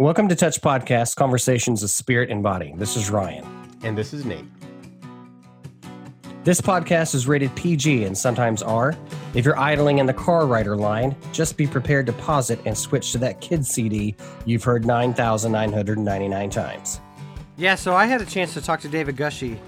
Welcome 0.00 0.30
to 0.30 0.34
Touch 0.34 0.62
Podcast 0.62 1.16
Conversations 1.16 1.82
of 1.82 1.90
Spirit 1.90 2.30
and 2.30 2.42
Body. 2.42 2.72
This 2.74 2.96
is 2.96 3.10
Ryan. 3.10 3.44
And 3.82 3.98
this 3.98 4.14
is 4.14 4.24
Nate. 4.24 4.46
This 6.42 6.58
podcast 6.58 7.14
is 7.14 7.28
rated 7.28 7.54
PG 7.54 8.04
and 8.04 8.16
sometimes 8.16 8.62
R. 8.62 8.96
If 9.34 9.44
you're 9.44 9.58
idling 9.58 9.98
in 9.98 10.06
the 10.06 10.14
car 10.14 10.46
rider 10.46 10.74
line, 10.74 11.14
just 11.32 11.58
be 11.58 11.66
prepared 11.66 12.06
to 12.06 12.14
pause 12.14 12.48
it 12.48 12.60
and 12.64 12.78
switch 12.78 13.12
to 13.12 13.18
that 13.18 13.42
kid 13.42 13.66
CD 13.66 14.16
you've 14.46 14.64
heard 14.64 14.86
9,999 14.86 16.48
times. 16.48 17.02
Yeah, 17.58 17.74
so 17.74 17.94
I 17.94 18.06
had 18.06 18.22
a 18.22 18.26
chance 18.26 18.54
to 18.54 18.62
talk 18.62 18.80
to 18.80 18.88
David 18.88 19.18
Gushee. 19.18 19.58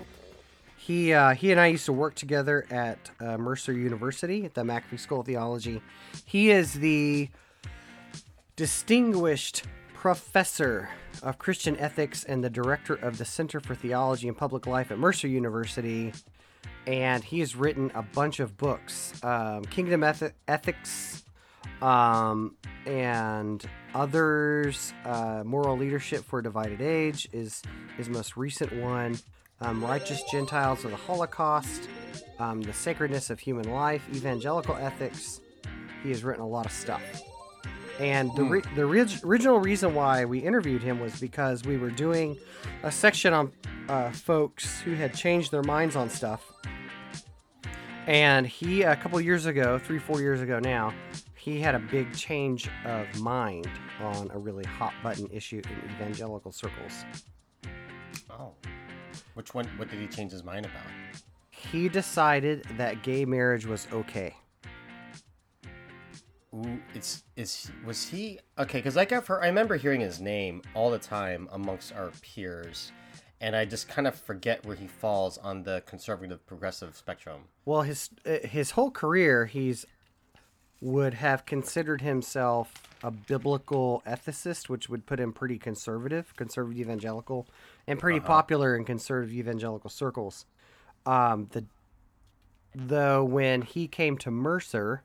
He 0.78 1.12
uh, 1.12 1.34
he 1.34 1.50
and 1.50 1.60
I 1.60 1.66
used 1.66 1.84
to 1.84 1.92
work 1.92 2.14
together 2.14 2.64
at 2.70 3.10
uh, 3.20 3.36
Mercer 3.36 3.74
University 3.74 4.46
at 4.46 4.54
the 4.54 4.62
McAfee 4.62 4.98
School 4.98 5.20
of 5.20 5.26
Theology. 5.26 5.82
He 6.24 6.50
is 6.50 6.72
the 6.72 7.28
distinguished 8.56 9.64
professor 10.02 10.88
of 11.22 11.38
Christian 11.38 11.76
ethics 11.76 12.24
and 12.24 12.42
the 12.42 12.50
director 12.50 12.94
of 12.94 13.18
the 13.18 13.24
Center 13.24 13.60
for 13.60 13.76
Theology 13.76 14.26
and 14.26 14.36
Public 14.36 14.66
Life 14.66 14.90
at 14.90 14.98
Mercer 14.98 15.28
University. 15.28 16.12
And 16.88 17.22
he 17.22 17.38
has 17.38 17.54
written 17.54 17.92
a 17.94 18.02
bunch 18.02 18.40
of 18.40 18.56
books 18.56 19.12
um, 19.22 19.64
Kingdom 19.66 20.02
Eth- 20.02 20.32
Ethics 20.48 21.22
um, 21.80 22.56
and 22.84 23.64
others. 23.94 24.92
Uh, 25.04 25.44
Moral 25.46 25.76
Leadership 25.76 26.24
for 26.24 26.40
a 26.40 26.42
Divided 26.42 26.80
Age 26.80 27.28
is 27.32 27.62
his 27.96 28.08
most 28.08 28.36
recent 28.36 28.72
one. 28.82 29.16
Um, 29.60 29.84
Righteous 29.84 30.20
Gentiles 30.32 30.84
of 30.84 30.90
the 30.90 30.96
Holocaust, 30.96 31.88
um, 32.40 32.60
The 32.60 32.72
Sacredness 32.72 33.30
of 33.30 33.38
Human 33.38 33.70
Life, 33.70 34.02
Evangelical 34.12 34.74
Ethics. 34.74 35.40
He 36.02 36.08
has 36.08 36.24
written 36.24 36.42
a 36.42 36.48
lot 36.48 36.66
of 36.66 36.72
stuff. 36.72 37.00
And 38.00 38.34
the, 38.34 38.44
re- 38.44 38.62
the 38.74 38.86
re- 38.86 39.06
original 39.24 39.60
reason 39.60 39.94
why 39.94 40.24
we 40.24 40.38
interviewed 40.38 40.82
him 40.82 40.98
was 41.00 41.20
because 41.20 41.64
we 41.64 41.76
were 41.76 41.90
doing 41.90 42.38
a 42.82 42.90
section 42.90 43.32
on 43.32 43.52
uh, 43.88 44.10
folks 44.10 44.80
who 44.80 44.94
had 44.94 45.14
changed 45.14 45.50
their 45.52 45.62
minds 45.62 45.94
on 45.94 46.08
stuff. 46.08 46.50
And 48.06 48.46
he, 48.46 48.82
a 48.82 48.96
couple 48.96 49.20
years 49.20 49.46
ago, 49.46 49.78
three, 49.78 49.98
four 49.98 50.20
years 50.20 50.40
ago 50.40 50.58
now, 50.58 50.92
he 51.36 51.60
had 51.60 51.74
a 51.74 51.78
big 51.78 52.12
change 52.14 52.68
of 52.84 53.20
mind 53.20 53.68
on 54.00 54.30
a 54.32 54.38
really 54.38 54.64
hot 54.64 54.94
button 55.02 55.28
issue 55.32 55.60
in 55.64 55.90
evangelical 55.94 56.52
circles. 56.52 57.04
Oh. 58.30 58.52
Which 59.34 59.54
one? 59.54 59.66
What 59.76 59.90
did 59.90 60.00
he 60.00 60.06
change 60.06 60.32
his 60.32 60.44
mind 60.44 60.66
about? 60.66 60.82
He 61.50 61.88
decided 61.88 62.64
that 62.76 63.02
gay 63.02 63.24
marriage 63.24 63.66
was 63.66 63.86
okay. 63.92 64.34
Ooh, 66.54 66.78
it's 66.94 67.24
is 67.36 67.70
was 67.84 68.06
he 68.06 68.38
okay? 68.58 68.78
Because 68.78 68.96
like 68.96 69.10
I've 69.12 69.26
heard, 69.26 69.42
I 69.42 69.46
remember 69.46 69.76
hearing 69.76 70.00
his 70.00 70.20
name 70.20 70.62
all 70.74 70.90
the 70.90 70.98
time 70.98 71.48
amongst 71.50 71.94
our 71.94 72.10
peers, 72.20 72.92
and 73.40 73.56
I 73.56 73.64
just 73.64 73.88
kind 73.88 74.06
of 74.06 74.14
forget 74.14 74.64
where 74.66 74.76
he 74.76 74.86
falls 74.86 75.38
on 75.38 75.62
the 75.62 75.82
conservative 75.86 76.44
progressive 76.46 76.94
spectrum. 76.94 77.42
Well, 77.64 77.82
his 77.82 78.10
uh, 78.26 78.46
his 78.46 78.72
whole 78.72 78.90
career, 78.90 79.46
he's 79.46 79.86
would 80.82 81.14
have 81.14 81.46
considered 81.46 82.00
himself 82.00 82.74
a 83.04 83.10
biblical 83.10 84.02
ethicist, 84.06 84.68
which 84.68 84.88
would 84.88 85.06
put 85.06 85.20
him 85.20 85.32
pretty 85.32 85.58
conservative, 85.58 86.34
conservative 86.36 86.80
evangelical, 86.80 87.46
and 87.86 87.98
pretty 87.98 88.20
popular 88.20 88.76
in 88.76 88.84
conservative 88.84 89.34
evangelical 89.34 89.88
circles. 89.88 90.44
Um, 91.06 91.48
the 91.52 91.64
though 92.74 93.24
when 93.24 93.62
he 93.62 93.88
came 93.88 94.18
to 94.18 94.30
Mercer, 94.30 95.02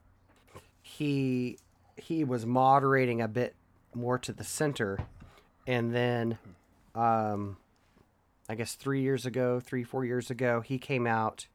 he 0.88 1.58
he 1.98 2.24
was 2.24 2.46
moderating 2.46 3.22
a 3.22 3.28
bit 3.28 3.56
more 3.94 4.18
to 4.20 4.32
the 4.32 4.44
center, 4.44 5.00
and 5.66 5.94
then, 5.94 6.38
um, 6.96 7.58
I 8.48 8.56
guess 8.56 8.76
three 8.76 9.02
years 9.02 9.26
ago, 9.26 9.60
three 9.60 9.84
four 9.84 10.06
years 10.06 10.30
ago, 10.30 10.62
he 10.62 10.80
came 10.80 11.06
out 11.06 11.48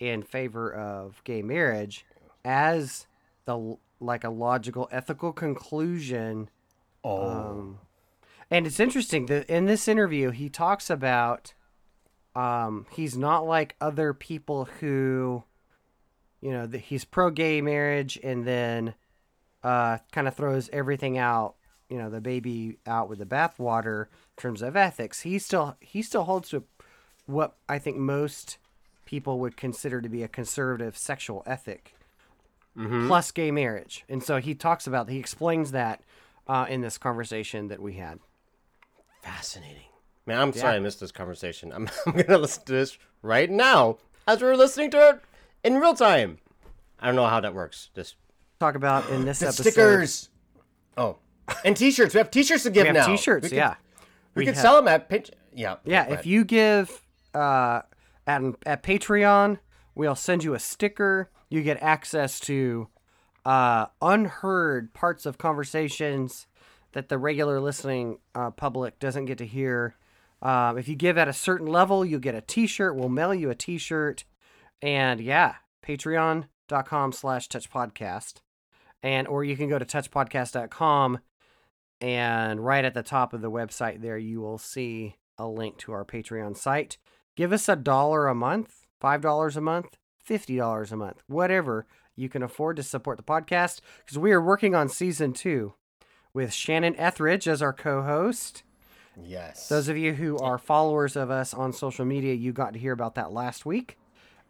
in 0.00 0.22
favor 0.22 0.72
of 0.72 1.22
gay 1.24 1.42
marriage 1.42 2.06
as 2.44 3.06
the 3.44 3.76
like 4.00 4.24
a 4.24 4.30
logical 4.30 4.88
ethical 4.90 5.32
conclusion. 5.32 6.48
Oh, 7.04 7.28
um, 7.28 7.78
and 8.50 8.66
it's 8.66 8.80
interesting 8.80 9.26
that 9.26 9.48
in 9.50 9.66
this 9.66 9.88
interview 9.88 10.30
he 10.30 10.48
talks 10.48 10.88
about 10.88 11.52
um, 12.34 12.86
he's 12.90 13.16
not 13.16 13.46
like 13.46 13.76
other 13.80 14.14
people 14.14 14.64
who 14.80 15.44
you 16.44 16.50
know 16.50 16.66
that 16.66 16.78
he's 16.78 17.04
pro 17.06 17.30
gay 17.30 17.62
marriage 17.62 18.18
and 18.22 18.46
then 18.46 18.94
uh, 19.64 19.96
kind 20.12 20.28
of 20.28 20.34
throws 20.34 20.68
everything 20.72 21.16
out 21.16 21.54
you 21.88 21.96
know 21.96 22.10
the 22.10 22.20
baby 22.20 22.76
out 22.86 23.08
with 23.08 23.18
the 23.18 23.24
bathwater 23.26 24.02
in 24.04 24.42
terms 24.42 24.60
of 24.62 24.76
ethics. 24.76 25.22
He 25.22 25.38
still 25.38 25.76
he 25.80 26.02
still 26.02 26.24
holds 26.24 26.50
to 26.50 26.62
what 27.26 27.56
i 27.70 27.78
think 27.78 27.96
most 27.96 28.58
people 29.06 29.38
would 29.38 29.56
consider 29.56 30.02
to 30.02 30.10
be 30.10 30.22
a 30.22 30.28
conservative 30.28 30.94
sexual 30.98 31.42
ethic 31.46 31.94
plus 33.06 33.30
gay 33.30 33.50
marriage. 33.50 34.04
And 34.08 34.22
so 34.22 34.38
he 34.40 34.54
talks 34.54 34.86
about 34.86 35.08
he 35.08 35.18
explains 35.18 35.70
that 35.70 36.02
uh, 36.46 36.66
in 36.68 36.80
this 36.80 36.98
conversation 36.98 37.68
that 37.68 37.80
we 37.80 37.94
had. 37.94 38.18
Fascinating. 39.22 39.86
Man, 40.26 40.40
I'm 40.40 40.52
sorry 40.52 40.76
I 40.76 40.80
missed 40.80 41.00
this 41.00 41.12
conversation. 41.12 41.72
I'm, 41.74 41.88
I'm 42.06 42.12
gonna 42.12 42.38
listen 42.38 42.64
to 42.64 42.72
this 42.72 42.98
right 43.22 43.50
now 43.50 43.98
as 44.26 44.42
we're 44.42 44.56
listening 44.56 44.90
to 44.90 45.10
it 45.10 45.20
in 45.64 45.74
real 45.78 45.94
time. 45.94 46.38
I 47.00 47.06
don't 47.06 47.16
know 47.16 47.26
how 47.26 47.40
that 47.40 47.54
works. 47.54 47.90
Just 47.94 48.16
talk 48.60 48.74
about 48.76 49.08
in 49.10 49.24
this 49.24 49.40
the 49.40 49.46
episode 49.48 49.62
stickers. 49.62 50.28
Oh, 50.96 51.18
and 51.64 51.76
T-shirts. 51.76 52.14
We 52.14 52.18
have 52.18 52.30
T-shirts 52.30 52.62
to 52.64 52.70
give 52.70 52.82
we 52.84 52.86
have 52.88 52.94
now. 52.96 53.06
t-shirts 53.06 53.44
We 53.44 53.48
could- 53.50 53.56
yeah 53.56 53.74
We, 54.34 54.40
We 54.40 54.44
could 54.46 54.54
have- 54.54 54.62
sell 54.62 54.76
them 54.76 54.88
at 54.88 55.08
pinch. 55.08 55.30
Yeah. 55.52 55.76
Yeah, 55.84 56.08
if 56.10 56.26
you 56.26 56.44
give 56.44 57.00
uh, 57.34 57.82
at 58.26 58.42
at 58.66 58.82
Patreon, 58.82 59.58
we'll 59.94 60.14
send 60.16 60.42
you 60.44 60.54
a 60.54 60.58
sticker. 60.58 61.30
You 61.48 61.62
get 61.62 61.80
access 61.82 62.40
to 62.40 62.88
uh, 63.44 63.86
unheard 64.02 64.92
parts 64.94 65.26
of 65.26 65.38
conversations 65.38 66.46
that 66.92 67.08
the 67.08 67.18
regular 67.18 67.60
listening 67.60 68.18
uh, 68.34 68.50
public 68.50 68.98
doesn't 68.98 69.26
get 69.26 69.38
to 69.38 69.46
hear. 69.46 69.94
Um, 70.42 70.76
if 70.78 70.88
you 70.88 70.96
give 70.96 71.16
at 71.18 71.28
a 71.28 71.32
certain 71.32 71.66
level, 71.66 72.04
you'll 72.04 72.20
get 72.20 72.34
a 72.34 72.40
T-shirt. 72.40 72.96
We'll 72.96 73.08
mail 73.08 73.32
you 73.34 73.50
a 73.50 73.54
T-shirt, 73.54 74.24
and 74.84 75.18
yeah, 75.18 75.54
Patreon.com 75.84 77.12
slash 77.12 77.48
Touch 77.48 77.70
Podcast, 77.70 78.34
and 79.02 79.26
or 79.26 79.42
you 79.42 79.56
can 79.56 79.70
go 79.70 79.78
to 79.78 79.84
touchpodcast.com, 79.84 81.18
and 82.02 82.64
right 82.64 82.84
at 82.84 82.92
the 82.92 83.02
top 83.02 83.32
of 83.32 83.40
the 83.40 83.50
website 83.50 84.02
there, 84.02 84.18
you 84.18 84.42
will 84.42 84.58
see 84.58 85.16
a 85.38 85.48
link 85.48 85.78
to 85.78 85.92
our 85.92 86.04
Patreon 86.04 86.56
site. 86.56 86.98
Give 87.34 87.50
us 87.50 87.66
a 87.66 87.76
dollar 87.76 88.28
a 88.28 88.34
month, 88.34 88.86
five 89.00 89.22
dollars 89.22 89.56
a 89.56 89.62
month, 89.62 89.96
fifty 90.22 90.58
dollars 90.58 90.92
a 90.92 90.96
month, 90.96 91.22
whatever 91.26 91.86
you 92.14 92.28
can 92.28 92.42
afford 92.42 92.76
to 92.76 92.82
support 92.82 93.16
the 93.16 93.24
podcast. 93.24 93.80
Because 94.04 94.18
we 94.18 94.32
are 94.32 94.40
working 94.40 94.74
on 94.74 94.90
season 94.90 95.32
two 95.32 95.74
with 96.34 96.52
Shannon 96.52 96.94
Ethridge 96.96 97.48
as 97.48 97.62
our 97.62 97.72
co-host. 97.72 98.64
Yes. 99.20 99.68
Those 99.68 99.88
of 99.88 99.96
you 99.96 100.12
who 100.12 100.36
are 100.38 100.58
followers 100.58 101.16
of 101.16 101.30
us 101.30 101.54
on 101.54 101.72
social 101.72 102.04
media, 102.04 102.34
you 102.34 102.52
got 102.52 102.74
to 102.74 102.78
hear 102.78 102.92
about 102.92 103.14
that 103.14 103.32
last 103.32 103.64
week, 103.64 103.96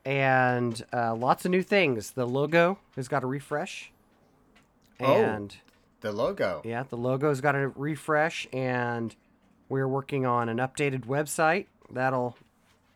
and 0.04 0.84
uh, 0.92 1.14
lots 1.14 1.44
of 1.44 1.50
new 1.50 1.62
things. 1.62 2.12
The 2.12 2.26
logo 2.26 2.78
has 2.96 3.08
got 3.08 3.22
a 3.24 3.26
refresh, 3.26 3.90
Oh. 5.00 5.12
and 5.14 5.54
the 6.00 6.12
logo. 6.12 6.62
yeah, 6.64 6.82
the 6.88 6.96
logo's 6.96 7.40
got 7.40 7.54
a 7.54 7.68
refresh, 7.68 8.46
and 8.52 9.14
we're 9.68 9.88
working 9.88 10.26
on 10.26 10.48
an 10.48 10.58
updated 10.58 11.06
website 11.06 11.66
that'll 11.90 12.36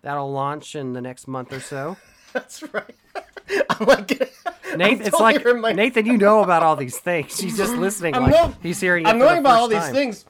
that'll 0.03 0.31
launch 0.31 0.77
in 0.77 0.93
the 0.93 1.01
next 1.01 1.27
month 1.27 1.53
or 1.53 1.61
so. 1.61 1.97
That's 2.33 2.63
right. 2.75 2.95
I'm 3.71 3.87
like, 3.87 4.11
Nathan, 4.77 5.07
it's 5.07 5.19
like 5.19 5.45
my- 5.57 5.73
Nathan, 5.73 6.05
you 6.07 6.19
know 6.19 6.43
about 6.43 6.63
all 6.63 6.77
these 6.77 6.99
things. 6.99 7.39
He's 7.41 7.57
just 7.57 7.75
listening. 7.75 8.15
I'm 8.15 8.31
like 8.31 8.61
he's 8.63 8.81
hearing. 8.81 9.07
It 9.07 9.09
I'm 9.09 9.19
knowing 9.19 9.39
about 9.39 9.57
all 9.59 9.69
these 9.69 9.79
time. 9.81 9.95
things. 9.95 10.25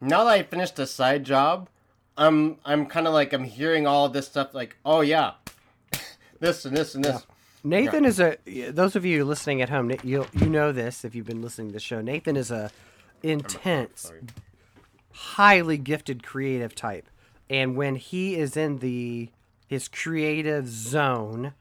Now 0.00 0.24
that 0.24 0.30
I 0.30 0.42
finished 0.42 0.78
a 0.80 0.86
side 0.86 1.24
job, 1.24 1.68
I'm 2.16 2.56
I'm 2.64 2.86
kind 2.86 3.06
of 3.06 3.12
like 3.14 3.32
I'm 3.32 3.44
hearing 3.44 3.86
all 3.86 4.08
this 4.08 4.26
stuff. 4.26 4.52
Like, 4.54 4.76
oh 4.84 5.00
yeah, 5.00 5.32
this 6.40 6.64
and 6.64 6.76
this 6.76 6.94
and 6.94 7.04
this. 7.04 7.26
Nathan 7.64 8.04
is 8.04 8.20
a. 8.20 8.36
Those 8.70 8.96
of 8.96 9.04
you 9.04 9.24
listening 9.24 9.62
at 9.62 9.68
home, 9.68 9.90
you 10.02 10.26
you 10.32 10.48
know 10.48 10.72
this 10.72 11.04
if 11.04 11.14
you've 11.14 11.26
been 11.26 11.42
listening 11.42 11.68
to 11.68 11.72
the 11.72 11.80
show. 11.80 12.00
Nathan 12.00 12.36
is 12.36 12.50
a 12.50 12.70
intense, 13.22 14.12
highly 15.12 15.76
gifted 15.76 16.22
creative 16.22 16.74
type, 16.74 17.08
and 17.50 17.76
when 17.76 17.96
he 17.96 18.36
is 18.36 18.56
in 18.56 18.78
the 18.78 19.30
his 19.66 19.88
creative 19.88 20.68
zone, 20.68 21.52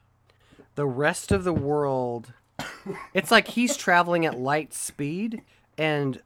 the 0.76 0.86
rest 0.86 1.32
of 1.32 1.44
the 1.44 1.54
world, 1.54 2.34
it's 3.14 3.32
like 3.32 3.50
he's 3.50 3.76
traveling 3.76 4.26
at 4.26 4.40
light 4.40 4.74
speed, 4.74 5.42
and 5.78 6.22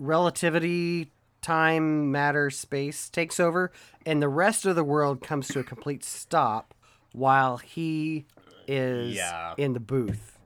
relativity, 0.00 1.12
time, 1.42 2.10
matter, 2.10 2.50
space 2.50 3.08
takes 3.08 3.38
over, 3.38 3.70
and 4.04 4.20
the 4.20 4.28
rest 4.28 4.66
of 4.66 4.74
the 4.74 4.84
world 4.84 5.22
comes 5.22 5.46
to 5.48 5.60
a 5.60 5.64
complete 5.64 6.02
stop 6.02 6.74
while 7.12 7.56
he 7.58 8.26
is 8.66 9.14
Yeah. 9.16 9.54
in 9.56 9.72
the 9.72 9.80
booth 9.80 10.38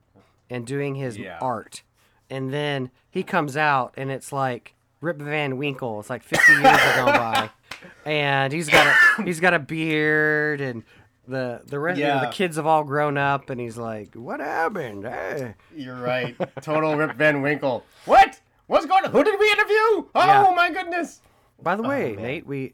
and 0.50 0.66
doing 0.66 0.94
his 0.94 1.16
Yeah. 1.18 1.38
art. 1.40 1.82
And 2.30 2.52
then 2.52 2.90
he 3.10 3.22
comes 3.22 3.56
out 3.56 3.94
and 3.96 4.10
it's 4.10 4.32
like 4.32 4.74
Rip 5.00 5.18
Van 5.18 5.56
Winkle. 5.58 6.00
It's 6.00 6.08
like 6.10 6.22
50 6.22 6.52
years 6.52 6.64
have 6.64 7.06
gone 7.06 7.14
by, 7.16 7.50
and 8.10 8.52
he's 8.52 8.68
got 8.70 8.86
a 8.86 9.22
he's 9.22 9.40
got 9.40 9.52
a 9.52 9.58
beard, 9.58 10.60
and 10.62 10.82
the 11.28 11.60
the 11.66 11.78
rest 11.78 11.98
you 12.00 12.06
know, 12.06 12.20
the 12.20 12.28
kids 12.28 12.56
have 12.56 12.64
all 12.66 12.84
grown 12.84 13.18
up, 13.18 13.50
and 13.50 13.60
he's 13.60 13.76
like, 13.76 14.14
"What 14.14 14.40
happened?" 14.40 15.04
Hey. 15.04 15.54
You're 15.76 15.96
right. 15.96 16.34
Total 16.62 16.96
Rip 16.96 17.16
Van 17.16 17.42
Winkle. 17.42 17.84
What? 18.06 18.40
What's 18.66 18.86
going 18.86 19.04
on? 19.04 19.10
Who 19.10 19.22
did 19.22 19.38
we 19.38 19.50
interview? 19.52 19.74
Oh 19.74 20.08
Yeah. 20.14 20.52
my 20.56 20.70
goodness. 20.72 21.20
By 21.62 21.76
the 21.76 21.82
way, 21.82 22.16
Oh. 22.16 22.22
Nate, 22.22 22.46
we 22.46 22.72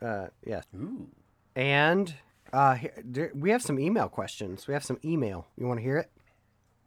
uh 0.00 0.28
yeah, 0.46 0.60
Ooh. 0.76 1.08
and 1.56 2.14
uh 2.52 2.74
here, 2.74 3.32
we 3.34 3.50
have 3.50 3.62
some 3.62 3.78
email 3.78 4.08
questions. 4.08 4.66
We 4.66 4.74
have 4.74 4.84
some 4.84 4.98
email. 5.04 5.46
You 5.56 5.66
want 5.66 5.78
to 5.78 5.84
hear 5.84 5.98
it? 5.98 6.10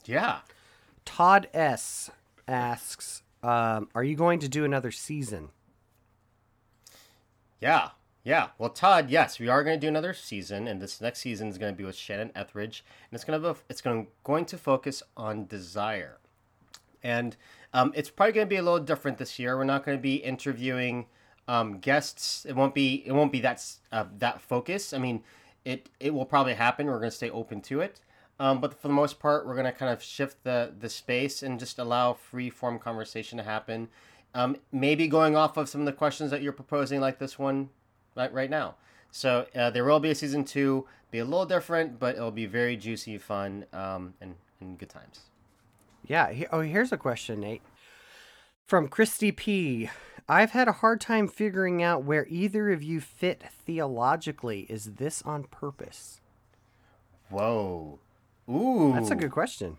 Yeah. 0.06 0.40
Todd 1.06 1.48
S 1.54 2.10
asks, 2.48 3.24
um, 3.44 3.90
"Are 3.96 4.04
you 4.04 4.16
going 4.16 4.40
to 4.40 4.50
do 4.50 4.66
another 4.66 4.92
season?" 4.92 5.50
Yeah. 7.60 7.90
Yeah. 8.24 8.50
Well, 8.58 8.72
Todd, 8.72 9.12
yes, 9.12 9.40
we 9.40 9.48
are 9.48 9.64
going 9.64 9.80
to 9.80 9.86
do 9.86 9.88
another 9.88 10.14
season, 10.14 10.68
and 10.68 10.82
this 10.82 11.00
next 11.00 11.20
season 11.20 11.48
is 11.48 11.60
going 11.60 11.74
to 11.74 11.78
be 11.78 11.84
with 11.84 11.96
Shannon 11.96 12.32
Ethridge, 12.36 12.84
and 13.10 13.16
it's 13.16 13.24
going 13.24 13.40
to 13.40 13.54
be, 13.54 13.60
it's 13.70 13.82
going 13.82 14.08
going 14.24 14.46
to 14.46 14.58
focus 14.58 15.04
on 15.16 15.46
desire, 15.46 16.18
and 17.04 17.38
um, 17.72 17.94
it's 17.96 18.10
probably 18.10 18.34
going 18.34 18.48
to 18.48 18.50
be 18.50 18.56
a 18.56 18.64
little 18.64 18.80
different 18.80 19.20
this 19.20 19.38
year. 19.38 19.56
We're 19.56 19.64
not 19.64 19.86
going 19.86 19.98
to 19.98 20.02
be 20.02 20.16
interviewing 20.16 21.06
um, 21.48 21.78
guests. 21.78 22.46
It 22.46 22.56
won't 22.56 22.74
be 22.74 23.04
it 23.06 23.12
won't 23.12 23.32
be 23.32 23.42
that 23.42 23.64
uh, 23.92 24.06
that 24.18 24.42
focus. 24.42 24.92
I 24.92 24.98
mean, 24.98 25.24
it 25.66 25.90
it 26.00 26.14
will 26.14 26.26
probably 26.26 26.54
happen. 26.54 26.88
We're 26.88 27.00
going 27.00 27.12
to 27.12 27.16
stay 27.16 27.30
open 27.30 27.62
to 27.62 27.82
it. 27.82 28.00
Um, 28.40 28.60
but 28.60 28.74
for 28.74 28.88
the 28.88 28.94
most 28.94 29.20
part, 29.20 29.48
we're 29.48 29.56
going 29.56 29.66
to 29.66 29.72
kind 29.72 29.92
of 29.94 30.04
shift 30.04 30.44
the, 30.44 30.74
the 30.78 30.90
space 30.90 31.42
and 31.42 31.58
just 31.60 31.80
allow 31.80 32.14
free 32.14 32.50
form 32.50 32.80
conversation 32.80 33.38
to 33.38 33.44
happen. 33.44 33.88
Um, 34.34 34.58
maybe 34.74 35.08
going 35.08 35.38
off 35.38 35.56
of 35.56 35.70
some 35.70 35.82
of 35.82 35.86
the 35.86 35.94
questions 35.94 36.32
that 36.32 36.42
you're 36.42 36.52
proposing, 36.52 37.00
like 37.00 37.18
this 37.18 37.40
one 37.40 37.70
right, 38.16 38.34
right 38.34 38.50
now. 38.50 38.76
So 39.12 39.48
uh, 39.56 39.70
there 39.70 39.86
will 39.86 40.02
be 40.02 40.10
a 40.10 40.16
season 40.16 40.44
two, 40.44 40.86
be 41.12 41.20
a 41.20 41.24
little 41.24 41.46
different, 41.46 41.98
but 41.98 42.16
it'll 42.16 42.32
be 42.32 42.46
very 42.46 42.76
juicy, 42.76 43.18
fun, 43.18 43.66
um, 43.72 44.14
and, 44.20 44.36
and 44.60 44.78
good 44.78 44.90
times. 44.90 45.22
Yeah. 46.06 46.34
Oh, 46.52 46.60
here's 46.60 46.92
a 46.92 46.98
question, 46.98 47.40
Nate. 47.40 47.62
From 48.66 48.90
Christy 48.90 49.32
P. 49.32 49.90
I've 50.28 50.52
had 50.52 50.68
a 50.68 50.74
hard 50.74 51.02
time 51.02 51.28
figuring 51.28 51.84
out 51.84 52.04
where 52.04 52.26
either 52.30 52.72
of 52.72 52.82
you 52.82 53.00
fit 53.00 53.44
theologically. 53.66 54.62
Is 54.62 54.96
this 54.96 55.22
on 55.22 55.44
purpose? 55.44 56.20
Whoa. 57.30 58.00
Ooh. 58.50 58.94
That's 58.94 59.12
a 59.12 59.16
good 59.16 59.32
question. 59.32 59.78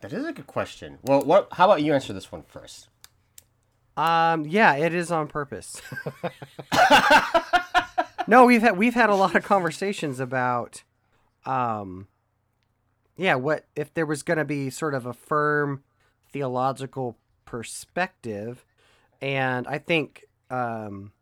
That 0.00 0.12
is 0.12 0.24
a 0.24 0.32
good 0.32 0.46
question. 0.46 0.98
Well, 1.02 1.22
what? 1.22 1.48
How 1.52 1.66
about 1.66 1.82
you 1.82 1.92
answer 1.92 2.12
this 2.12 2.30
one 2.30 2.42
first? 2.42 2.88
Um, 3.96 4.46
yeah, 4.46 4.76
it 4.76 4.94
is 4.94 5.10
on 5.10 5.26
purpose. 5.26 5.82
no, 8.28 8.44
we've 8.44 8.62
had 8.62 8.78
we've 8.78 8.94
had 8.94 9.10
a 9.10 9.16
lot 9.16 9.34
of 9.34 9.42
conversations 9.42 10.20
about, 10.20 10.84
um, 11.44 12.06
yeah, 13.16 13.34
what 13.34 13.64
if 13.74 13.92
there 13.94 14.06
was 14.06 14.22
going 14.22 14.38
to 14.38 14.44
be 14.44 14.70
sort 14.70 14.94
of 14.94 15.04
a 15.04 15.12
firm 15.12 15.82
theological 16.30 17.18
perspective, 17.44 18.64
and 19.20 19.66
I 19.66 19.78
think, 19.78 20.24
um, 20.50 21.12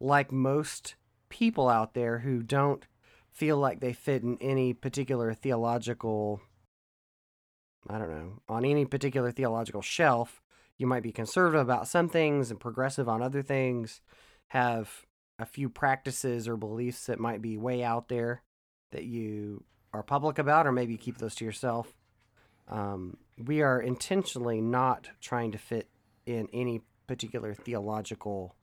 like 0.00 0.32
most 0.32 0.96
people 1.28 1.68
out 1.68 1.94
there 1.94 2.18
who 2.18 2.42
don't 2.42 2.84
feel 3.30 3.56
like 3.56 3.80
they 3.80 3.92
fit 3.92 4.22
in 4.22 4.38
any 4.40 4.72
particular 4.72 5.34
theological, 5.34 6.40
I 7.88 7.98
don't 7.98 8.10
know, 8.10 8.42
on 8.48 8.64
any 8.64 8.84
particular 8.84 9.32
theological 9.32 9.82
shelf 9.82 10.40
you 10.78 10.86
might 10.86 11.02
be 11.02 11.12
conservative 11.12 11.60
about 11.60 11.88
some 11.88 12.08
things 12.08 12.50
and 12.50 12.58
progressive 12.58 13.08
on 13.08 13.22
other 13.22 13.42
things, 13.42 14.00
have 14.48 15.06
a 15.38 15.46
few 15.46 15.68
practices 15.68 16.48
or 16.48 16.56
beliefs 16.56 17.06
that 17.06 17.20
might 17.20 17.42
be 17.42 17.56
way 17.56 17.82
out 17.82 18.08
there 18.08 18.42
that 18.92 19.04
you 19.04 19.64
are 19.92 20.02
public 20.02 20.38
about, 20.38 20.66
or 20.66 20.72
maybe 20.72 20.92
you 20.92 20.98
keep 20.98 21.18
those 21.18 21.34
to 21.36 21.44
yourself. 21.44 21.94
Um, 22.68 23.18
we 23.38 23.62
are 23.62 23.80
intentionally 23.80 24.60
not 24.60 25.08
trying 25.20 25.52
to 25.52 25.58
fit 25.58 25.88
in 26.26 26.48
any 26.52 26.82
particular 27.06 27.54
theological 27.54 28.54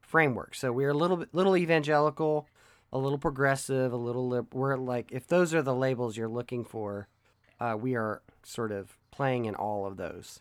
framework. 0.00 0.54
So 0.54 0.72
we're 0.72 0.90
a 0.90 0.94
little 0.94 1.18
bit, 1.18 1.28
little 1.32 1.56
evangelical, 1.56 2.48
a 2.92 2.98
little 2.98 3.18
progressive, 3.18 3.92
a 3.92 3.96
little. 3.96 4.46
We're 4.52 4.76
like, 4.76 5.10
if 5.12 5.26
those 5.26 5.54
are 5.54 5.62
the 5.62 5.74
labels 5.74 6.16
you're 6.16 6.28
looking 6.28 6.64
for, 6.64 7.08
uh, 7.60 7.76
we 7.78 7.96
are 7.96 8.22
sort 8.42 8.72
of 8.72 8.96
playing 9.10 9.46
in 9.46 9.54
all 9.54 9.86
of 9.86 9.96
those. 9.96 10.40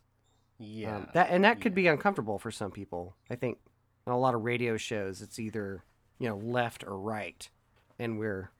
Yeah. 0.60 0.98
Um, 0.98 1.08
that 1.14 1.30
and 1.30 1.44
that 1.44 1.62
could 1.62 1.74
be 1.74 1.88
uncomfortable 1.88 2.38
for 2.38 2.52
some 2.52 2.72
people. 2.72 3.16
I 3.30 3.36
think 3.36 3.58
on 4.06 4.14
a 4.14 4.20
lot 4.20 4.36
of 4.36 4.44
radio 4.44 4.78
shows, 4.78 5.22
it's 5.22 5.40
either 5.40 5.84
you 6.20 6.28
know 6.30 6.38
left 6.38 6.84
or 6.86 7.00
right, 7.00 7.50
and 7.98 8.20
we're 8.20 8.52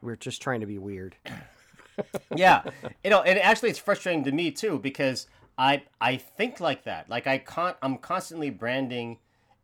we're 0.00 0.16
just 0.16 0.42
trying 0.42 0.60
to 0.60 0.66
be 0.66 0.78
weird. 0.78 1.16
yeah 2.34 2.62
you 3.04 3.10
know 3.10 3.20
and 3.20 3.38
actually 3.38 3.68
it's 3.70 3.78
frustrating 3.78 4.24
to 4.24 4.32
me 4.32 4.50
too 4.50 4.78
because 4.78 5.26
i 5.62 5.82
i 6.00 6.16
think 6.16 6.60
like 6.60 6.84
that. 6.84 7.08
Like 7.08 7.26
i 7.26 7.38
can't 7.38 7.76
i'm 7.80 7.96
constantly 7.98 8.50
branding 8.50 9.18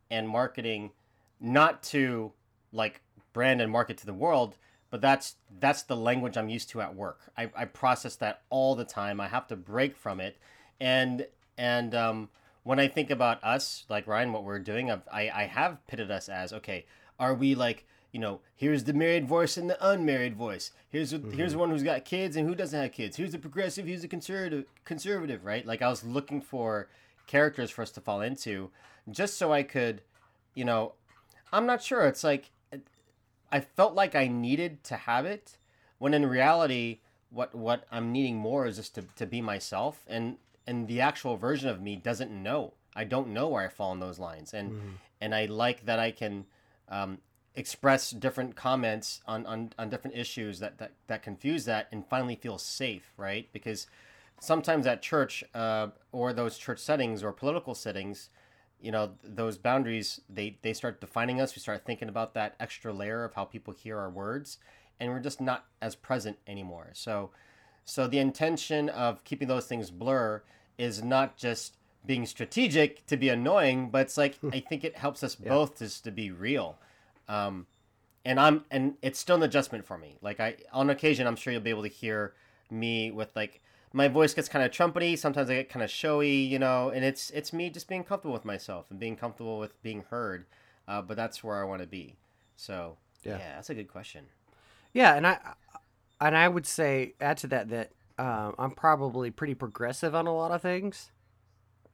and 0.09 0.27
marketing 0.27 0.91
not 1.39 1.83
to 1.83 2.31
like 2.71 3.01
brand 3.33 3.61
and 3.61 3.71
market 3.71 3.97
to 3.97 4.05
the 4.05 4.13
world 4.13 4.55
but 4.89 5.01
that's 5.01 5.35
that's 5.59 5.83
the 5.83 5.95
language 5.95 6.37
i'm 6.37 6.49
used 6.49 6.69
to 6.69 6.81
at 6.81 6.95
work. 6.95 7.19
I, 7.37 7.51
I 7.55 7.65
process 7.65 8.15
that 8.17 8.41
all 8.49 8.75
the 8.75 8.85
time. 8.85 9.19
I 9.19 9.27
have 9.27 9.47
to 9.47 9.55
break 9.55 9.95
from 9.95 10.19
it. 10.19 10.37
And 10.79 11.27
and 11.57 11.93
um 11.93 12.29
when 12.63 12.79
i 12.79 12.87
think 12.87 13.09
about 13.09 13.43
us 13.43 13.85
like 13.89 14.07
ryan 14.07 14.31
what 14.31 14.43
we're 14.43 14.59
doing 14.59 14.89
I've, 14.89 15.07
i 15.11 15.29
i 15.29 15.43
have 15.43 15.85
pitted 15.87 16.09
us 16.09 16.29
as 16.29 16.53
okay 16.53 16.85
are 17.19 17.33
we 17.33 17.55
like 17.55 17.85
you 18.11 18.19
know, 18.19 18.41
here's 18.55 18.85
the 18.85 18.93
married 18.93 19.27
voice 19.27 19.57
and 19.57 19.69
the 19.69 19.87
unmarried 19.87 20.35
voice. 20.35 20.71
Here's 20.89 21.13
a, 21.13 21.19
here's 21.19 21.55
one 21.55 21.69
who's 21.69 21.83
got 21.83 22.05
kids 22.05 22.35
and 22.35 22.47
who 22.47 22.55
doesn't 22.55 22.81
have 22.81 22.91
kids. 22.91 23.17
Who's 23.17 23.31
the 23.31 23.37
progressive? 23.39 23.85
Who's 23.85 24.01
the 24.01 24.07
conservative? 24.07 24.65
Conservative, 24.85 25.45
right? 25.45 25.65
Like 25.65 25.81
I 25.81 25.89
was 25.89 26.03
looking 26.03 26.41
for 26.41 26.89
characters 27.27 27.69
for 27.69 27.83
us 27.83 27.91
to 27.91 28.01
fall 28.01 28.21
into, 28.21 28.71
just 29.09 29.37
so 29.37 29.53
I 29.53 29.63
could, 29.63 30.01
you 30.55 30.65
know, 30.65 30.93
I'm 31.53 31.65
not 31.65 31.83
sure. 31.83 32.07
It's 32.07 32.23
like 32.23 32.51
I 33.51 33.59
felt 33.59 33.95
like 33.95 34.15
I 34.15 34.27
needed 34.27 34.83
to 34.85 34.95
have 34.95 35.25
it, 35.25 35.57
when 35.97 36.13
in 36.13 36.25
reality, 36.25 36.99
what 37.29 37.53
what 37.53 37.85
I'm 37.91 38.11
needing 38.11 38.37
more 38.37 38.65
is 38.65 38.77
just 38.77 38.95
to, 38.95 39.03
to 39.15 39.25
be 39.25 39.41
myself, 39.41 40.01
and 40.07 40.37
and 40.67 40.87
the 40.87 41.01
actual 41.01 41.37
version 41.37 41.69
of 41.69 41.81
me 41.81 41.95
doesn't 41.95 42.31
know. 42.31 42.73
I 42.95 43.03
don't 43.03 43.29
know 43.29 43.47
where 43.47 43.63
I 43.63 43.67
fall 43.67 43.91
in 43.93 43.99
those 43.99 44.19
lines, 44.19 44.53
and 44.53 44.97
and 45.21 45.33
I 45.35 45.45
like 45.45 45.85
that 45.85 45.99
I 45.99 46.11
can. 46.11 46.45
Um, 46.89 47.19
express 47.59 48.11
different 48.11 48.55
comments 48.55 49.19
on, 49.27 49.45
on, 49.45 49.73
on 49.77 49.89
different 49.89 50.15
issues 50.15 50.59
that, 50.59 50.77
that, 50.77 50.93
that 51.07 51.21
confuse 51.21 51.65
that 51.65 51.89
and 51.91 52.07
finally 52.07 52.35
feel 52.35 52.57
safe, 52.57 53.11
right? 53.17 53.49
Because 53.51 53.85
sometimes 54.39 54.87
at 54.87 55.01
church 55.01 55.43
uh, 55.53 55.87
or 56.13 56.31
those 56.31 56.57
church 56.57 56.79
settings 56.79 57.21
or 57.21 57.33
political 57.33 57.75
settings, 57.75 58.29
you 58.81 58.93
know, 58.93 59.11
those 59.21 59.57
boundaries, 59.57 60.21
they, 60.29 60.57
they 60.61 60.71
start 60.71 61.01
defining 61.01 61.41
us. 61.41 61.53
We 61.53 61.59
start 61.59 61.85
thinking 61.85 62.07
about 62.07 62.33
that 62.35 62.55
extra 62.61 62.93
layer 62.93 63.25
of 63.25 63.33
how 63.33 63.43
people 63.43 63.73
hear 63.73 63.97
our 63.99 64.09
words, 64.09 64.57
and 64.97 65.11
we're 65.11 65.19
just 65.19 65.41
not 65.41 65.65
as 65.81 65.95
present 65.95 66.37
anymore. 66.47 66.91
So, 66.93 67.31
so 67.83 68.07
the 68.07 68.19
intention 68.19 68.87
of 68.87 69.25
keeping 69.25 69.49
those 69.49 69.65
things 69.65 69.91
blur 69.91 70.43
is 70.77 71.03
not 71.03 71.35
just 71.35 71.75
being 72.05 72.25
strategic 72.25 73.05
to 73.07 73.17
be 73.17 73.27
annoying, 73.27 73.89
but 73.89 74.03
it's 74.03 74.17
like 74.17 74.37
I 74.53 74.61
think 74.61 74.85
it 74.85 74.95
helps 74.95 75.23
us 75.25 75.35
both 75.35 75.79
just 75.79 76.05
to 76.05 76.11
be 76.11 76.31
real 76.31 76.77
um, 77.29 77.67
and 78.25 78.39
I'm 78.39 78.65
and 78.69 78.95
it's 79.01 79.17
still 79.19 79.37
an 79.37 79.43
adjustment 79.43 79.85
for 79.85 79.97
me. 79.97 80.17
Like 80.21 80.39
I 80.41 80.57
on 80.73 80.89
occasion, 80.89 81.25
I'm 81.27 81.37
sure 81.37 81.53
you'll 81.53 81.61
be 81.61 81.69
able 81.69 81.83
to 81.83 81.87
hear 81.87 82.33
me 82.69 83.11
with 83.11 83.33
like 83.35 83.61
my 83.93 84.07
voice 84.07 84.33
gets 84.33 84.49
kind 84.49 84.65
of 84.65 84.71
trumpety. 84.71 85.17
Sometimes 85.17 85.49
I 85.49 85.55
get 85.55 85.69
kind 85.69 85.83
of 85.83 85.89
showy, 85.89 86.31
you 86.31 86.59
know, 86.59 86.89
and 86.89 87.05
it's 87.05 87.29
it's 87.29 87.53
me 87.53 87.69
just 87.69 87.87
being 87.87 88.03
comfortable 88.03 88.33
with 88.33 88.45
myself 88.45 88.87
and 88.91 88.99
being 88.99 89.15
comfortable 89.15 89.57
with 89.59 89.81
being 89.81 90.03
heard. 90.09 90.45
Uh, 90.87 91.01
but 91.01 91.15
that's 91.15 91.43
where 91.43 91.61
I 91.61 91.63
want 91.63 91.81
to 91.81 91.87
be. 91.87 92.15
So 92.57 92.97
yeah. 93.23 93.37
Yeah. 93.37 93.55
that's 93.55 93.69
a 93.69 93.75
good 93.75 93.87
question. 93.87 94.25
Yeah, 94.93 95.15
and 95.15 95.25
I 95.25 95.37
and 96.19 96.35
I 96.35 96.47
would 96.47 96.65
say 96.65 97.13
add 97.21 97.37
to 97.37 97.47
that 97.47 97.69
that 97.69 97.91
um, 98.17 98.53
I'm 98.59 98.71
probably 98.71 99.31
pretty 99.31 99.53
progressive 99.53 100.13
on 100.13 100.27
a 100.27 100.35
lot 100.35 100.51
of 100.51 100.61
things, 100.61 101.11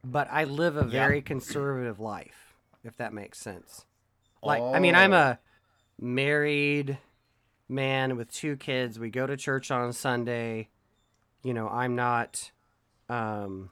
but 0.03 0.27
I 0.31 0.43
live 0.45 0.75
a 0.75 0.81
Yeah. 0.81 0.85
very 1.05 1.21
conservative 1.21 1.99
life, 1.99 2.55
if 2.83 2.97
that 2.97 3.13
makes 3.13 3.37
sense. 3.37 3.85
Like, 4.45 4.61
I 4.61 4.79
mean, 4.79 4.95
I'm 4.95 5.13
Oh. 5.13 5.17
a 5.17 5.39
married 5.99 6.97
man 7.67 8.15
with 8.17 8.31
two 8.31 8.55
kids. 8.57 8.99
We 8.99 9.09
go 9.09 9.25
to 9.25 9.35
church 9.37 9.71
on 9.71 9.91
Sunday. 9.93 10.69
You 11.43 11.53
know, 11.53 11.67
I'm 11.69 11.95
not, 11.95 12.51
um, 13.09 13.71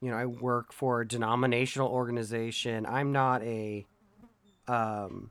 you 0.00 0.10
know, 0.10 0.16
I 0.16 0.26
work 0.26 0.72
for 0.72 1.00
a 1.02 1.08
denominational 1.08 1.88
organization. 1.88 2.86
I'm 2.86 3.12
not 3.12 3.42
a, 3.42 3.86
um, 4.68 5.30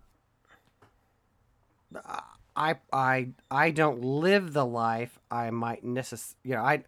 I 2.55 2.75
I 2.91 3.29
I 3.49 3.71
don't 3.71 4.01
live 4.03 4.53
the 4.53 4.65
life 4.65 5.17
I 5.31 5.49
might 5.49 5.83
necess 5.83 6.35
you 6.43 6.55
know 6.55 6.61
I 6.61 6.83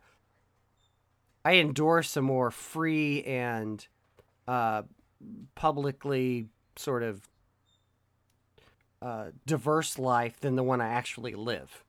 I 1.43 1.55
endorse 1.55 2.15
a 2.17 2.21
more 2.21 2.51
free 2.51 3.23
and 3.23 3.85
uh 4.47 4.83
publicly 5.55 6.49
sort 6.75 7.03
of 7.03 7.27
uh, 9.01 9.25
diverse 9.45 9.97
life 9.99 10.39
than 10.39 10.55
the 10.55 10.63
one 10.63 10.81
I 10.81 10.89
actually 10.89 11.33
live. 11.33 11.83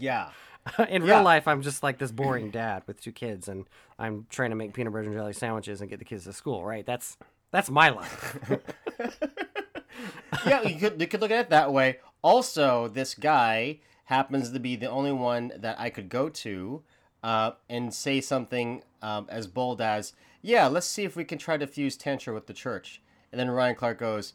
Yeah. 0.00 0.30
In 0.88 1.02
Yeah. 1.04 1.16
real 1.16 1.22
life, 1.22 1.46
I'm 1.46 1.62
just 1.62 1.82
like 1.82 1.98
this 1.98 2.10
boring 2.10 2.50
dad 2.50 2.84
with 2.86 3.00
two 3.00 3.12
kids, 3.12 3.48
and 3.48 3.66
I'm 3.98 4.26
trying 4.30 4.50
to 4.50 4.56
make 4.56 4.72
peanut 4.72 4.92
butter 4.92 5.04
and 5.04 5.12
jelly 5.14 5.32
sandwiches 5.34 5.80
and 5.80 5.90
get 5.90 5.98
the 5.98 6.04
kids 6.04 6.24
to 6.24 6.32
school. 6.32 6.64
Right? 6.64 6.86
That's 6.86 7.16
that's 7.50 7.70
my 7.70 7.90
life. 7.90 8.38
yeah, 10.46 10.62
you 10.62 10.78
could 10.78 11.00
you 11.00 11.06
could 11.06 11.20
look 11.20 11.30
at 11.30 11.40
it 11.40 11.50
that 11.50 11.72
way. 11.72 11.98
Also, 12.22 12.88
this 12.88 13.14
guy 13.14 13.80
happens 14.04 14.50
to 14.50 14.60
be 14.60 14.76
the 14.76 14.88
only 14.88 15.12
one 15.12 15.52
that 15.56 15.78
I 15.78 15.90
could 15.90 16.08
go 16.08 16.28
to 16.28 16.82
uh, 17.22 17.52
and 17.68 17.92
say 17.92 18.20
something 18.20 18.82
um, 19.02 19.26
as 19.28 19.46
bold 19.46 19.80
as, 19.80 20.14
"Yeah, 20.42 20.66
let's 20.66 20.86
see 20.86 21.04
if 21.04 21.14
we 21.16 21.24
can 21.24 21.38
try 21.38 21.56
to 21.58 21.66
fuse 21.66 21.96
tantra 21.96 22.32
with 22.32 22.46
the 22.46 22.54
church." 22.54 23.02
And 23.32 23.38
then 23.38 23.50
Ryan 23.50 23.74
Clark 23.74 23.98
goes, 23.98 24.32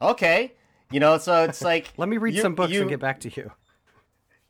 "Okay." 0.00 0.54
You 0.90 1.00
know, 1.00 1.18
so 1.18 1.44
it's 1.44 1.62
like 1.72 1.92
Let 1.96 2.08
me 2.08 2.16
read 2.16 2.34
you- 2.34 2.42
some 2.42 2.54
books 2.54 2.72
you- 2.72 2.80
and 2.82 2.90
get 2.90 3.00
back 3.00 3.20
to 3.20 3.30
you. 3.34 3.52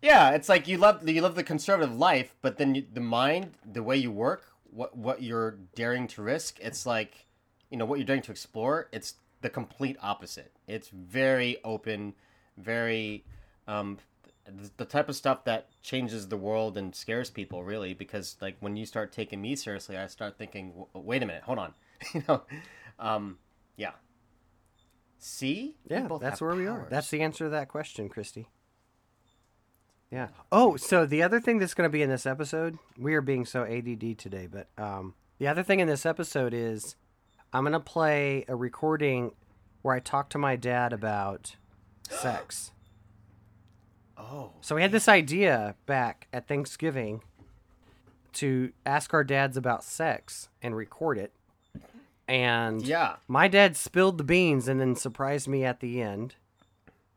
Yeah, 0.00 0.30
it's 0.30 0.48
like 0.48 0.68
you 0.68 0.78
love 0.78 1.08
you 1.08 1.20
love 1.20 1.34
the 1.34 1.42
conservative 1.42 1.96
life, 1.96 2.36
but 2.40 2.56
then 2.56 2.74
you, 2.76 2.84
the 2.92 3.00
mind, 3.00 3.54
the 3.64 3.82
way 3.82 3.96
you 3.96 4.12
work, 4.12 4.44
what 4.70 4.96
what 4.96 5.22
you're 5.22 5.58
daring 5.74 6.06
to 6.08 6.22
risk, 6.22 6.58
it's 6.60 6.86
like, 6.86 7.26
you 7.68 7.76
know, 7.76 7.84
what 7.84 7.98
you're 7.98 8.06
daring 8.06 8.22
to 8.22 8.30
explore. 8.30 8.88
It's 8.92 9.14
the 9.40 9.50
complete 9.50 9.96
opposite. 10.00 10.52
It's 10.68 10.88
very 10.90 11.56
open, 11.64 12.14
very, 12.56 13.24
um, 13.66 13.98
the, 14.46 14.70
the 14.76 14.84
type 14.84 15.08
of 15.08 15.16
stuff 15.16 15.42
that 15.44 15.66
changes 15.82 16.28
the 16.28 16.36
world 16.36 16.76
and 16.78 16.94
scares 16.94 17.28
people 17.28 17.64
really. 17.64 17.92
Because 17.92 18.36
like 18.40 18.56
when 18.60 18.76
you 18.76 18.86
start 18.86 19.10
taking 19.10 19.42
me 19.42 19.56
seriously, 19.56 19.96
I 19.98 20.06
start 20.06 20.38
thinking, 20.38 20.68
"W- 20.68 20.86
wait 20.94 21.24
a 21.24 21.26
minute, 21.26 21.42
hold 21.42 21.58
on, 21.58 21.74
you 22.14 22.22
know, 22.28 22.42
um, 23.00 23.38
yeah. 23.76 23.92
See, 25.18 25.76
Yeah, 25.88 26.08
that's 26.20 26.40
where 26.40 26.54
we 26.54 26.66
are. 26.66 26.86
That's 26.90 27.10
the 27.10 27.22
answer 27.22 27.44
to 27.44 27.50
that 27.50 27.68
question, 27.68 28.08
Christy. 28.08 28.48
Yeah. 30.10 30.28
Oh, 30.50 30.76
so 30.76 31.04
the 31.04 31.22
other 31.22 31.40
thing 31.40 31.58
that's 31.58 31.74
going 31.74 31.88
to 31.88 31.92
be 31.92 32.02
in 32.02 32.08
this 32.08 32.24
episode, 32.24 32.78
we 32.96 33.14
are 33.14 33.20
being 33.20 33.44
so 33.44 33.64
ADD 33.64 34.16
today, 34.18 34.48
but 34.50 34.68
um, 34.78 35.14
the 35.38 35.48
other 35.48 35.62
thing 35.62 35.80
in 35.80 35.88
this 35.88 36.06
episode 36.06 36.54
is 36.54 36.96
I'm 37.52 37.64
going 37.64 37.72
to 37.72 37.80
play 37.80 38.44
a 38.48 38.56
recording 38.56 39.32
where 39.82 39.94
I 39.94 40.00
talk 40.00 40.30
to 40.30 40.38
my 40.38 40.56
dad 40.56 40.92
about 40.92 41.56
sex. 42.08 42.72
oh, 44.16 44.52
So 44.60 44.74
we 44.76 44.82
had 44.82 44.92
this 44.92 45.08
idea 45.08 45.74
back 45.84 46.26
at 46.32 46.48
Thanksgiving 46.48 47.22
to 48.34 48.72
ask 48.86 49.12
our 49.12 49.24
dads 49.24 49.56
about 49.56 49.84
sex 49.84 50.48
and 50.62 50.76
record 50.76 51.18
it. 51.18 51.32
And 52.28 52.82
yeah. 52.86 53.16
my 53.26 53.48
dad 53.48 53.76
spilled 53.76 54.18
the 54.18 54.24
beans 54.24 54.68
and 54.68 54.78
then 54.78 54.94
surprised 54.94 55.48
me 55.48 55.64
at 55.64 55.80
the 55.80 56.02
end. 56.02 56.34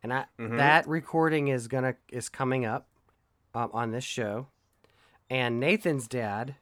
And 0.02 0.14
I 0.14 0.26
Mhm. 0.40 0.58
that 0.58 0.88
recording 0.88 1.50
is 1.50 1.68
gonna 1.68 1.96
is 2.10 2.30
coming 2.30 2.66
up 2.66 2.88
um, 3.54 3.70
on 3.74 3.92
this 3.92 4.06
show. 4.06 4.48
And 5.30 5.60
Nathan's 5.60 6.08
dad, 6.08 6.56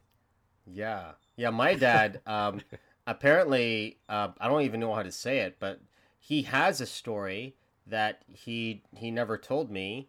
Yeah, 0.66 1.12
yeah. 1.36 1.50
My 1.50 1.74
dad, 1.74 2.20
um, 2.26 2.60
apparently, 3.06 3.98
uh, 4.08 4.32
I 4.38 4.48
don't 4.48 4.62
even 4.62 4.80
know 4.80 4.94
how 4.94 5.02
to 5.02 5.12
say 5.12 5.38
it, 5.38 5.58
but 5.58 5.80
he 6.18 6.42
has 6.42 6.80
a 6.80 6.86
story 6.86 7.56
that 7.86 8.22
he 8.28 8.82
he 8.96 9.10
never 9.10 9.38
told 9.38 9.70
me, 9.70 10.08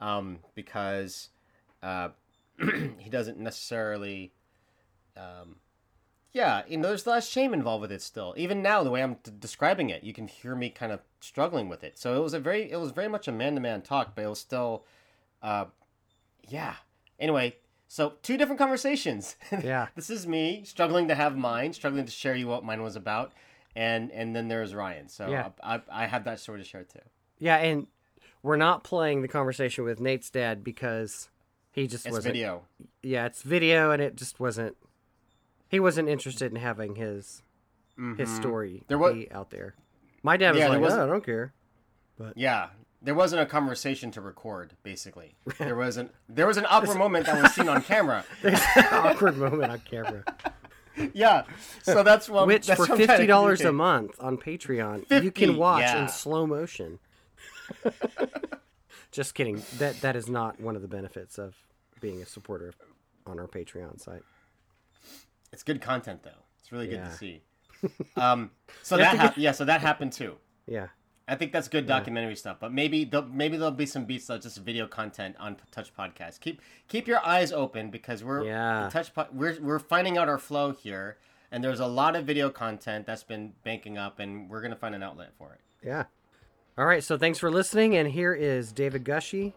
um, 0.00 0.38
because 0.54 1.30
uh, 1.82 2.10
he 2.98 3.10
doesn't 3.10 3.38
necessarily. 3.38 4.32
Yeah, 6.32 6.62
you 6.68 6.76
know, 6.76 6.88
there's 6.88 7.06
a 7.06 7.10
lot 7.10 7.18
of 7.18 7.24
shame 7.24 7.52
involved 7.52 7.82
with 7.82 7.90
it 7.90 8.02
still. 8.02 8.34
Even 8.36 8.62
now, 8.62 8.84
the 8.84 8.90
way 8.90 9.02
I'm 9.02 9.14
d- 9.22 9.32
describing 9.38 9.90
it, 9.90 10.04
you 10.04 10.12
can 10.12 10.28
hear 10.28 10.54
me 10.54 10.70
kind 10.70 10.92
of 10.92 11.00
struggling 11.20 11.68
with 11.68 11.82
it. 11.82 11.98
So 11.98 12.16
it 12.16 12.22
was 12.22 12.34
a 12.34 12.38
very, 12.40 12.70
it 12.70 12.76
was 12.78 12.92
very 12.92 13.08
much 13.08 13.26
a 13.26 13.32
man-to-man 13.32 13.82
talk, 13.82 14.14
but 14.14 14.24
it 14.24 14.28
was 14.28 14.38
still, 14.38 14.84
uh, 15.42 15.64
yeah. 16.48 16.74
Anyway, 17.18 17.56
so 17.88 18.14
two 18.22 18.36
different 18.36 18.58
conversations. 18.60 19.34
Yeah. 19.64 19.88
this 19.96 20.08
is 20.08 20.26
me 20.26 20.62
struggling 20.64 21.08
to 21.08 21.14
have 21.16 21.36
mine, 21.36 21.72
struggling 21.72 22.04
to 22.04 22.12
share 22.12 22.36
you 22.36 22.46
what 22.46 22.64
mine 22.64 22.82
was 22.82 22.94
about, 22.94 23.32
and 23.74 24.12
and 24.12 24.34
then 24.36 24.46
there's 24.48 24.72
Ryan. 24.74 25.08
So 25.08 25.28
Yeah. 25.28 25.48
I, 25.62 25.74
I, 25.76 25.80
I 25.90 26.06
have 26.06 26.24
that 26.24 26.38
story 26.38 26.60
to 26.60 26.64
share 26.64 26.84
too. 26.84 27.00
yeah, 27.38 27.56
and 27.56 27.88
we're 28.42 28.56
not 28.56 28.84
playing 28.84 29.22
the 29.22 29.28
conversation 29.28 29.82
with 29.84 29.98
Nate's 30.00 30.30
dad 30.30 30.62
because 30.64 31.28
he 31.72 31.86
just 31.88 32.06
It's 32.06 32.12
wasn't. 32.14 32.34
video. 32.34 32.62
Yeah, 33.02 33.26
it's 33.26 33.42
video, 33.42 33.90
and 33.90 34.00
it 34.00 34.14
just 34.16 34.38
wasn't. 34.40 34.76
He 35.70 35.78
wasn't 35.80 36.08
interested 36.10 36.50
in 36.52 36.56
having 36.58 36.96
his 36.96 37.42
his 38.16 38.28
Mhm. 38.28 38.36
story 38.36 38.82
There 38.88 38.98
wa- 38.98 39.12
be 39.12 39.30
out 39.30 39.50
there. 39.50 39.74
My 40.22 40.36
dad 40.36 40.50
was 40.52 40.58
Yeah, 40.60 40.68
like, 40.68 40.80
was- 40.80 40.92
"Oh, 40.94 41.04
I 41.04 41.06
don't 41.06 41.24
care." 41.24 41.52
But 42.18 42.36
Yeah, 42.36 42.70
there 43.00 43.14
wasn't 43.14 43.42
a 43.42 43.46
conversation 43.46 44.10
to 44.12 44.20
record. 44.20 44.74
Basically, 44.82 45.36
there 45.58 45.76
was 45.76 45.96
an 45.96 46.10
there 46.28 46.46
was 46.46 46.56
an 46.56 46.66
awkward 46.68 46.98
moment 46.98 47.26
that 47.26 47.40
was 47.42 47.54
seen 47.54 47.68
on 47.68 47.82
camera. 47.82 48.24
There's 48.42 48.60
an 48.76 48.84
awkward 48.90 49.36
moment 49.38 49.70
on 49.72 49.78
camera. 49.80 50.24
Yeah, 51.14 51.44
so 51.82 52.02
that's 52.02 52.28
what 52.28 52.46
Which 52.48 52.66
that's 52.66 52.76
for 52.76 52.82
what 52.82 52.90
I'm 52.90 52.96
trying 52.96 53.06
to 53.06 53.12
fifty 53.14 53.26
dollars 53.28 53.60
a 53.62 53.72
month 53.72 54.16
on 54.18 54.36
Patreon, 54.36 55.22
you 55.22 55.30
can 55.30 55.56
watch 55.56 55.82
yeah. 55.82 56.02
in 56.02 56.08
slow 56.08 56.46
motion. 56.46 56.98
Just 59.12 59.34
kidding. 59.34 59.62
That 59.78 60.00
that 60.02 60.16
is 60.16 60.28
not 60.28 60.60
one 60.60 60.76
of 60.76 60.82
the 60.82 60.88
benefits 60.88 61.38
of 61.38 61.54
being 62.00 62.20
a 62.20 62.26
supporter 62.26 62.74
on 63.26 63.38
our 63.38 63.46
Patreon 63.46 64.00
site. 64.00 64.22
It's 65.52 65.62
good 65.62 65.80
content 65.80 66.22
though. 66.22 66.30
It's 66.60 66.70
really 66.72 66.86
good 66.86 66.96
Yeah. 67.00 67.08
to 67.08 67.14
see. 67.14 67.42
Um, 68.16 68.50
so 68.82 68.98
that 68.98 69.16
hap- 69.16 69.38
yeah, 69.38 69.52
so 69.52 69.64
that 69.64 69.80
happened 69.80 70.12
too. 70.12 70.36
Yeah. 70.66 70.88
I 71.26 71.34
think 71.36 71.50
that's 71.52 71.68
good 71.68 71.86
documentary 71.86 72.36
stuff. 72.36 72.58
But 72.60 72.72
maybe 72.74 73.04
there'll, 73.04 73.26
maybe 73.26 73.56
there'll 73.56 73.70
be 73.72 73.86
some 73.86 74.04
beats 74.04 74.26
that's 74.26 74.44
just 74.44 74.58
video 74.58 74.86
content 74.86 75.36
on 75.38 75.56
Touch 75.70 75.94
Podcast. 75.96 76.40
Keep 76.40 76.60
keep 76.88 77.06
your 77.08 77.24
eyes 77.24 77.52
open 77.52 77.90
because 77.90 78.22
we're 78.22 78.44
Yeah. 78.44 78.90
Touch 78.92 79.14
po- 79.14 79.28
we're 79.32 79.56
we're 79.62 79.78
finding 79.78 80.18
out 80.18 80.28
our 80.28 80.36
flow 80.38 80.72
here, 80.72 81.16
and 81.50 81.64
there's 81.64 81.80
a 81.80 81.86
lot 81.86 82.16
of 82.16 82.26
video 82.26 82.50
content 82.50 83.06
that's 83.06 83.22
been 83.22 83.54
banking 83.64 83.96
up, 83.96 84.18
and 84.18 84.50
we're 84.50 84.60
gonna 84.60 84.76
find 84.76 84.94
an 84.94 85.02
outlet 85.02 85.30
for 85.38 85.52
it. 85.54 85.60
Yeah. 85.86 86.04
All 86.76 86.84
right, 86.84 87.02
so 87.02 87.16
thanks 87.16 87.38
for 87.38 87.50
listening 87.50 87.96
and 87.96 88.08
here 88.10 88.34
is 88.34 88.72
David 88.72 89.04
Gushee, 89.04 89.52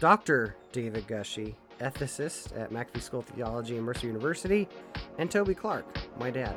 Dr. 0.00 0.56
David 0.72 1.06
Gushee, 1.06 1.54
ethicist 1.84 2.58
at 2.58 2.70
McAfee 2.70 3.02
School 3.02 3.20
of 3.20 3.26
Theology 3.26 3.76
and 3.76 3.84
Mercer 3.84 4.06
University, 4.06 4.68
and 5.18 5.30
Toby 5.30 5.54
Clark, 5.54 5.84
my 6.18 6.30
dad. 6.30 6.56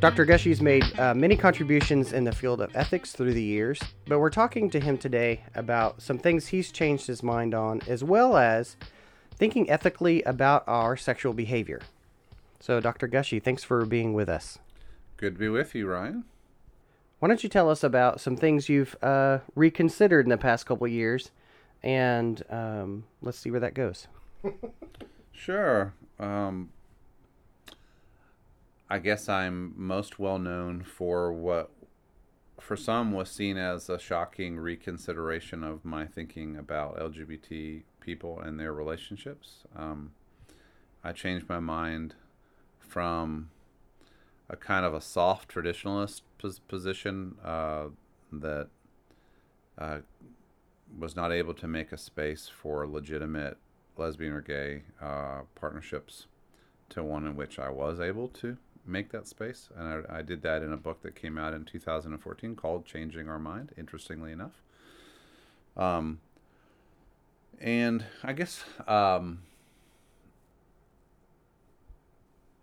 Dr. 0.00 0.24
Gushee's 0.24 0.62
made 0.62 0.98
uh, 0.98 1.12
many 1.12 1.36
contributions 1.36 2.14
in 2.14 2.24
the 2.24 2.32
field 2.32 2.62
of 2.62 2.74
ethics 2.74 3.12
through 3.12 3.34
the 3.34 3.42
years, 3.42 3.78
but 4.06 4.18
we're 4.18 4.30
talking 4.30 4.70
to 4.70 4.80
him 4.80 4.96
today 4.96 5.44
about 5.54 6.00
some 6.00 6.16
things 6.16 6.46
he's 6.46 6.72
changed 6.72 7.06
his 7.06 7.22
mind 7.22 7.52
on, 7.52 7.82
as 7.86 8.02
well 8.02 8.38
as 8.38 8.76
thinking 9.34 9.68
ethically 9.68 10.22
about 10.22 10.64
our 10.66 10.96
sexual 10.96 11.34
behavior. 11.34 11.80
So, 12.60 12.80
Dr. 12.80 13.08
Gushee, 13.08 13.42
thanks 13.42 13.62
for 13.62 13.84
being 13.84 14.14
with 14.14 14.30
us. 14.30 14.58
Good 15.18 15.34
to 15.34 15.38
be 15.38 15.48
with 15.48 15.74
you, 15.74 15.86
Ryan. 15.86 16.24
Why 17.18 17.28
don't 17.28 17.42
you 17.42 17.50
tell 17.50 17.68
us 17.68 17.84
about 17.84 18.22
some 18.22 18.36
things 18.36 18.70
you've 18.70 18.96
uh, 19.02 19.40
reconsidered 19.54 20.24
in 20.24 20.30
the 20.30 20.38
past 20.38 20.64
couple 20.64 20.88
years, 20.88 21.30
and 21.82 22.42
um, 22.50 23.04
let's 23.22 23.38
see 23.38 23.50
where 23.50 23.60
that 23.60 23.74
goes. 23.74 24.06
Sure. 25.40 25.94
Um, 26.18 26.68
I 28.90 28.98
guess 28.98 29.26
I'm 29.26 29.72
most 29.74 30.18
well 30.18 30.38
known 30.38 30.82
for 30.82 31.32
what, 31.32 31.70
for 32.60 32.76
some, 32.76 33.12
was 33.12 33.30
seen 33.30 33.56
as 33.56 33.88
a 33.88 33.98
shocking 33.98 34.58
reconsideration 34.58 35.64
of 35.64 35.82
my 35.82 36.04
thinking 36.04 36.56
about 36.56 36.98
LGBT 36.98 37.84
people 38.00 38.38
and 38.38 38.60
their 38.60 38.74
relationships. 38.74 39.64
Um, 39.74 40.10
I 41.02 41.12
changed 41.12 41.48
my 41.48 41.58
mind 41.58 42.16
from 42.78 43.48
a 44.50 44.56
kind 44.56 44.84
of 44.84 44.92
a 44.92 45.00
soft 45.00 45.50
traditionalist 45.50 46.20
pos- 46.36 46.58
position 46.58 47.36
uh, 47.42 47.84
that 48.30 48.68
uh, 49.78 50.00
was 50.98 51.16
not 51.16 51.32
able 51.32 51.54
to 51.54 51.68
make 51.68 51.92
a 51.92 51.96
space 51.98 52.48
for 52.48 52.86
legitimate 52.86 53.56
lesbian 53.96 54.32
or 54.32 54.40
gay 54.40 54.82
uh, 55.00 55.42
partnerships 55.54 56.26
to 56.88 57.02
one 57.02 57.26
in 57.26 57.36
which 57.36 57.58
I 57.58 57.70
was 57.70 58.00
able 58.00 58.28
to 58.28 58.56
make 58.86 59.10
that 59.12 59.26
space. 59.26 59.68
And 59.76 60.06
I, 60.08 60.18
I 60.18 60.22
did 60.22 60.42
that 60.42 60.62
in 60.62 60.72
a 60.72 60.76
book 60.76 61.02
that 61.02 61.14
came 61.14 61.38
out 61.38 61.54
in 61.54 61.64
2014 61.64 62.56
called 62.56 62.84
Changing 62.84 63.28
Our 63.28 63.38
Mind, 63.38 63.72
interestingly 63.78 64.32
enough. 64.32 64.62
Um, 65.76 66.20
and 67.60 68.04
I 68.22 68.32
guess 68.32 68.64
um, 68.88 69.42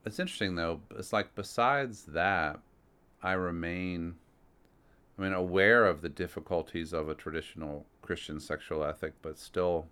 it's 0.05 0.19
interesting, 0.19 0.55
though. 0.55 0.81
It's 0.97 1.13
like 1.13 1.35
besides 1.35 2.03
that, 2.05 2.59
I 3.21 3.33
remain, 3.33 4.15
I 5.17 5.21
mean, 5.21 5.33
aware 5.33 5.85
of 5.85 6.01
the 6.01 6.09
difficulties 6.09 6.93
of 6.93 7.09
a 7.09 7.15
traditional 7.15 7.85
Christian 8.07 8.39
sexual 8.39 8.85
ethic, 8.85 9.13
but 9.21 9.37
still 9.37 9.87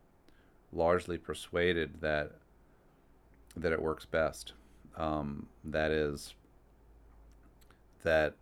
largely 0.71 1.17
persuaded 1.17 1.99
that 1.99 2.31
that 3.57 3.73
it 3.73 3.81
works 3.81 4.05
best. 4.05 4.53
Um, 4.97 5.47
that 5.63 5.91
is 5.91 6.33
that 8.03 8.35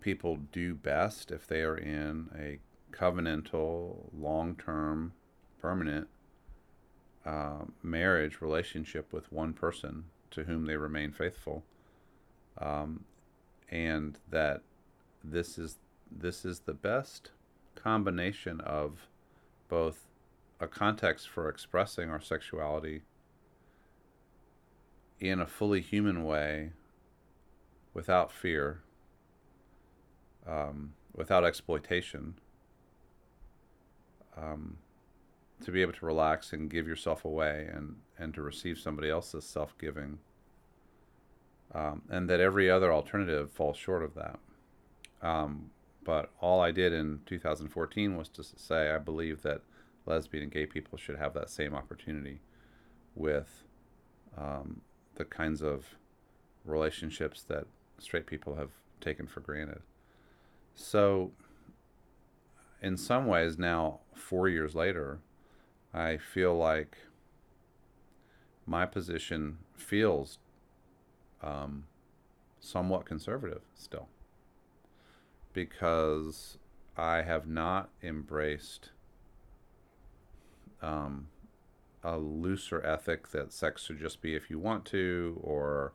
people 0.00 0.38
do 0.52 0.74
best 0.74 1.30
if 1.30 1.46
they 1.46 1.62
are 1.62 1.76
in 1.76 2.28
a 2.36 2.58
covenantal, 2.92 4.10
long 4.18 4.56
term, 4.56 5.12
permanent 5.60 6.08
uh, 7.24 7.64
marriage 7.82 8.40
relationship 8.40 9.12
with 9.12 9.30
one 9.30 9.52
person 9.52 10.04
to 10.32 10.44
whom 10.44 10.66
they 10.66 10.76
remain 10.76 11.12
faithful. 11.12 11.62
Um, 12.58 13.04
and 13.70 14.18
that 14.30 14.62
this 15.22 15.58
is 15.58 15.76
this 16.10 16.44
is 16.44 16.60
the 16.60 16.74
best 16.74 17.30
combination 17.78 18.60
of 18.60 19.08
both 19.68 20.06
a 20.60 20.66
context 20.66 21.28
for 21.28 21.48
expressing 21.48 22.10
our 22.10 22.20
sexuality 22.20 23.02
in 25.20 25.40
a 25.40 25.46
fully 25.46 25.80
human 25.80 26.24
way 26.24 26.70
without 27.94 28.32
fear 28.32 28.82
um, 30.46 30.92
without 31.14 31.44
exploitation 31.44 32.34
um, 34.36 34.78
to 35.64 35.70
be 35.70 35.82
able 35.82 35.92
to 35.92 36.06
relax 36.06 36.52
and 36.52 36.70
give 36.70 36.86
yourself 36.86 37.24
away 37.24 37.68
and, 37.72 37.96
and 38.18 38.32
to 38.34 38.42
receive 38.42 38.78
somebody 38.78 39.10
else's 39.10 39.44
self-giving 39.44 40.18
um, 41.74 42.02
and 42.08 42.28
that 42.30 42.40
every 42.40 42.70
other 42.70 42.92
alternative 42.92 43.50
falls 43.50 43.76
short 43.76 44.02
of 44.02 44.14
that. 44.14 44.38
Um, 45.20 45.70
but 46.08 46.30
all 46.40 46.62
I 46.62 46.70
did 46.70 46.94
in 46.94 47.20
2014 47.26 48.16
was 48.16 48.30
to 48.30 48.42
say 48.42 48.90
I 48.90 48.96
believe 48.96 49.42
that 49.42 49.60
lesbian 50.06 50.44
and 50.44 50.50
gay 50.50 50.64
people 50.64 50.96
should 50.96 51.18
have 51.18 51.34
that 51.34 51.50
same 51.50 51.74
opportunity 51.74 52.40
with 53.14 53.64
um, 54.34 54.80
the 55.16 55.26
kinds 55.26 55.60
of 55.60 55.84
relationships 56.64 57.42
that 57.48 57.66
straight 57.98 58.24
people 58.24 58.54
have 58.54 58.70
taken 59.02 59.26
for 59.26 59.40
granted. 59.40 59.82
So, 60.74 61.32
in 62.80 62.96
some 62.96 63.26
ways, 63.26 63.58
now, 63.58 64.00
four 64.14 64.48
years 64.48 64.74
later, 64.74 65.18
I 65.92 66.16
feel 66.16 66.56
like 66.56 66.96
my 68.64 68.86
position 68.86 69.58
feels 69.76 70.38
um, 71.42 71.84
somewhat 72.60 73.04
conservative 73.04 73.60
still 73.74 74.08
because 75.52 76.58
I 76.96 77.22
have 77.22 77.46
not 77.46 77.90
embraced 78.02 78.90
um, 80.82 81.28
a 82.02 82.18
looser 82.18 82.84
ethic 82.84 83.28
that 83.28 83.52
sex 83.52 83.84
should 83.84 83.98
just 83.98 84.20
be 84.20 84.34
if 84.34 84.50
you 84.50 84.58
want 84.58 84.84
to, 84.86 85.40
or 85.42 85.92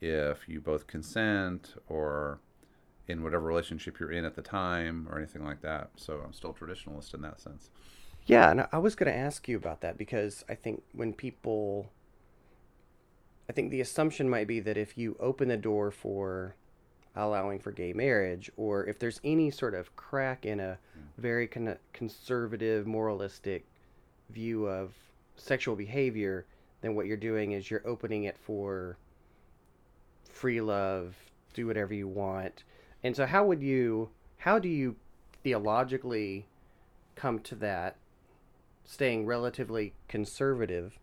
if 0.00 0.48
you 0.48 0.60
both 0.60 0.86
consent, 0.86 1.74
or 1.88 2.40
in 3.08 3.22
whatever 3.22 3.44
relationship 3.44 4.00
you're 4.00 4.10
in 4.10 4.24
at 4.24 4.34
the 4.34 4.42
time, 4.42 5.06
or 5.10 5.18
anything 5.18 5.44
like 5.44 5.62
that. 5.62 5.90
So 5.96 6.20
I'm 6.24 6.32
still 6.32 6.54
traditionalist 6.54 7.14
in 7.14 7.22
that 7.22 7.40
sense. 7.40 7.70
Yeah, 8.26 8.50
and 8.50 8.66
I 8.72 8.78
was 8.78 8.94
going 8.96 9.12
to 9.12 9.16
ask 9.16 9.46
you 9.48 9.56
about 9.56 9.80
that 9.82 9.96
because 9.96 10.44
I 10.48 10.54
think 10.54 10.82
when 10.92 11.12
people. 11.12 11.90
I 13.48 13.52
think 13.52 13.70
the 13.70 13.80
assumption 13.80 14.28
might 14.28 14.48
be 14.48 14.58
that 14.58 14.76
if 14.76 14.98
you 14.98 15.16
open 15.20 15.46
the 15.46 15.56
door 15.56 15.92
for 15.92 16.56
allowing 17.16 17.58
for 17.58 17.72
gay 17.72 17.92
marriage, 17.92 18.50
or 18.56 18.86
if 18.86 18.98
there's 18.98 19.20
any 19.24 19.50
sort 19.50 19.74
of 19.74 19.94
crack 19.96 20.44
in 20.44 20.60
a 20.60 20.78
very 21.18 21.46
con- 21.46 21.78
conservative, 21.92 22.86
moralistic 22.86 23.64
view 24.30 24.66
of 24.66 24.92
sexual 25.36 25.76
behavior, 25.76 26.44
then 26.82 26.94
what 26.94 27.06
you're 27.06 27.16
doing 27.16 27.52
is 27.52 27.70
you're 27.70 27.86
opening 27.86 28.24
it 28.24 28.36
for 28.36 28.96
free 30.30 30.60
love, 30.60 31.16
do 31.54 31.66
whatever 31.66 31.94
you 31.94 32.06
want. 32.06 32.64
And 33.02 33.16
so, 33.16 33.26
how 33.26 33.44
would 33.46 33.62
you, 33.62 34.10
how 34.38 34.58
do 34.58 34.68
you 34.68 34.96
theologically 35.42 36.46
come 37.14 37.38
to 37.40 37.54
that, 37.56 37.96
staying 38.84 39.26
relatively 39.26 39.94
conservative? 40.08 40.98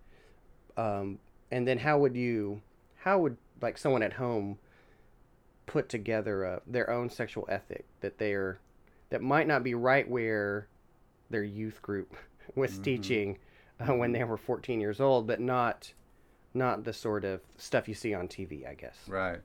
Um, 0.78 1.20
and 1.50 1.68
then, 1.68 1.80
how 1.80 1.98
would 1.98 2.16
you, 2.16 2.62
how 3.00 3.20
would 3.20 3.38
like 3.62 3.78
someone 3.78 4.04
at 4.04 4.14
home 4.14 4.58
put 5.66 5.90
together 5.90 6.44
a, 6.44 6.62
their 6.68 6.90
own 6.90 7.10
sexual 7.10 7.46
ethic 7.50 7.86
that 8.02 8.18
they're 8.18 8.60
that 9.10 9.22
might 9.22 9.48
not 9.48 9.64
be 9.64 9.76
right 9.76 10.10
where 10.10 10.68
their 11.30 11.44
youth 11.44 11.82
group 11.82 12.16
was 12.56 12.72
mm-hmm. 12.72 12.84
teaching 12.84 13.38
uh, 13.80 13.94
when 13.94 14.12
they 14.12 14.24
were 14.24 14.38
14 14.38 14.80
years 14.80 15.00
old, 15.00 15.28
but 15.28 15.40
not 15.40 15.94
not 16.54 16.84
the 16.84 16.94
sort 16.94 17.26
of 17.26 17.42
stuff 17.58 17.88
you 17.88 17.96
see 17.96 18.14
on 18.14 18.28
TV, 18.28 18.68
I 18.68 18.76
guess. 18.76 18.98
Right. 19.08 19.40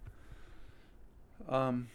Um, 1.49 1.89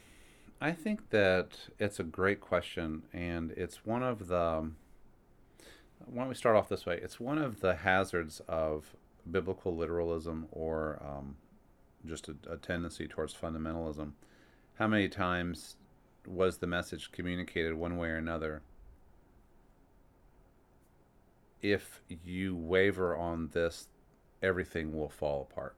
I 0.59 0.71
think 0.71 1.09
that 1.11 1.57
it's 1.77 1.99
a 1.99 2.03
great 2.03 2.41
question, 2.41 3.03
and 3.13 3.51
it's 3.51 3.85
one 3.85 4.03
of 4.03 4.27
the. 4.27 4.71
Why 6.05 6.23
don't 6.23 6.29
we 6.29 6.35
start 6.35 6.55
off 6.55 6.67
this 6.67 6.85
way? 6.85 6.99
It's 7.01 7.19
one 7.19 7.37
of 7.37 7.61
the 7.61 7.75
hazards 7.75 8.41
of 8.47 8.95
biblical 9.29 9.75
literalism 9.75 10.47
or 10.51 11.01
um, 11.01 11.37
just 12.05 12.27
a, 12.27 12.35
a 12.49 12.57
tendency 12.57 13.07
towards 13.07 13.33
fundamentalism. 13.33 14.11
How 14.75 14.87
many 14.87 15.07
times 15.07 15.75
was 16.27 16.57
the 16.57 16.67
message 16.67 17.11
communicated 17.11 17.73
one 17.73 17.97
way 17.97 18.09
or 18.09 18.17
another? 18.17 18.61
If 21.61 22.01
you 22.09 22.55
waver 22.55 23.15
on 23.15 23.49
this, 23.53 23.87
everything 24.41 24.97
will 24.97 25.09
fall 25.09 25.47
apart. 25.49 25.75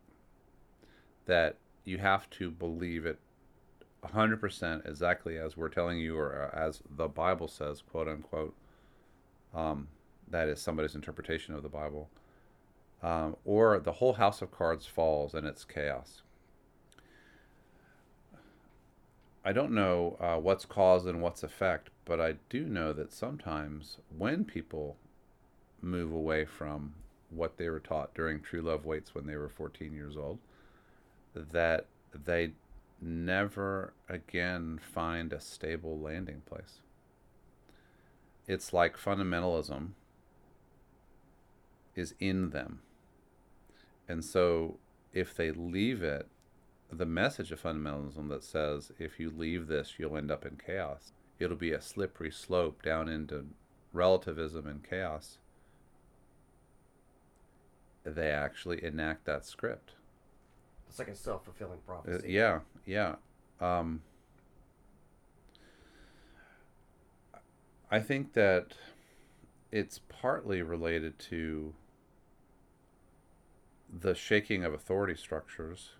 That 1.26 1.58
you 1.84 2.00
have 2.00 2.30
to 2.32 2.50
believe 2.50 3.06
it 3.06 3.20
100% 4.04 4.88
exactly 4.88 5.38
as 5.38 5.58
we're 5.58 5.70
telling 5.70 6.00
you, 6.00 6.18
or 6.18 6.52
as 6.54 6.82
the 6.90 7.08
Bible 7.08 7.48
says, 7.48 7.82
quote 7.82 8.08
unquote. 8.08 8.56
Um, 9.54 9.88
that 10.28 10.48
is 10.48 10.62
somebody's 10.62 10.96
interpretation 10.96 11.54
of 11.54 11.64
the 11.64 11.70
Bible 11.70 12.10
um, 13.06 13.36
or 13.46 13.80
the 13.80 13.92
whole 13.92 14.14
house 14.14 14.42
of 14.42 14.52
cards 14.52 14.88
falls 14.88 15.36
and 15.36 15.46
it's 15.46 15.64
chaos. 15.64 16.24
I 19.44 19.54
don't 19.54 19.74
know 19.74 20.18
uh, 20.20 20.38
what's 20.38 20.66
cause 20.66 21.06
and 21.06 21.22
what's 21.22 21.44
effect, 21.44 21.92
but 22.04 22.20
I 22.20 22.38
do 22.50 22.66
know 22.66 22.94
that 22.94 23.14
sometimes 23.14 24.00
when 24.18 24.44
people 24.44 24.98
move 25.84 26.12
away 26.12 26.46
from 26.46 26.96
what 27.30 27.58
they 27.58 27.70
were 27.70 27.80
taught 27.80 28.16
during 28.16 28.42
True 28.42 28.64
Love 28.64 28.86
Waits 28.86 29.14
when 29.14 29.28
they 29.28 29.36
were 29.36 29.50
14 29.50 29.94
years 29.94 30.18
old, 30.18 30.40
that 31.36 31.86
they 32.12 32.54
never 33.00 33.94
again 34.10 34.80
find 34.82 35.32
a 35.32 35.40
stable 35.40 36.00
landing 36.00 36.42
place. 36.48 36.80
It's 38.48 38.74
like 38.74 38.98
fundamentalism 38.98 39.90
is 41.96 42.16
in 42.20 42.50
them. 42.50 42.80
And 44.08 44.24
so 44.24 44.78
if 45.14 45.36
they 45.36 45.52
leave 45.52 46.04
it, 46.04 46.28
the 46.92 47.06
message 47.06 47.52
of 47.52 47.62
fundamentalism 47.62 48.30
that 48.30 48.44
says 48.44 48.92
if 49.00 49.20
you 49.20 49.30
leave 49.30 49.68
this, 49.68 49.96
you'll 49.98 50.18
end 50.18 50.32
up 50.32 50.46
in 50.46 50.60
chaos, 50.64 51.12
it'll 51.40 51.58
be 51.58 51.72
a 51.72 51.82
slippery 51.82 52.32
slope 52.32 52.84
down 52.84 53.10
into 53.10 53.46
relativism 53.92 54.68
and 54.68 54.88
chaos. 54.88 55.40
They 58.04 58.30
actually 58.30 58.84
enact 58.84 59.26
that 59.26 59.46
script. 59.46 59.94
It's 60.88 61.00
like 61.00 61.08
a 61.08 61.16
self 61.16 61.44
fulfilling 61.44 61.80
prophecy. 61.86 62.26
Uh, 62.26 62.30
yeah, 62.30 62.60
yeah. 62.86 63.16
Um, 63.60 64.02
I 67.90 68.00
think 68.00 68.34
that 68.34 68.74
it's 69.72 70.00
partly 70.08 70.62
related 70.62 71.18
to 71.20 71.74
the 73.98 74.16
shaking 74.16 74.66
of 74.66 74.74
authority 74.74 75.16
structures 75.16 75.92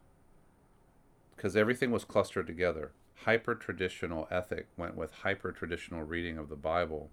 because 1.36 1.56
everything 1.56 1.92
was 1.92 2.04
clustered 2.04 2.48
together. 2.48 2.92
Hyper 3.24 3.56
traditional 3.56 4.28
ethic 4.30 4.68
went 4.78 4.96
with 4.96 5.12
hyper 5.12 5.52
traditional 5.52 6.04
reading 6.04 6.38
of 6.38 6.50
the 6.50 6.56
Bible. 6.56 7.10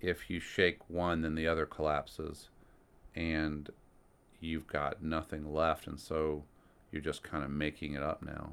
If 0.00 0.30
you 0.30 0.40
shake 0.40 0.78
one, 0.88 1.22
then 1.22 1.34
the 1.34 1.48
other 1.48 1.66
collapses, 1.66 2.48
and 3.14 3.70
you've 4.40 4.66
got 4.66 5.02
nothing 5.02 5.52
left, 5.52 5.86
and 5.86 5.98
so 5.98 6.44
you're 6.92 7.02
just 7.02 7.22
kind 7.22 7.42
of 7.42 7.50
making 7.50 7.94
it 7.94 8.02
up 8.02 8.22
now. 8.22 8.52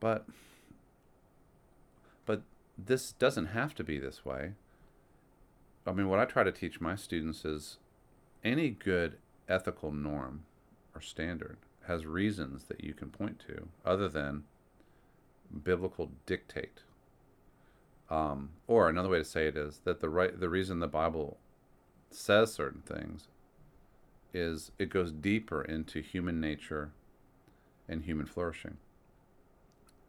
But 0.00 0.26
but 2.26 2.42
this 2.76 3.12
doesn't 3.12 3.46
have 3.46 3.74
to 3.76 3.84
be 3.84 3.98
this 3.98 4.24
way. 4.24 4.52
I 5.86 5.92
mean, 5.92 6.08
what 6.08 6.18
I 6.18 6.24
try 6.24 6.42
to 6.42 6.52
teach 6.52 6.80
my 6.80 6.96
students 6.96 7.44
is 7.44 7.78
any 8.44 8.70
good 8.70 9.16
ethical 9.52 9.92
norm 9.92 10.44
or 10.94 11.00
standard 11.00 11.58
has 11.86 12.06
reasons 12.06 12.64
that 12.64 12.82
you 12.82 12.94
can 12.94 13.10
point 13.10 13.38
to 13.46 13.68
other 13.84 14.08
than 14.08 14.44
biblical 15.62 16.10
dictate. 16.26 16.80
Um, 18.08 18.50
or 18.66 18.88
another 18.88 19.08
way 19.08 19.18
to 19.18 19.24
say 19.24 19.46
it 19.46 19.56
is 19.56 19.80
that 19.84 20.00
the 20.00 20.08
right 20.08 20.38
the 20.38 20.48
reason 20.48 20.80
the 20.80 20.88
Bible 20.88 21.38
says 22.10 22.52
certain 22.52 22.82
things 22.82 23.28
is 24.34 24.72
it 24.78 24.90
goes 24.90 25.12
deeper 25.12 25.62
into 25.62 26.00
human 26.00 26.40
nature 26.40 26.92
and 27.88 28.02
human 28.02 28.26
flourishing. 28.26 28.78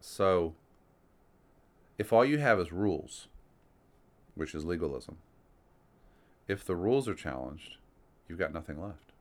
So, 0.00 0.54
if 1.98 2.12
all 2.12 2.24
you 2.24 2.38
have 2.38 2.60
is 2.60 2.72
rules, 2.72 3.28
which 4.34 4.54
is 4.54 4.64
legalism, 4.64 5.16
if 6.46 6.64
the 6.64 6.76
rules 6.76 7.08
are 7.08 7.14
challenged, 7.14 7.76
you've 8.28 8.38
got 8.38 8.52
nothing 8.52 8.80
left. 8.80 9.13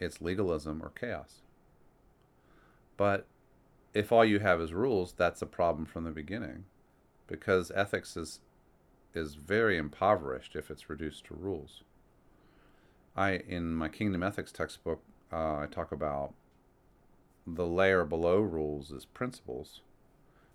It's 0.00 0.20
legalism 0.20 0.82
or 0.82 0.90
chaos. 0.90 1.42
But 2.96 3.26
if 3.94 4.12
all 4.12 4.24
you 4.24 4.40
have 4.40 4.60
is 4.60 4.72
rules, 4.72 5.12
that's 5.12 5.42
a 5.42 5.46
problem 5.46 5.84
from 5.84 6.04
the 6.04 6.10
beginning 6.10 6.64
because 7.26 7.70
ethics 7.72 8.16
is 8.16 8.40
is 9.12 9.34
very 9.34 9.76
impoverished 9.76 10.54
if 10.54 10.70
it's 10.70 10.88
reduced 10.88 11.24
to 11.26 11.34
rules. 11.34 11.82
I 13.16 13.32
in 13.32 13.74
my 13.74 13.88
kingdom 13.88 14.22
ethics 14.22 14.52
textbook 14.52 15.02
uh, 15.32 15.58
I 15.58 15.66
talk 15.70 15.92
about 15.92 16.32
the 17.46 17.66
layer 17.66 18.04
below 18.04 18.38
rules 18.40 18.90
is 18.90 19.04
principles 19.04 19.80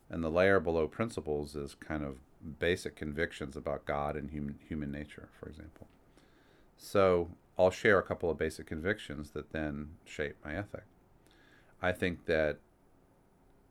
and 0.09 0.23
the 0.23 0.29
layer 0.29 0.59
below 0.59 0.87
principles 0.87 1.55
is 1.55 1.75
kind 1.75 2.03
of 2.03 2.17
basic 2.59 2.95
convictions 2.95 3.55
about 3.55 3.85
God 3.85 4.15
and 4.15 4.29
human 4.29 4.59
human 4.67 4.91
nature, 4.91 5.29
for 5.39 5.49
example. 5.49 5.87
So 6.77 7.29
I'll 7.57 7.71
share 7.71 7.99
a 7.99 8.03
couple 8.03 8.29
of 8.29 8.37
basic 8.37 8.67
convictions 8.67 9.31
that 9.31 9.51
then 9.51 9.91
shape 10.03 10.35
my 10.43 10.55
ethic. 10.55 10.83
I 11.81 11.91
think 11.91 12.25
that 12.25 12.57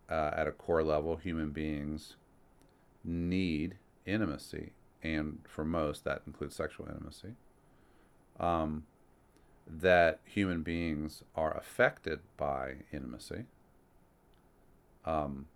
uh, 0.09 0.31
at 0.35 0.47
a 0.47 0.53
core 0.53 0.83
level, 0.83 1.16
human 1.16 1.51
beings 1.51 2.16
need 3.03 3.77
intimacy, 4.07 4.73
and 5.03 5.40
for 5.47 5.64
most, 5.64 6.05
that 6.05 6.23
includes 6.27 6.55
sexual 6.55 6.87
intimacy. 6.88 7.35
Um, 8.38 8.85
that 9.66 10.20
human 10.25 10.62
beings 10.62 11.23
are 11.35 11.57
affected 11.57 12.20
by 12.37 12.77
intimacy, 12.92 13.44
um, 15.05 15.47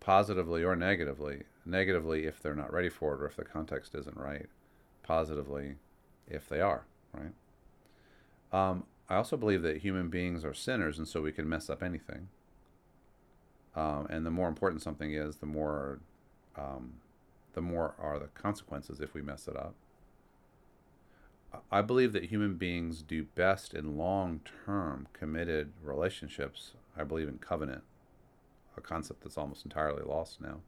positively 0.00 0.64
or 0.64 0.76
negatively. 0.76 1.44
Negatively, 1.64 2.26
if 2.26 2.42
they're 2.42 2.54
not 2.54 2.72
ready 2.72 2.88
for 2.88 3.14
it 3.14 3.22
or 3.22 3.26
if 3.26 3.36
the 3.36 3.44
context 3.44 3.94
isn't 3.94 4.16
right. 4.16 4.48
Positively, 5.02 5.76
if 6.30 6.48
they 6.48 6.60
are, 6.60 6.84
right? 7.12 7.32
Um, 8.52 8.84
I 9.08 9.16
also 9.16 9.36
believe 9.36 9.62
that 9.62 9.78
human 9.78 10.08
beings 10.08 10.44
are 10.44 10.54
sinners, 10.54 10.98
and 10.98 11.06
so 11.06 11.20
we 11.20 11.32
can 11.32 11.48
mess 11.48 11.68
up 11.68 11.82
anything. 11.82 12.28
Um, 13.74 14.06
and 14.08 14.24
the 14.24 14.30
more 14.30 14.48
important 14.48 14.82
something 14.82 15.12
is, 15.12 15.36
the 15.36 15.46
more, 15.46 16.00
um, 16.56 16.94
the 17.54 17.60
more 17.60 17.94
are 17.98 18.18
the 18.18 18.28
consequences 18.28 19.00
if 19.00 19.14
we 19.14 19.22
mess 19.22 19.48
it 19.48 19.56
up. 19.56 19.74
I 21.70 21.82
believe 21.82 22.12
that 22.12 22.26
human 22.26 22.54
beings 22.54 23.02
do 23.02 23.24
best 23.24 23.74
in 23.74 23.96
long-term 23.96 25.08
committed 25.12 25.72
relationships. 25.82 26.72
I 26.96 27.02
believe 27.02 27.28
in 27.28 27.38
covenant, 27.38 27.82
a 28.76 28.80
concept 28.80 29.22
that's 29.22 29.38
almost 29.38 29.64
entirely 29.64 30.04
lost 30.04 30.40
now. 30.40 30.60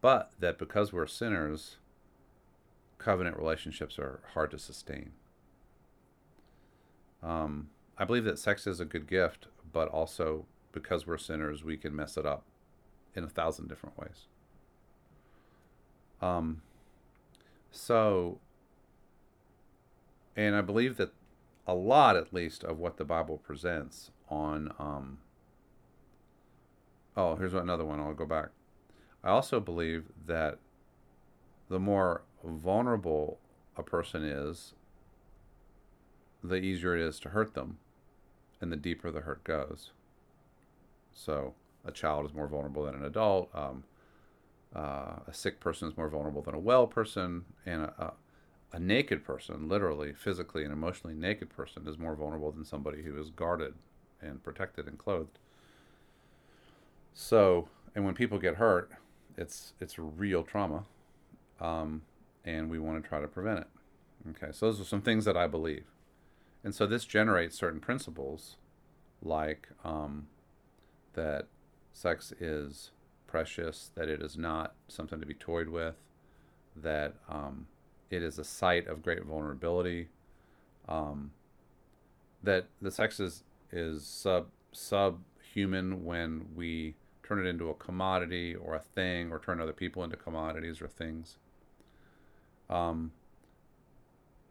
But 0.00 0.32
that 0.40 0.58
because 0.58 0.92
we're 0.92 1.06
sinners, 1.06 1.76
covenant 3.02 3.36
relationships 3.36 3.98
are 3.98 4.20
hard 4.34 4.50
to 4.52 4.58
sustain. 4.58 5.12
Um, 7.22 7.68
I 7.98 8.04
believe 8.04 8.24
that 8.24 8.38
sex 8.38 8.66
is 8.66 8.80
a 8.80 8.84
good 8.84 9.06
gift, 9.06 9.48
but 9.72 9.88
also 9.88 10.46
because 10.72 11.06
we're 11.06 11.18
sinners, 11.18 11.62
we 11.62 11.76
can 11.76 11.94
mess 11.94 12.16
it 12.16 12.26
up 12.26 12.44
in 13.14 13.24
a 13.24 13.28
thousand 13.28 13.68
different 13.68 13.98
ways. 13.98 14.26
Um, 16.20 16.62
so, 17.70 18.38
and 20.36 20.54
I 20.54 20.60
believe 20.60 20.96
that 20.96 21.12
a 21.66 21.74
lot, 21.74 22.16
at 22.16 22.32
least, 22.32 22.64
of 22.64 22.78
what 22.78 22.96
the 22.96 23.04
Bible 23.04 23.38
presents 23.38 24.10
on. 24.28 24.72
Um, 24.78 25.18
oh, 27.16 27.36
here's 27.36 27.54
another 27.54 27.84
one. 27.84 28.00
I'll 28.00 28.14
go 28.14 28.26
back. 28.26 28.48
I 29.22 29.30
also 29.30 29.60
believe 29.60 30.04
that 30.26 30.58
the 31.68 31.78
more 31.78 32.22
vulnerable 32.44 33.38
a 33.76 33.82
person 33.82 34.24
is, 34.24 34.74
the 36.42 36.56
easier 36.56 36.96
it 36.96 37.02
is 37.02 37.20
to 37.20 37.30
hurt 37.30 37.54
them, 37.54 37.78
and 38.60 38.72
the 38.72 38.76
deeper 38.76 39.10
the 39.10 39.20
hurt 39.20 39.44
goes. 39.44 39.92
So, 41.14 41.54
a 41.84 41.92
child 41.92 42.26
is 42.26 42.34
more 42.34 42.46
vulnerable 42.46 42.84
than 42.84 42.94
an 42.94 43.04
adult. 43.04 43.50
Um, 43.54 43.84
uh, 44.74 45.20
a 45.26 45.32
sick 45.32 45.60
person 45.60 45.88
is 45.88 45.96
more 45.96 46.08
vulnerable 46.08 46.42
than 46.42 46.54
a 46.54 46.58
well 46.58 46.86
person, 46.86 47.44
and 47.66 47.82
a, 47.82 47.94
a, 48.72 48.76
a 48.76 48.80
naked 48.80 49.24
person, 49.24 49.68
literally, 49.68 50.12
physically, 50.12 50.64
and 50.64 50.72
emotionally 50.72 51.14
naked 51.14 51.50
person, 51.50 51.86
is 51.86 51.98
more 51.98 52.14
vulnerable 52.14 52.50
than 52.50 52.64
somebody 52.64 53.02
who 53.02 53.18
is 53.20 53.30
guarded 53.30 53.74
and 54.20 54.42
protected 54.42 54.86
and 54.86 54.98
clothed. 54.98 55.38
So, 57.12 57.68
and 57.94 58.04
when 58.04 58.14
people 58.14 58.38
get 58.38 58.56
hurt, 58.56 58.90
it's 59.36 59.74
it's 59.80 59.98
real 59.98 60.42
trauma, 60.42 60.84
um, 61.60 62.02
and 62.44 62.70
we 62.70 62.78
want 62.78 63.02
to 63.02 63.08
try 63.08 63.20
to 63.20 63.28
prevent 63.28 63.60
it. 63.60 63.68
Okay, 64.30 64.52
so 64.52 64.66
those 64.66 64.80
are 64.80 64.84
some 64.84 65.02
things 65.02 65.24
that 65.24 65.36
I 65.36 65.46
believe, 65.46 65.84
and 66.62 66.74
so 66.74 66.86
this 66.86 67.04
generates 67.04 67.56
certain 67.56 67.80
principles, 67.80 68.56
like 69.20 69.68
um, 69.84 70.28
that 71.14 71.48
sex 71.92 72.32
is 72.40 72.92
precious, 73.26 73.90
that 73.94 74.08
it 74.08 74.22
is 74.22 74.36
not 74.36 74.74
something 74.88 75.18
to 75.18 75.26
be 75.26 75.34
toyed 75.34 75.68
with, 75.68 75.96
that 76.76 77.14
um, 77.28 77.66
it 78.10 78.22
is 78.22 78.38
a 78.38 78.44
site 78.44 78.86
of 78.86 79.02
great 79.02 79.24
vulnerability, 79.24 80.08
um, 80.88 81.32
that 82.42 82.66
the 82.80 82.90
sex 82.90 83.18
is, 83.18 83.44
is 83.72 84.06
sub 84.06 84.48
subhuman 84.72 86.04
when 86.04 86.46
we 86.54 86.94
turn 87.22 87.44
it 87.44 87.48
into 87.48 87.70
a 87.70 87.74
commodity 87.74 88.54
or 88.54 88.74
a 88.74 88.80
thing 88.80 89.30
or 89.30 89.38
turn 89.38 89.60
other 89.60 89.72
people 89.72 90.02
into 90.02 90.16
commodities 90.16 90.80
or 90.80 90.88
things. 90.88 91.38
Um, 92.72 93.12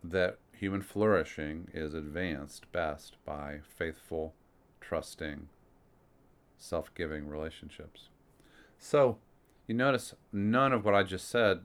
that 0.04 0.38
human 0.54 0.82
flourishing 0.82 1.68
is 1.74 1.94
advanced 1.94 2.72
best 2.72 3.18
by 3.26 3.60
faithful, 3.78 4.36
trusting, 4.80 5.48
self 6.58 6.94
giving 6.94 7.28
relationships. 7.28 8.10
So, 8.78 9.18
you 9.68 9.74
notice 9.74 10.14
none 10.32 10.72
of 10.72 10.86
what 10.86 10.94
I 10.94 11.04
just 11.04 11.30
said 11.30 11.62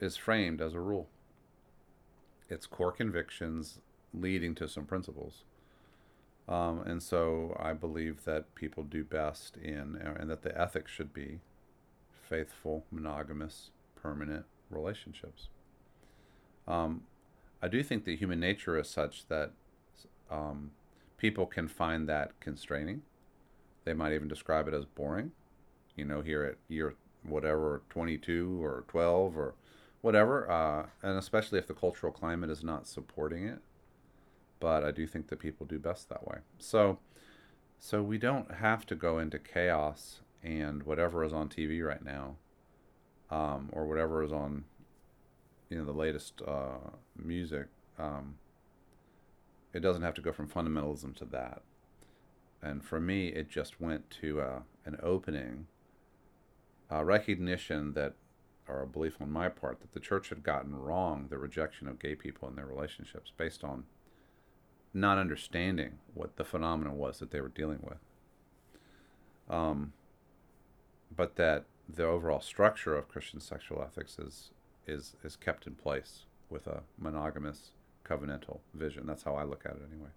is 0.00 0.16
framed 0.16 0.60
as 0.60 0.74
a 0.74 0.80
rule. 0.80 1.08
It's 2.48 2.66
core 2.66 2.92
convictions 2.92 3.80
leading 4.14 4.54
to 4.56 4.68
some 4.68 4.84
principles. 4.84 5.44
Um, 6.48 6.80
and 6.86 7.02
so 7.02 7.56
I 7.60 7.74
believe 7.74 8.24
that 8.24 8.54
people 8.54 8.82
do 8.82 9.04
best 9.04 9.56
in, 9.56 9.96
and 9.96 10.30
that 10.30 10.42
the 10.42 10.58
ethics 10.58 10.90
should 10.90 11.12
be 11.12 11.40
faithful, 12.28 12.84
monogamous, 12.90 13.70
permanent 13.96 14.46
relationships. 14.70 15.48
Um, 16.68 17.02
I 17.60 17.66
do 17.66 17.82
think 17.82 18.04
that 18.04 18.18
human 18.18 18.38
nature 18.38 18.78
is 18.78 18.88
such 18.88 19.26
that 19.26 19.50
um, 20.30 20.70
people 21.16 21.46
can 21.46 21.66
find 21.66 22.08
that 22.08 22.38
constraining. 22.38 23.02
They 23.84 23.94
might 23.94 24.12
even 24.12 24.28
describe 24.28 24.68
it 24.68 24.74
as 24.74 24.84
boring. 24.84 25.32
You 25.96 26.04
know, 26.04 26.20
here 26.20 26.44
at 26.44 26.56
year 26.68 26.94
whatever, 27.24 27.82
22 27.90 28.62
or 28.62 28.84
12 28.86 29.36
or 29.36 29.54
whatever, 30.02 30.48
uh, 30.48 30.86
and 31.02 31.18
especially 31.18 31.58
if 31.58 31.66
the 31.66 31.74
cultural 31.74 32.12
climate 32.12 32.50
is 32.50 32.62
not 32.62 32.86
supporting 32.86 33.44
it 33.44 33.58
but 34.60 34.84
I 34.84 34.90
do 34.90 35.06
think 35.06 35.28
that 35.28 35.38
people 35.38 35.66
do 35.66 35.78
best 35.78 36.08
that 36.08 36.26
way. 36.26 36.38
So, 36.58 36.98
so 37.78 38.02
we 38.02 38.18
don't 38.18 38.56
have 38.56 38.86
to 38.86 38.94
go 38.94 39.18
into 39.18 39.38
chaos 39.38 40.20
and 40.42 40.82
whatever 40.82 41.24
is 41.24 41.32
on 41.32 41.48
TV 41.48 41.84
right 41.86 42.04
now, 42.04 42.36
um, 43.30 43.68
or 43.72 43.86
whatever 43.86 44.22
is 44.22 44.32
on, 44.32 44.64
you 45.68 45.78
know, 45.78 45.84
the 45.84 45.92
latest 45.92 46.40
uh, 46.46 46.90
music. 47.16 47.66
Um, 47.98 48.36
it 49.72 49.80
doesn't 49.80 50.02
have 50.02 50.14
to 50.14 50.22
go 50.22 50.32
from 50.32 50.48
fundamentalism 50.48 51.14
to 51.16 51.24
that. 51.26 51.62
And 52.62 52.84
for 52.84 53.00
me, 53.00 53.28
it 53.28 53.48
just 53.48 53.80
went 53.80 54.10
to 54.22 54.40
uh, 54.40 54.60
an 54.84 54.98
opening, 55.02 55.66
a 56.90 57.04
recognition 57.04 57.92
that, 57.92 58.14
or 58.66 58.82
a 58.82 58.86
belief 58.86 59.20
on 59.20 59.30
my 59.30 59.48
part, 59.48 59.80
that 59.80 59.92
the 59.92 60.00
church 60.00 60.30
had 60.30 60.42
gotten 60.42 60.74
wrong 60.74 61.26
the 61.28 61.38
rejection 61.38 61.86
of 61.86 61.98
gay 61.98 62.14
people 62.14 62.48
in 62.48 62.56
their 62.56 62.66
relationships 62.66 63.32
based 63.36 63.62
on 63.62 63.84
not 64.94 65.18
understanding 65.18 65.98
what 66.14 66.36
the 66.36 66.44
phenomenon 66.44 66.96
was 66.96 67.18
that 67.18 67.30
they 67.30 67.40
were 67.40 67.48
dealing 67.48 67.80
with. 67.82 67.98
Um, 69.48 69.92
but 71.14 71.36
that 71.36 71.64
the 71.88 72.04
overall 72.04 72.40
structure 72.40 72.96
of 72.96 73.08
Christian 73.08 73.40
sexual 73.40 73.82
ethics 73.82 74.18
is 74.18 74.50
is 74.88 75.14
is 75.24 75.36
kept 75.36 75.66
in 75.66 75.74
place 75.74 76.24
with 76.50 76.66
a 76.66 76.82
monogamous 76.98 77.70
covenantal 78.04 78.60
vision. 78.74 79.06
That's 79.06 79.22
how 79.22 79.34
I 79.36 79.44
look 79.44 79.64
at 79.66 79.72
it 79.72 79.82
anyway. 79.92 80.10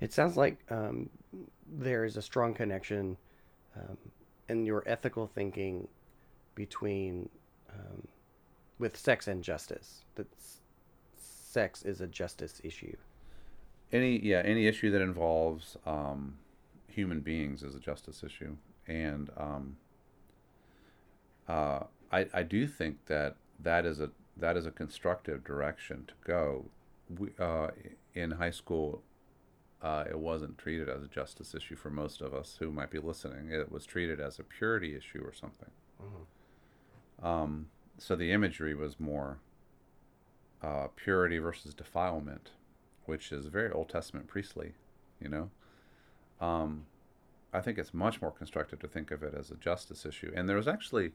It 0.00 0.12
sounds 0.12 0.36
like 0.36 0.58
um, 0.70 1.10
there 1.66 2.04
is 2.04 2.16
a 2.16 2.22
strong 2.22 2.54
connection 2.54 3.16
um, 3.76 3.96
in 4.48 4.66
your 4.66 4.82
ethical 4.86 5.26
thinking 5.26 5.88
between 6.54 7.28
um, 7.70 8.06
with 8.78 8.96
sex 8.96 9.28
and 9.28 9.42
justice. 9.42 10.04
That's 10.16 10.60
sex 11.18 11.82
is 11.84 12.00
a 12.00 12.06
justice 12.06 12.60
issue. 12.64 12.96
any 13.92 14.18
yeah 14.20 14.42
any 14.44 14.66
issue 14.66 14.90
that 14.90 15.00
involves 15.02 15.76
um, 15.86 16.34
human 16.88 17.20
beings 17.20 17.62
is 17.62 17.74
a 17.74 17.80
justice 17.80 18.22
issue 18.22 18.56
and 18.86 19.30
um, 19.36 19.76
uh, 21.48 21.80
I, 22.10 22.26
I 22.32 22.42
do 22.42 22.66
think 22.66 23.06
that 23.06 23.36
that 23.60 23.84
is 23.84 24.00
a 24.00 24.10
that 24.36 24.56
is 24.56 24.66
a 24.66 24.70
constructive 24.70 25.44
direction 25.44 26.04
to 26.06 26.14
go 26.24 26.66
we, 27.18 27.30
uh, 27.38 27.68
in 28.14 28.32
high 28.32 28.50
school 28.50 29.02
uh, 29.82 30.04
it 30.08 30.18
wasn't 30.18 30.58
treated 30.58 30.88
as 30.88 31.02
a 31.02 31.08
justice 31.08 31.54
issue 31.54 31.76
for 31.76 31.90
most 31.90 32.20
of 32.20 32.34
us 32.34 32.56
who 32.58 32.70
might 32.70 32.90
be 32.90 32.98
listening 32.98 33.50
it 33.50 33.70
was 33.70 33.84
treated 33.86 34.20
as 34.20 34.38
a 34.38 34.42
purity 34.42 34.96
issue 34.96 35.22
or 35.24 35.32
something 35.32 35.70
um, 37.22 37.66
so 37.98 38.14
the 38.14 38.30
imagery 38.30 38.74
was 38.74 39.00
more 39.00 39.38
uh, 40.62 40.86
purity 40.96 41.38
versus 41.38 41.74
defilement 41.74 42.50
which 43.08 43.32
is 43.32 43.46
very 43.46 43.72
Old 43.72 43.88
Testament 43.88 44.26
priestly, 44.26 44.74
you 45.18 45.30
know. 45.30 45.50
Um, 46.42 46.84
I 47.54 47.62
think 47.62 47.78
it's 47.78 47.94
much 47.94 48.20
more 48.20 48.30
constructive 48.30 48.78
to 48.80 48.86
think 48.86 49.10
of 49.10 49.22
it 49.22 49.34
as 49.34 49.50
a 49.50 49.54
justice 49.54 50.04
issue. 50.04 50.30
And 50.36 50.46
there 50.46 50.58
was 50.58 50.68
actually, 50.68 51.12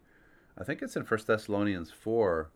I 0.57 0.63
think 0.63 0.81
it's 0.81 0.95
in 0.95 1.03
First 1.03 1.27
Thessalonians 1.27 1.91
four, 1.91 2.51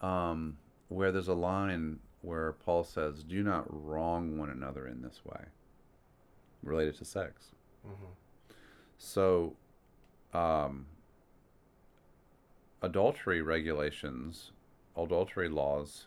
um, 0.00 0.58
where 0.88 1.12
there's 1.12 1.28
a 1.28 1.34
line 1.34 2.00
where 2.22 2.52
Paul 2.52 2.84
says, 2.84 3.22
"Do 3.22 3.42
not 3.42 3.66
wrong 3.68 4.38
one 4.38 4.48
another 4.50 4.86
in 4.86 5.02
this 5.02 5.24
way," 5.24 5.46
related 6.62 6.94
to 6.96 7.04
sex. 7.04 7.52
So, 8.96 9.56
um, 10.32 10.86
adultery 12.80 13.42
regulations, 13.42 14.52
adultery 14.96 15.48
laws 15.48 16.06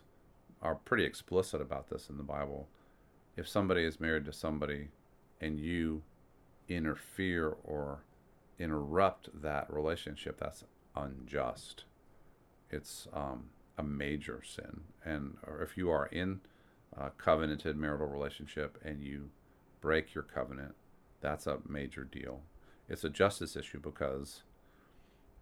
are 0.62 0.74
pretty 0.74 1.04
explicit 1.04 1.60
about 1.60 1.88
this 1.88 2.08
in 2.08 2.16
the 2.16 2.22
Bible. 2.22 2.68
If 3.36 3.46
somebody 3.46 3.84
is 3.84 4.00
married 4.00 4.24
to 4.24 4.32
somebody 4.32 4.88
and 5.40 5.60
you 5.60 6.02
interfere 6.68 7.50
or 7.62 8.00
interrupt 8.58 9.42
that 9.42 9.70
relationship, 9.70 10.38
that's 10.38 10.64
unjust. 10.96 11.84
It's 12.70 13.06
um, 13.12 13.50
a 13.78 13.82
major 13.82 14.42
sin. 14.44 14.82
And 15.04 15.36
if 15.60 15.76
you 15.76 15.90
are 15.90 16.06
in 16.06 16.40
a 16.96 17.10
covenanted 17.10 17.76
marital 17.76 18.06
relationship 18.06 18.78
and 18.84 19.02
you 19.02 19.30
break 19.80 20.14
your 20.14 20.24
covenant, 20.24 20.74
that's 21.20 21.46
a 21.46 21.58
major 21.68 22.04
deal. 22.04 22.42
It's 22.88 23.04
a 23.04 23.10
justice 23.10 23.56
issue 23.56 23.80
because 23.80 24.42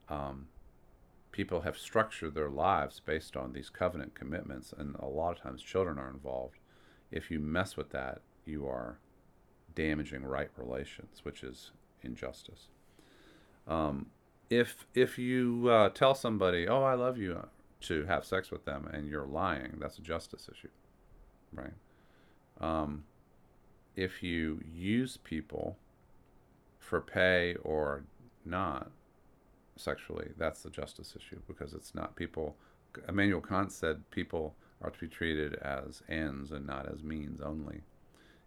um, 0.08 0.48
people 1.32 1.62
have 1.62 1.76
structured 1.76 2.34
their 2.34 2.50
lives 2.50 3.00
based 3.04 3.36
on 3.36 3.52
these 3.52 3.70
covenant 3.70 4.14
commitments, 4.14 4.72
and 4.76 4.96
a 4.96 5.06
lot 5.06 5.36
of 5.36 5.42
times 5.42 5.62
children 5.62 5.98
are 5.98 6.10
involved. 6.10 6.58
If 7.10 7.30
you 7.30 7.38
mess 7.40 7.76
with 7.76 7.90
that, 7.90 8.20
you 8.44 8.66
are 8.66 8.98
damaging 9.74 10.24
right 10.24 10.50
relations, 10.56 11.20
which 11.22 11.42
is 11.42 11.72
injustice. 12.02 12.68
Um, 13.66 14.06
if 14.58 14.86
if 14.94 15.18
you 15.18 15.68
uh, 15.68 15.88
tell 15.90 16.14
somebody, 16.14 16.68
"Oh, 16.68 16.82
I 16.82 16.94
love 16.94 17.18
you," 17.18 17.46
to 17.84 18.04
have 18.06 18.24
sex 18.24 18.50
with 18.50 18.64
them, 18.64 18.88
and 18.92 19.08
you're 19.08 19.26
lying, 19.26 19.76
that's 19.78 19.98
a 19.98 20.02
justice 20.02 20.48
issue, 20.50 20.68
right? 21.52 21.74
Um, 22.60 23.04
if 23.94 24.22
you 24.22 24.60
use 24.74 25.18
people 25.18 25.76
for 26.78 27.00
pay 27.00 27.56
or 27.62 28.04
not 28.44 28.90
sexually, 29.76 30.30
that's 30.38 30.62
the 30.62 30.70
justice 30.70 31.14
issue 31.16 31.40
because 31.46 31.74
it's 31.74 31.94
not 31.94 32.16
people. 32.16 32.56
Immanuel 33.08 33.40
Kant 33.40 33.72
said 33.72 34.08
people 34.10 34.54
are 34.80 34.90
to 34.90 34.98
be 34.98 35.08
treated 35.08 35.54
as 35.54 36.02
ends 36.08 36.52
and 36.52 36.66
not 36.66 36.90
as 36.90 37.02
means 37.02 37.40
only. 37.40 37.82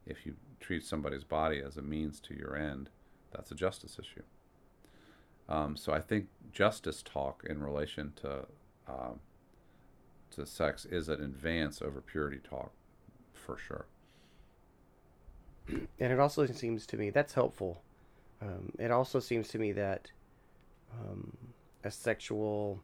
If 0.05 0.25
you 0.25 0.35
treat 0.59 0.85
somebody's 0.85 1.23
body 1.23 1.61
as 1.61 1.77
a 1.77 1.81
means 1.81 2.19
to 2.21 2.33
your 2.33 2.55
end, 2.55 2.89
that's 3.31 3.51
a 3.51 3.55
justice 3.55 3.97
issue. 3.99 4.23
Um, 5.49 5.77
so 5.77 5.93
I 5.93 6.01
think 6.01 6.27
justice 6.51 7.01
talk 7.03 7.43
in 7.49 7.61
relation 7.61 8.13
to 8.17 8.45
uh, 8.87 9.13
to 10.31 10.45
sex 10.45 10.85
is 10.85 11.09
an 11.09 11.23
advance 11.23 11.81
over 11.81 12.01
purity 12.01 12.39
talk, 12.47 12.71
for 13.33 13.57
sure. 13.57 13.85
And 15.67 16.13
it 16.13 16.19
also 16.19 16.45
seems 16.45 16.85
to 16.87 16.97
me 16.97 17.09
that's 17.09 17.33
helpful. 17.33 17.81
Um, 18.41 18.71
it 18.77 18.91
also 18.91 19.19
seems 19.19 19.47
to 19.49 19.59
me 19.59 19.71
that 19.73 20.11
um, 20.93 21.35
a 21.83 21.91
sexual 21.91 22.81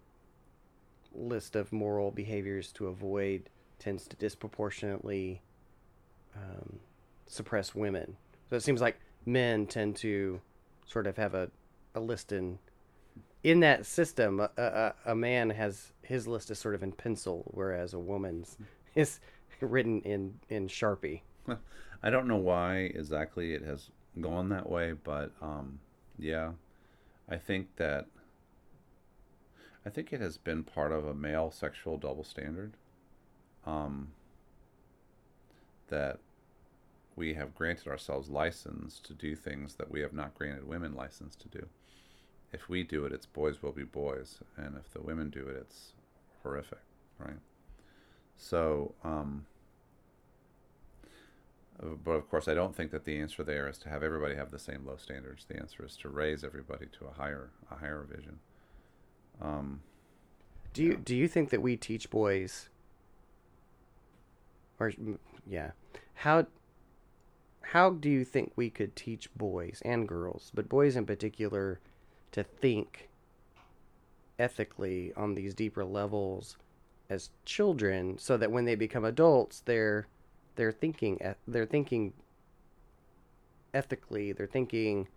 list 1.13 1.55
of 1.55 1.71
moral 1.71 2.11
behaviors 2.11 2.71
to 2.73 2.87
avoid 2.87 3.49
tends 3.79 4.07
to 4.07 4.15
disproportionately 4.15 5.41
um, 6.35 6.79
suppress 7.27 7.75
women. 7.75 8.15
So 8.49 8.55
it 8.55 8.63
seems 8.63 8.81
like 8.81 8.99
men 9.25 9.67
tend 9.67 9.95
to 9.97 10.41
sort 10.85 11.07
of 11.07 11.17
have 11.17 11.35
a, 11.35 11.49
a 11.95 11.99
list 11.99 12.31
in 12.31 12.59
in 13.43 13.59
that 13.59 13.85
system. 13.85 14.39
A, 14.39 14.49
a, 14.57 14.93
a 15.11 15.15
man 15.15 15.49
has 15.49 15.93
his 16.01 16.27
list 16.27 16.51
is 16.51 16.59
sort 16.59 16.75
of 16.75 16.83
in 16.83 16.91
pencil, 16.91 17.43
whereas 17.47 17.93
a 17.93 17.99
woman's 17.99 18.57
is 18.95 19.19
written 19.59 20.01
in 20.01 20.39
in 20.49 20.67
sharpie. 20.67 21.21
I 22.05 22.09
don't 22.09 22.27
know 22.27 22.37
why 22.37 22.91
exactly 22.93 23.53
it 23.53 23.63
has 23.63 23.89
gone 24.19 24.49
that 24.49 24.69
way, 24.69 24.93
but 24.93 25.31
um, 25.41 25.79
yeah, 26.19 26.51
I 27.29 27.37
think 27.37 27.75
that 27.77 28.07
I 29.85 29.89
think 29.89 30.13
it 30.13 30.21
has 30.21 30.37
been 30.37 30.63
part 30.63 30.91
of 30.91 31.05
a 31.05 31.13
male 31.13 31.51
sexual 31.51 31.97
double 31.97 32.23
standard. 32.23 32.73
Um, 33.65 34.09
that 35.87 36.19
we 37.15 37.35
have 37.35 37.53
granted 37.55 37.87
ourselves 37.87 38.29
license 38.29 38.99
to 39.01 39.13
do 39.13 39.35
things 39.35 39.75
that 39.75 39.91
we 39.91 40.01
have 40.01 40.13
not 40.13 40.33
granted 40.33 40.67
women 40.67 40.93
license 40.93 41.35
to 41.35 41.47
do. 41.47 41.67
If 42.53 42.69
we 42.69 42.83
do 42.83 43.05
it, 43.05 43.11
it's 43.11 43.25
boys 43.25 43.61
will 43.63 43.71
be 43.71 43.83
boys, 43.83 44.39
and 44.55 44.77
if 44.77 44.91
the 44.93 45.01
women 45.01 45.29
do 45.29 45.47
it, 45.47 45.57
it's 45.59 45.93
horrific, 46.43 46.79
right? 47.17 47.39
So, 48.37 48.93
um, 49.03 49.45
but 52.03 52.11
of 52.11 52.29
course, 52.29 52.47
I 52.47 52.53
don't 52.53 52.75
think 52.75 52.91
that 52.91 53.05
the 53.05 53.17
answer 53.19 53.43
there 53.43 53.67
is 53.67 53.77
to 53.79 53.89
have 53.89 54.03
everybody 54.03 54.35
have 54.35 54.51
the 54.51 54.59
same 54.59 54.85
low 54.85 54.97
standards. 54.97 55.45
The 55.45 55.57
answer 55.57 55.83
is 55.83 55.97
to 55.97 56.09
raise 56.09 56.43
everybody 56.43 56.85
to 56.99 57.05
a 57.07 57.13
higher, 57.13 57.49
a 57.71 57.75
higher 57.75 58.05
vision. 58.09 58.39
Um, 59.41 59.81
Do 60.73 60.83
you 60.83 60.95
do 60.97 61.15
you 61.15 61.27
think 61.27 61.49
that 61.49 61.61
we 61.61 61.75
teach 61.75 62.09
boys, 62.09 62.69
or 64.79 64.93
yeah, 65.47 65.71
how 66.13 66.45
how 67.61 67.89
do 67.89 68.09
you 68.09 68.23
think 68.23 68.51
we 68.55 68.69
could 68.69 68.95
teach 68.95 69.33
boys 69.35 69.81
and 69.83 70.07
girls, 70.07 70.51
but 70.53 70.69
boys 70.69 70.95
in 70.95 71.05
particular, 71.07 71.79
to 72.33 72.43
think 72.43 73.09
ethically 74.37 75.13
on 75.15 75.35
these 75.35 75.53
deeper 75.53 75.85
levels 75.85 76.57
as 77.09 77.29
children, 77.45 78.17
so 78.17 78.37
that 78.37 78.51
when 78.51 78.65
they 78.65 78.75
become 78.75 79.05
adults, 79.05 79.61
they're 79.65 80.07
they're 80.55 80.71
thinking 80.71 81.19
they're 81.47 81.65
thinking 81.65 82.13
ethically, 83.73 84.31
they're 84.33 84.47
thinking 84.47 85.07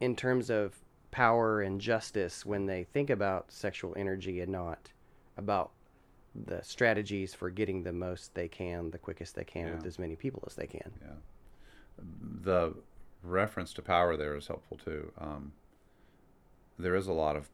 in 0.00 0.16
terms 0.16 0.50
of 0.50 0.74
power 1.10 1.62
and 1.62 1.80
justice 1.80 2.44
when 2.44 2.66
they 2.66 2.84
think 2.84 3.08
about 3.10 3.50
sexual 3.50 3.94
energy 3.96 4.40
and 4.40 4.52
not 4.52 4.92
about 5.36 5.70
the 6.34 6.62
strategies 6.62 7.32
for 7.32 7.48
getting 7.48 7.82
the 7.82 7.92
most 7.92 8.34
they 8.34 8.48
can, 8.48 8.90
the 8.90 8.98
quickest 8.98 9.34
they 9.34 9.44
can, 9.44 9.74
with 9.74 9.86
as 9.86 9.98
many 9.98 10.16
people 10.16 10.42
as 10.46 10.54
they 10.54 10.66
can. 10.66 10.92
yeah. 11.00 11.14
The 12.42 12.74
reference 13.22 13.72
to 13.74 13.82
power 13.82 14.16
there 14.16 14.36
is 14.36 14.46
helpful 14.46 14.76
too. 14.76 15.10
Um, 15.18 15.52
there 16.78 16.94
is 16.94 17.06
a 17.06 17.12
lot 17.12 17.36
of, 17.36 17.48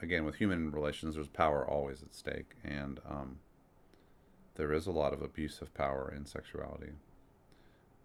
again, 0.00 0.24
with 0.24 0.36
human 0.36 0.70
relations, 0.70 1.14
there's 1.14 1.28
power 1.28 1.66
always 1.66 2.02
at 2.02 2.14
stake, 2.14 2.56
and 2.64 3.00
um, 3.08 3.38
there 4.56 4.72
is 4.72 4.86
a 4.86 4.92
lot 4.92 5.12
of 5.12 5.22
abuse 5.22 5.60
of 5.62 5.72
power 5.74 6.12
in 6.14 6.26
sexuality. 6.26 6.92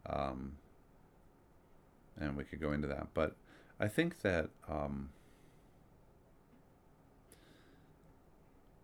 Um, 0.06 0.54
and 2.20 2.38
we 2.38 2.44
could 2.44 2.62
go 2.62 2.72
into 2.72 2.88
that, 2.88 3.08
but 3.14 3.36
I 3.80 3.88
think 3.88 4.22
that 4.22 4.50
um, 4.70 5.10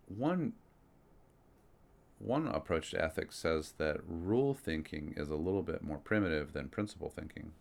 one 0.08 0.54
one 2.20 2.48
approach 2.48 2.92
to 2.92 3.04
ethics 3.04 3.36
says 3.36 3.74
that 3.80 3.98
rule 4.08 4.54
thinking 4.54 5.14
is 5.18 5.30
a 5.30 5.36
little 5.36 5.64
bit 5.64 5.82
more 5.82 5.98
primitive 5.98 6.54
than 6.54 6.70
principle 6.70 7.10
thinking, 7.10 7.54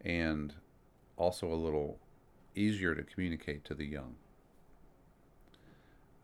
and 0.00 0.54
also 1.16 1.52
a 1.52 1.54
little 1.54 1.98
easier 2.54 2.94
to 2.94 3.02
communicate 3.02 3.64
to 3.64 3.74
the 3.74 3.86
young. 3.86 4.16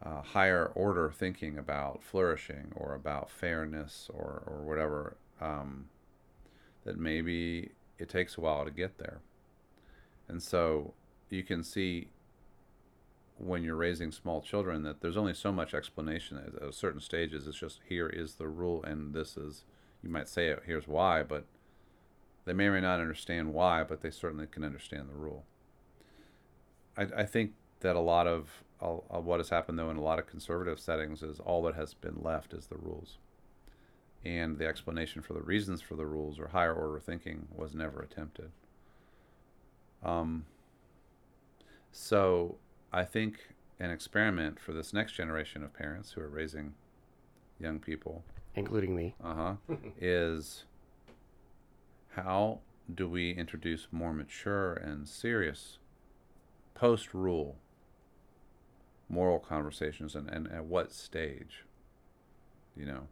Uh, 0.01 0.23
higher 0.23 0.71
order 0.75 1.11
thinking 1.11 1.59
about 1.59 2.03
flourishing 2.03 2.73
or 2.77 2.95
about 2.95 3.31
fairness 3.31 4.09
or, 4.13 4.45
or 4.47 4.63
whatever, 4.63 5.17
um, 5.41 5.87
that 6.85 6.99
maybe 6.99 7.71
it 7.99 8.09
takes 8.09 8.37
a 8.37 8.41
while 8.41 8.65
to 8.65 8.71
get 8.71 8.99
there. 8.99 9.21
And 10.29 10.43
so 10.43 10.95
you 11.31 11.43
can 11.43 11.65
see 11.65 12.09
when 13.39 13.63
you're 13.63 13.77
raising 13.77 14.13
small 14.13 14.41
children 14.41 14.83
that 14.83 15.01
there's 15.01 15.17
only 15.17 15.35
so 15.35 15.53
much 15.53 15.75
explanation 15.75 16.37
at, 16.39 16.63
at 16.63 16.75
certain 16.75 17.01
stages. 17.01 17.47
It's 17.47 17.59
just 17.59 17.81
here 17.89 18.09
is 18.09 18.35
the 18.35 18.49
rule, 18.49 18.83
and 18.85 19.15
this 19.15 19.37
is 19.37 19.65
you 20.03 20.11
might 20.11 20.29
say 20.29 20.49
it. 20.49 20.63
Here's 20.67 20.87
why, 20.87 21.23
but 21.23 21.45
they 22.45 22.53
may 22.53 22.67
or 22.67 22.73
may 22.73 22.81
not 22.81 23.01
understand 23.01 23.53
why, 23.53 23.83
but 23.83 24.01
they 24.01 24.11
certainly 24.11 24.47
can 24.47 24.65
understand 24.65 25.09
the 25.09 25.19
rule. 25.19 25.45
I, 26.99 27.07
I 27.19 27.25
think 27.25 27.53
that 27.81 27.97
a 27.97 28.01
lot 28.01 28.27
of, 28.27 28.49
of 28.81 29.25
what 29.25 29.39
has 29.39 29.49
happened 29.49 29.79
though 29.79 29.91
in 29.91 29.97
a 29.97 30.03
lot 30.03 30.19
of 30.19 30.27
conservative 30.27 30.81
settings 30.81 31.23
is 31.23 31.41
all 31.41 31.63
that 31.63 31.75
has 31.77 31.95
been 31.95 32.21
left 32.23 32.53
is 32.53 32.67
the 32.67 32.77
rules 32.77 33.19
and 34.25 34.59
the 34.59 34.67
explanation 34.67 35.23
for 35.23 35.33
the 35.33 35.41
reasons 35.41 35.81
for 35.81 35.95
the 35.95 36.07
rules 36.07 36.39
or 36.39 36.49
higher 36.49 36.75
order 36.75 36.99
thinking 36.99 37.47
was 37.55 37.75
never 37.75 38.01
attempted. 38.01 38.51
Um, 40.03 40.45
so 41.93 42.57
I 42.93 43.05
think 43.05 43.49
an 43.81 43.91
experiment 43.91 44.59
for 44.59 44.73
this 44.73 44.93
next 44.93 45.13
generation 45.13 45.63
of 45.63 45.73
parents 45.73 46.13
who 46.13 46.21
are 46.21 46.29
raising 46.29 46.75
young 47.61 47.79
people, 47.79 48.25
including 48.55 48.95
me, 48.95 49.15
uh 49.23 49.35
huh, 49.35 49.55
is 50.01 50.65
how 52.11 52.59
do 52.93 53.09
we 53.09 53.33
introduce 53.33 53.87
more 53.93 54.13
mature 54.13 54.75
and 54.75 55.07
serious 55.09 55.78
post 56.79 57.13
rule 57.13 57.57
moral 59.09 59.39
conversations 59.39 60.15
and, 60.15 60.29
and 60.29 60.47
at 60.53 60.65
what 60.65 60.93
stage? 60.93 61.65
You 62.77 62.87
know, 62.87 63.09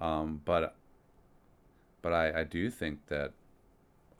um, 0.00 0.40
but 0.44 0.76
but 2.02 2.12
I, 2.12 2.40
I 2.40 2.44
do 2.44 2.70
think 2.70 3.06
that 3.08 3.32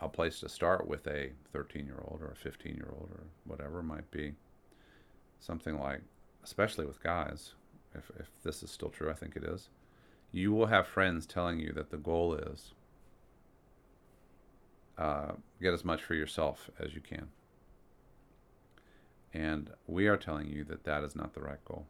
a 0.00 0.08
place 0.08 0.40
to 0.40 0.48
start 0.48 0.88
with 0.88 1.06
a 1.06 1.30
13 1.52 1.86
year 1.86 2.02
old 2.04 2.20
or 2.20 2.30
a 2.32 2.36
15 2.36 2.74
year 2.74 2.92
old 2.92 3.08
or 3.12 3.24
whatever 3.44 3.82
might 3.82 4.10
be 4.10 4.34
something 5.38 5.78
like, 5.78 6.00
especially 6.42 6.86
with 6.86 7.02
guys, 7.02 7.54
if, 7.94 8.10
if 8.18 8.28
this 8.42 8.62
is 8.62 8.70
still 8.70 8.88
true, 8.88 9.10
I 9.10 9.14
think 9.14 9.36
it 9.36 9.44
is, 9.44 9.68
you 10.32 10.52
will 10.52 10.66
have 10.66 10.86
friends 10.86 11.26
telling 11.26 11.60
you 11.60 11.72
that 11.74 11.90
the 11.90 11.96
goal 11.96 12.34
is 12.34 12.72
uh, 14.98 15.32
get 15.60 15.72
as 15.72 15.84
much 15.84 16.02
for 16.02 16.14
yourself 16.14 16.70
as 16.78 16.94
you 16.94 17.00
can. 17.00 17.28
And 19.34 19.70
we 19.86 20.08
are 20.08 20.16
telling 20.16 20.48
you 20.48 20.64
that 20.64 20.84
that 20.84 21.04
is 21.04 21.16
not 21.16 21.34
the 21.34 21.40
right 21.40 21.64
goal. 21.64 21.86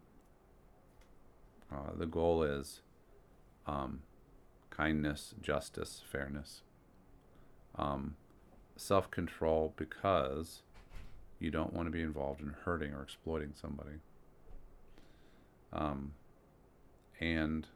Uh, 1.73 1.91
the 1.97 2.07
goal 2.07 2.43
is 2.43 2.83
um, 3.67 4.01
kindness, 4.71 5.35
justice, 5.41 6.03
fairness, 6.11 6.63
um, 7.77 8.17
self 8.77 9.11
control 9.11 9.73
because 9.77 10.63
you 11.39 11.51
don't 11.51 11.73
want 11.73 11.87
to 11.87 11.91
be 11.91 12.03
involved 12.03 12.41
in 12.41 12.55
hurting 12.65 12.93
or 12.93 13.03
exploiting 13.03 13.53
somebody. 13.55 13.97
Um, 15.73 16.13
and 17.21 17.67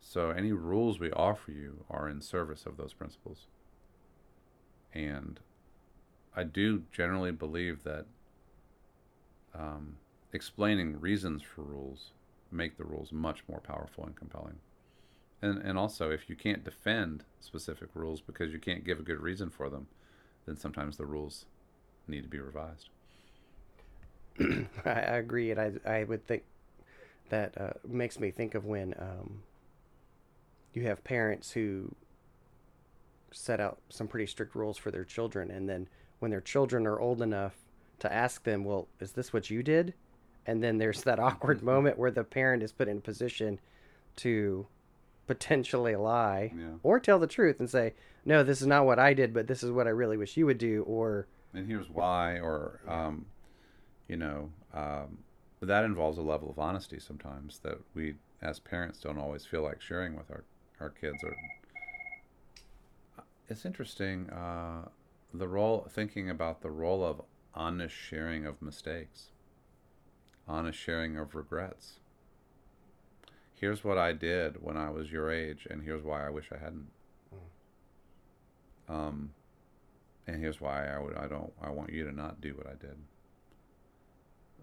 so 0.00 0.30
any 0.30 0.52
rules 0.52 0.98
we 0.98 1.10
offer 1.12 1.52
you 1.52 1.84
are 1.90 2.08
in 2.08 2.20
service 2.20 2.66
of 2.66 2.76
those 2.76 2.92
principles. 2.92 3.46
And 4.92 5.40
I 6.36 6.44
do 6.44 6.82
generally 6.92 7.32
believe 7.32 7.84
that 7.84 8.06
um, 9.54 9.96
explaining 10.32 11.00
reasons 11.00 11.42
for 11.42 11.62
rules 11.62 12.12
make 12.50 12.76
the 12.76 12.84
rules 12.84 13.12
much 13.12 13.42
more 13.48 13.60
powerful 13.60 14.04
and 14.04 14.16
compelling. 14.16 14.58
And, 15.42 15.58
and 15.62 15.76
also, 15.76 16.10
if 16.10 16.30
you 16.30 16.36
can't 16.36 16.64
defend 16.64 17.24
specific 17.40 17.90
rules 17.94 18.20
because 18.20 18.52
you 18.52 18.58
can't 18.58 18.84
give 18.84 18.98
a 18.98 19.02
good 19.02 19.20
reason 19.20 19.50
for 19.50 19.68
them, 19.68 19.86
then 20.46 20.56
sometimes 20.56 20.96
the 20.96 21.06
rules 21.06 21.46
need 22.08 22.22
to 22.22 22.28
be 22.28 22.38
revised. 22.38 22.88
I, 24.84 24.90
agree, 24.90 25.50
and 25.50 25.60
I 25.60 25.90
I 25.90 26.04
would 26.04 26.26
think 26.26 26.42
that 27.28 27.56
uh, 27.60 27.70
makes 27.86 28.18
me 28.18 28.30
think 28.30 28.54
of 28.54 28.64
when 28.64 28.94
um, 28.98 29.42
you 30.72 30.82
have 30.82 31.04
parents 31.04 31.52
who 31.52 31.94
set 33.30 33.60
out 33.60 33.78
some 33.88 34.08
pretty 34.08 34.26
strict 34.26 34.54
rules 34.54 34.76
for 34.76 34.90
their 34.90 35.04
children, 35.04 35.50
and 35.50 35.68
then 35.68 35.88
when 36.18 36.30
their 36.30 36.40
children 36.40 36.86
are 36.86 36.98
old 36.98 37.22
enough 37.22 37.63
to 38.04 38.12
ask 38.12 38.44
them, 38.44 38.64
"Well, 38.64 38.86
is 39.00 39.12
this 39.12 39.32
what 39.32 39.50
you 39.50 39.62
did?" 39.62 39.94
and 40.46 40.62
then 40.62 40.76
there's 40.78 41.02
that 41.04 41.18
awkward 41.18 41.62
moment 41.72 41.98
where 41.98 42.10
the 42.10 42.22
parent 42.22 42.62
is 42.62 42.70
put 42.70 42.86
in 42.86 42.98
a 42.98 43.00
position 43.00 43.58
to 44.16 44.66
potentially 45.26 45.96
lie 45.96 46.52
Yeah. 46.54 46.74
or 46.82 47.00
tell 47.00 47.18
the 47.18 47.26
truth 47.26 47.60
and 47.60 47.70
say, 47.70 47.94
no, 48.26 48.42
this 48.42 48.60
is 48.60 48.66
not 48.66 48.84
what 48.84 48.98
I 48.98 49.14
did, 49.14 49.32
but 49.32 49.46
this 49.46 49.62
is 49.62 49.70
what 49.70 49.86
I 49.86 49.90
really 49.90 50.18
wish 50.18 50.36
you 50.36 50.44
would 50.44 50.58
do. 50.58 50.82
Or, 50.82 51.26
and 51.54 51.66
here's 51.66 51.88
why, 51.88 52.40
or 52.40 52.80
um, 52.86 53.24
you 54.06 54.18
know, 54.18 54.50
um, 54.74 55.16
that 55.62 55.84
involves 55.84 56.18
a 56.18 56.22
level 56.22 56.50
of 56.50 56.58
honesty 56.58 56.98
sometimes 56.98 57.60
that 57.60 57.78
we, 57.94 58.14
as 58.42 58.58
parents, 58.58 58.98
don't 59.00 59.16
always 59.18 59.46
feel 59.46 59.62
like 59.62 59.80
sharing 59.80 60.14
with 60.14 60.30
our 60.30 60.44
our 60.78 60.90
kids. 60.90 61.24
Or 61.24 61.34
it's 63.48 63.64
interesting 63.64 64.28
uh, 64.30 64.88
the 65.32 65.48
role 65.48 65.86
thinking 65.90 66.30
about 66.30 66.60
the 66.62 66.70
role 66.70 67.02
of 67.04 67.22
honest 67.54 67.94
sharing 67.94 68.46
of 68.46 68.60
mistakes, 68.60 69.28
honest 70.48 70.78
sharing 70.78 71.16
of 71.16 71.34
regrets. 71.34 72.00
Here's 73.54 73.84
what 73.84 73.96
I 73.96 74.12
did 74.12 74.62
when 74.62 74.76
I 74.76 74.90
was 74.90 75.12
your 75.12 75.30
age, 75.30 75.66
and 75.70 75.82
here's 75.82 76.02
why 76.02 76.26
I 76.26 76.30
wish 76.30 76.50
I 76.52 76.58
hadn't. 76.58 76.88
Um, 78.88 79.30
and 80.26 80.40
here's 80.40 80.60
why 80.60 80.88
I 80.88 80.98
would 80.98 81.16
I 81.16 81.26
don't 81.26 81.52
I 81.62 81.70
want 81.70 81.92
you 81.92 82.04
to 82.04 82.12
not 82.12 82.40
do 82.40 82.54
what 82.54 82.66
I 82.66 82.74
did. 82.74 82.96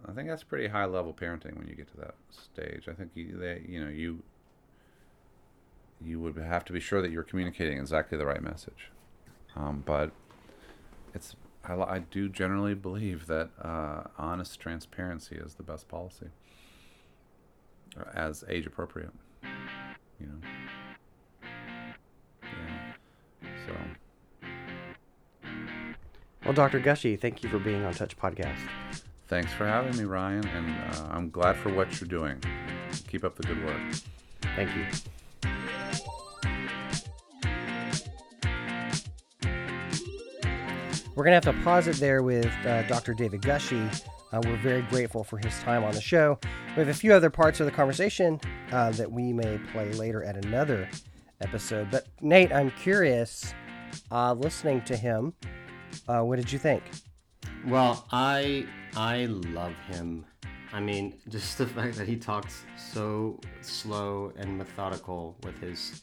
I 0.08 0.13
think 0.13 0.27
that's 0.27 0.43
pretty 0.43 0.67
high 0.67 0.86
level 0.86 1.13
parenting 1.13 1.58
when 1.58 1.67
you 1.67 1.75
get 1.75 1.89
to 1.91 1.97
that 1.97 2.15
stage. 2.30 2.88
I 2.88 2.93
think 2.93 3.12
you 3.15 3.38
they 3.38 3.63
you 3.67 3.84
know 3.84 3.89
you 3.89 4.23
you 6.04 6.19
would 6.19 6.36
have 6.38 6.65
to 6.65 6.73
be 6.73 6.80
sure 6.80 7.01
that 7.01 7.12
you're 7.12 7.23
communicating 7.23 7.77
exactly 7.77 8.17
the 8.17 8.25
right 8.25 8.41
message. 8.41 8.89
Um, 9.56 9.84
but 9.86 10.12
it's 11.13 11.36
I, 11.63 11.74
I 11.74 12.00
do 12.00 12.30
generally 12.30 12.74
believe 12.74 13.28
that 13.28 13.50
uh, 13.62 14.04
honest 14.17 14.60
transparency 14.60 15.36
is 15.36 15.56
the 15.56 15.63
best 15.63 15.88
policy, 15.88 16.28
or 17.97 18.08
as 18.13 18.43
age 18.50 18.65
appropriate. 18.65 19.12
You 20.19 20.28
know. 20.28 20.47
Yeah. 22.43 22.93
So. 23.65 23.74
well, 26.45 26.54
Dr. 26.54 26.80
Gushee, 26.80 27.19
thank 27.19 27.43
you 27.43 27.50
for 27.50 27.60
being 27.60 27.84
on 27.84 27.93
Touch 27.93 28.17
Podcast. 28.17 28.60
Thanks 29.28 29.54
for 29.54 29.65
having 29.65 29.97
me, 29.97 30.04
Ryan, 30.04 30.45
and 30.47 30.95
uh, 30.95 31.08
I'm 31.10 31.30
glad 31.30 31.56
for 31.56 31.74
what 31.74 32.00
you're 32.00 32.08
doing. 32.08 32.41
Keep 33.08 33.24
up 33.24 33.36
the 33.36 33.43
good 33.43 33.63
work. 33.65 33.82
Thank 34.56 34.76
you. 34.76 34.86
We're 41.21 41.25
going 41.25 41.39
to 41.39 41.47
have 41.49 41.55
to 41.55 41.63
pause 41.63 41.88
it 41.88 41.97
there 41.97 42.23
with 42.23 42.51
uh, 42.65 42.81
Dr. 42.88 43.13
David 43.13 43.43
Gushee. 43.43 44.03
Uh, 44.34 44.41
we're 44.43 44.57
very 44.57 44.81
grateful 44.81 45.23
for 45.23 45.38
his 45.38 45.55
time 45.60 45.84
on 45.84 45.93
the 45.93 46.01
show. 46.01 46.39
We 46.69 46.79
have 46.79 46.88
a 46.88 46.95
few 46.95 47.13
other 47.13 47.29
parts 47.29 47.60
of 47.60 47.67
the 47.67 47.71
conversation 47.71 48.41
uh, 48.71 48.89
that 48.93 49.12
we 49.12 49.31
may 49.31 49.60
play 49.71 49.93
later 49.93 50.23
at 50.23 50.43
another 50.43 50.89
episode. 51.39 51.91
But, 51.91 52.07
Nate, 52.21 52.51
I'm 52.51 52.71
curious, 52.71 53.53
uh, 54.10 54.34
listening 54.34 54.81
to 54.86 54.97
him, 54.97 55.36
uh, 56.07 56.21
what 56.21 56.38
did 56.38 56.51
you 56.51 56.57
think? 56.57 56.81
Well, 57.67 58.07
I 58.12 58.65
I 58.95 59.25
love 59.25 59.75
him. 59.89 60.25
I 60.73 60.79
mean, 60.79 61.13
just 61.29 61.60
the 61.60 61.67
fact 61.67 61.97
that 61.97 62.07
he 62.07 62.15
talks 62.15 62.63
so 62.75 63.39
slow 63.62 64.34
and 64.38 64.57
methodical 64.57 65.38
with 65.43 65.60
his, 65.60 66.01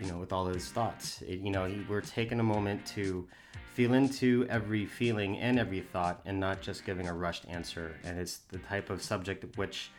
you 0.00 0.06
know, 0.06 0.16
with 0.16 0.32
all 0.32 0.46
his 0.46 0.70
thoughts. 0.70 1.20
It, 1.20 1.40
you 1.40 1.50
know, 1.50 1.66
he, 1.66 1.84
we're 1.86 2.00
taking 2.00 2.40
a 2.40 2.42
moment 2.42 2.86
to 2.94 3.28
feel 3.74 3.94
into 3.94 4.46
every 4.48 4.86
feeling 4.86 5.38
and 5.38 5.58
every 5.58 5.80
thought, 5.80 6.20
and 6.24 6.38
not 6.38 6.60
just 6.60 6.84
giving 6.84 7.08
a 7.08 7.14
rushed 7.14 7.46
answer. 7.48 7.96
And 8.04 8.18
it's 8.18 8.38
the 8.50 8.58
type 8.58 8.90
of 8.90 9.02
subject 9.02 9.56
which 9.56 9.90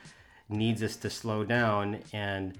needs 0.50 0.84
us 0.84 0.96
to 0.98 1.10
slow 1.10 1.44
down. 1.44 2.00
And 2.14 2.58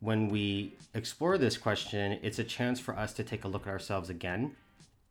when 0.00 0.28
we 0.28 0.74
explore 0.94 1.38
this 1.38 1.56
question, 1.56 2.18
it's 2.22 2.38
a 2.38 2.44
chance 2.44 2.80
for 2.80 2.96
us 2.96 3.12
to 3.14 3.24
take 3.24 3.44
a 3.44 3.48
look 3.48 3.66
at 3.66 3.70
ourselves 3.70 4.08
again. 4.10 4.56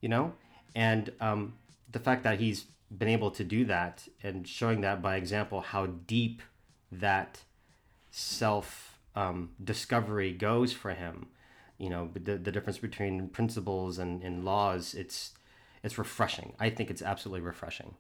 You 0.02 0.10
know, 0.10 0.34
and 0.76 1.12
um, 1.22 1.54
the 1.92 2.00
fact 2.00 2.24
that 2.24 2.40
he's 2.40 2.66
been 2.96 3.10
able 3.10 3.32
to 3.32 3.44
do 3.44 3.66
that 3.66 4.08
and 4.24 4.48
showing 4.48 4.82
that 4.82 5.02
by 5.02 5.18
example 5.18 5.62
how 5.62 5.86
deep 5.86 6.42
that 6.92 7.42
self 8.12 8.98
um, 9.16 9.50
discovery 9.62 10.32
goes 10.32 10.72
for 10.72 10.92
him 10.92 11.28
you 11.78 11.90
know 11.90 12.10
the, 12.14 12.38
the 12.38 12.52
difference 12.52 12.78
between 12.78 13.28
principles 13.30 13.98
and, 13.98 14.24
and 14.24 14.46
laws 14.46 14.94
it's 14.94 15.32
it's 15.88 15.98
refreshing. 15.98 16.54
I 16.60 16.70
think 16.70 16.92
it's 16.92 17.02
absolutely 17.02 17.42
refreshing. 17.42 17.96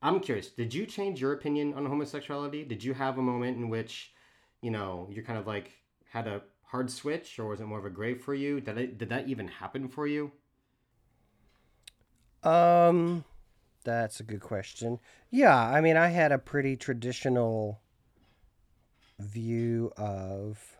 I'm 0.00 0.20
curious 0.20 0.48
did 0.48 0.72
you 0.72 0.86
change 0.86 1.20
your 1.20 1.32
opinion 1.32 1.74
on 1.74 1.84
homosexuality? 1.84 2.64
Did 2.64 2.82
you 2.82 2.94
have 2.94 3.18
a 3.18 3.22
moment 3.22 3.58
in 3.58 3.68
which 3.68 4.12
you 4.62 4.70
know 4.70 5.08
you 5.10 5.22
kind 5.22 5.38
of 5.38 5.46
like 5.46 5.72
had 6.10 6.26
a 6.26 6.40
hard 6.62 6.90
switch 6.90 7.38
or 7.38 7.48
was 7.48 7.60
it 7.60 7.66
more 7.66 7.78
of 7.78 7.84
a 7.84 7.90
gray 7.90 8.14
for 8.14 8.32
you? 8.32 8.60
Did, 8.60 8.78
it, 8.78 8.98
did 8.98 9.08
that 9.10 9.28
even 9.28 9.48
happen 9.48 9.88
for 9.88 10.06
you? 10.06 10.30
Um, 12.42 13.24
That's 13.84 14.20
a 14.20 14.22
good 14.22 14.40
question. 14.40 15.00
Yeah, 15.30 15.56
I 15.56 15.80
mean, 15.80 15.96
I 15.96 16.08
had 16.08 16.32
a 16.32 16.38
pretty 16.38 16.76
traditional 16.76 17.80
view 19.18 19.92
of 19.96 20.78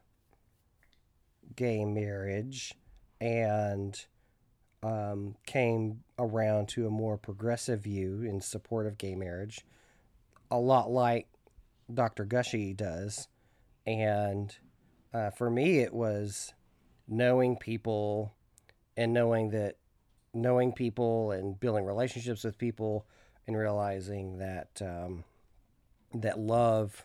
gay 1.56 1.84
marriage 1.84 2.74
and 3.20 4.06
um, 4.82 5.36
came 5.46 6.02
around 6.18 6.68
to 6.70 6.86
a 6.86 6.90
more 6.90 7.16
progressive 7.16 7.82
view 7.82 8.22
in 8.22 8.40
support 8.40 8.86
of 8.86 8.98
gay 8.98 9.14
marriage, 9.14 9.64
a 10.50 10.58
lot 10.58 10.90
like 10.90 11.28
Dr. 11.92 12.24
Gushee 12.24 12.76
does. 12.76 13.28
And 13.86 14.56
uh, 15.12 15.30
for 15.30 15.50
me, 15.50 15.78
it 15.80 15.92
was 15.92 16.54
knowing 17.08 17.56
people 17.56 18.34
and 18.96 19.12
knowing 19.12 19.50
that 19.50 19.76
knowing 20.32 20.72
people 20.72 21.32
and 21.32 21.58
building 21.58 21.84
relationships 21.84 22.44
with 22.44 22.56
people 22.56 23.06
and 23.46 23.56
realizing 23.56 24.38
that 24.38 24.80
um, 24.80 25.24
that 26.14 26.38
love, 26.38 27.04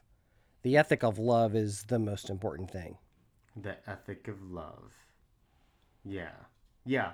the 0.62 0.78
ethic 0.78 1.04
of 1.04 1.18
love, 1.18 1.56
is 1.56 1.84
the 1.84 2.00
most 2.00 2.30
important 2.30 2.70
thing. 2.70 2.98
The 3.56 3.78
ethic 3.90 4.28
of 4.28 4.52
love. 4.52 4.94
Yeah, 6.04 6.36
yeah. 6.86 7.14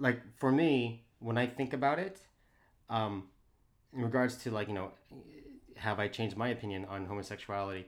Like 0.00 0.20
for 0.38 0.50
me, 0.50 1.04
when 1.20 1.38
I 1.38 1.46
think 1.46 1.72
about 1.72 1.98
it, 1.98 2.18
um, 2.88 3.28
in 3.94 4.02
regards 4.02 4.36
to 4.38 4.50
like 4.50 4.66
you 4.68 4.74
know, 4.74 4.90
have 5.76 6.00
I 6.00 6.08
changed 6.08 6.36
my 6.36 6.48
opinion 6.48 6.86
on 6.86 7.06
homosexuality? 7.06 7.86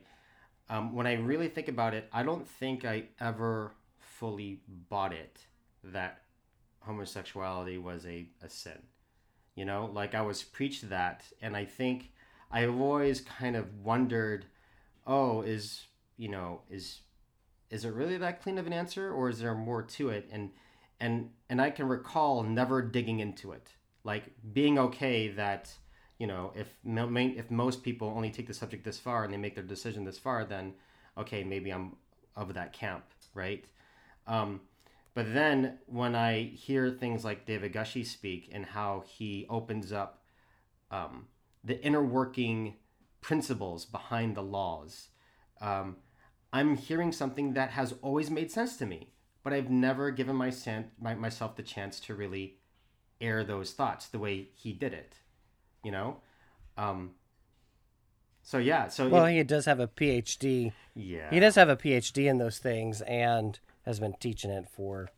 Um, 0.69 0.95
when 0.95 1.07
I 1.07 1.15
really 1.15 1.49
think 1.49 1.67
about 1.67 1.93
it, 1.93 2.07
I 2.13 2.23
don't 2.23 2.47
think 2.47 2.85
I 2.85 3.05
ever 3.19 3.73
fully 3.99 4.61
bought 4.89 5.11
it 5.11 5.39
that 5.83 6.21
homosexuality 6.79 7.77
was 7.77 8.05
a, 8.05 8.27
a 8.41 8.49
sin. 8.49 8.79
You 9.55 9.65
know, 9.65 9.89
like 9.93 10.15
I 10.15 10.21
was 10.21 10.43
preached 10.43 10.89
that, 10.89 11.23
and 11.41 11.55
I 11.55 11.65
think 11.65 12.11
I've 12.51 12.79
always 12.79 13.21
kind 13.21 13.55
of 13.55 13.67
wondered, 13.83 14.45
oh, 15.05 15.41
is 15.41 15.87
you 16.17 16.29
know, 16.29 16.61
is 16.69 17.01
is 17.69 17.85
it 17.85 17.93
really 17.93 18.17
that 18.17 18.41
clean 18.41 18.57
of 18.57 18.67
an 18.67 18.73
answer, 18.73 19.11
or 19.11 19.29
is 19.29 19.39
there 19.39 19.55
more 19.55 19.81
to 19.81 20.09
it? 20.09 20.29
And 20.31 20.51
and 21.03 21.31
and 21.49 21.61
I 21.61 21.69
can 21.69 21.87
recall 21.89 22.43
never 22.43 22.81
digging 22.81 23.19
into 23.19 23.51
it, 23.51 23.67
like 24.05 24.23
being 24.53 24.79
okay 24.79 25.27
that 25.27 25.69
you 26.17 26.27
know 26.27 26.53
if 26.55 26.69
if 26.85 27.51
most 27.51 27.83
people 27.83 28.07
only 28.15 28.31
take 28.31 28.47
the 28.47 28.53
subject 28.53 28.85
this 28.85 28.97
far 28.97 29.25
and 29.25 29.33
they 29.33 29.37
make 29.37 29.55
their 29.55 29.65
decision 29.65 30.05
this 30.05 30.17
far, 30.17 30.45
then 30.45 30.75
okay, 31.17 31.43
maybe 31.43 31.71
I'm 31.71 31.97
of 32.37 32.53
that 32.53 32.71
camp, 32.71 33.03
right? 33.33 33.65
Um, 34.27 34.61
but 35.13 35.33
then 35.33 35.79
when 35.87 36.15
I 36.15 36.43
hear 36.55 36.89
things 36.89 37.25
like 37.25 37.45
David 37.45 37.73
Gushee 37.73 38.05
speak 38.05 38.49
and 38.53 38.65
how 38.65 39.03
he 39.05 39.45
opens 39.49 39.91
up 39.91 40.23
um, 40.89 41.27
the 41.65 41.83
inner 41.83 42.03
working 42.03 42.75
principles 43.19 43.83
behind 43.85 44.35
the 44.35 44.41
laws, 44.41 45.09
um, 45.59 45.97
I'm 46.53 46.77
hearing 46.77 47.11
something 47.11 47.53
that 47.53 47.71
has 47.71 47.93
always 48.01 48.31
made 48.31 48.51
sense 48.51 48.77
to 48.77 48.85
me, 48.85 49.09
but 49.43 49.53
I've 49.53 49.69
never 49.69 50.11
given 50.11 50.35
my, 50.35 50.51
my, 50.99 51.13
myself 51.13 51.55
the 51.55 51.63
chance 51.63 51.99
to 52.01 52.15
really 52.15 52.55
air 53.21 53.43
those 53.43 53.71
thoughts 53.71 54.07
the 54.07 54.19
way 54.19 54.49
he 54.53 54.73
did 54.73 54.93
it. 54.93 55.15
You 55.83 55.91
know, 55.91 56.17
um, 56.77 57.11
so 58.41 58.57
yeah. 58.57 58.87
So 58.87 59.09
well, 59.09 59.25
it, 59.25 59.33
he 59.33 59.43
does 59.43 59.65
have 59.65 59.79
a 59.79 59.87
PhD. 59.87 60.71
Yeah, 60.95 61.29
he 61.29 61.39
does 61.39 61.55
have 61.55 61.69
a 61.69 61.75
PhD 61.75 62.29
in 62.29 62.37
those 62.37 62.57
things, 62.57 63.01
and 63.01 63.59
has 63.85 63.99
been 63.99 64.13
teaching 64.19 64.49
it 64.49 64.69
for 64.69 65.09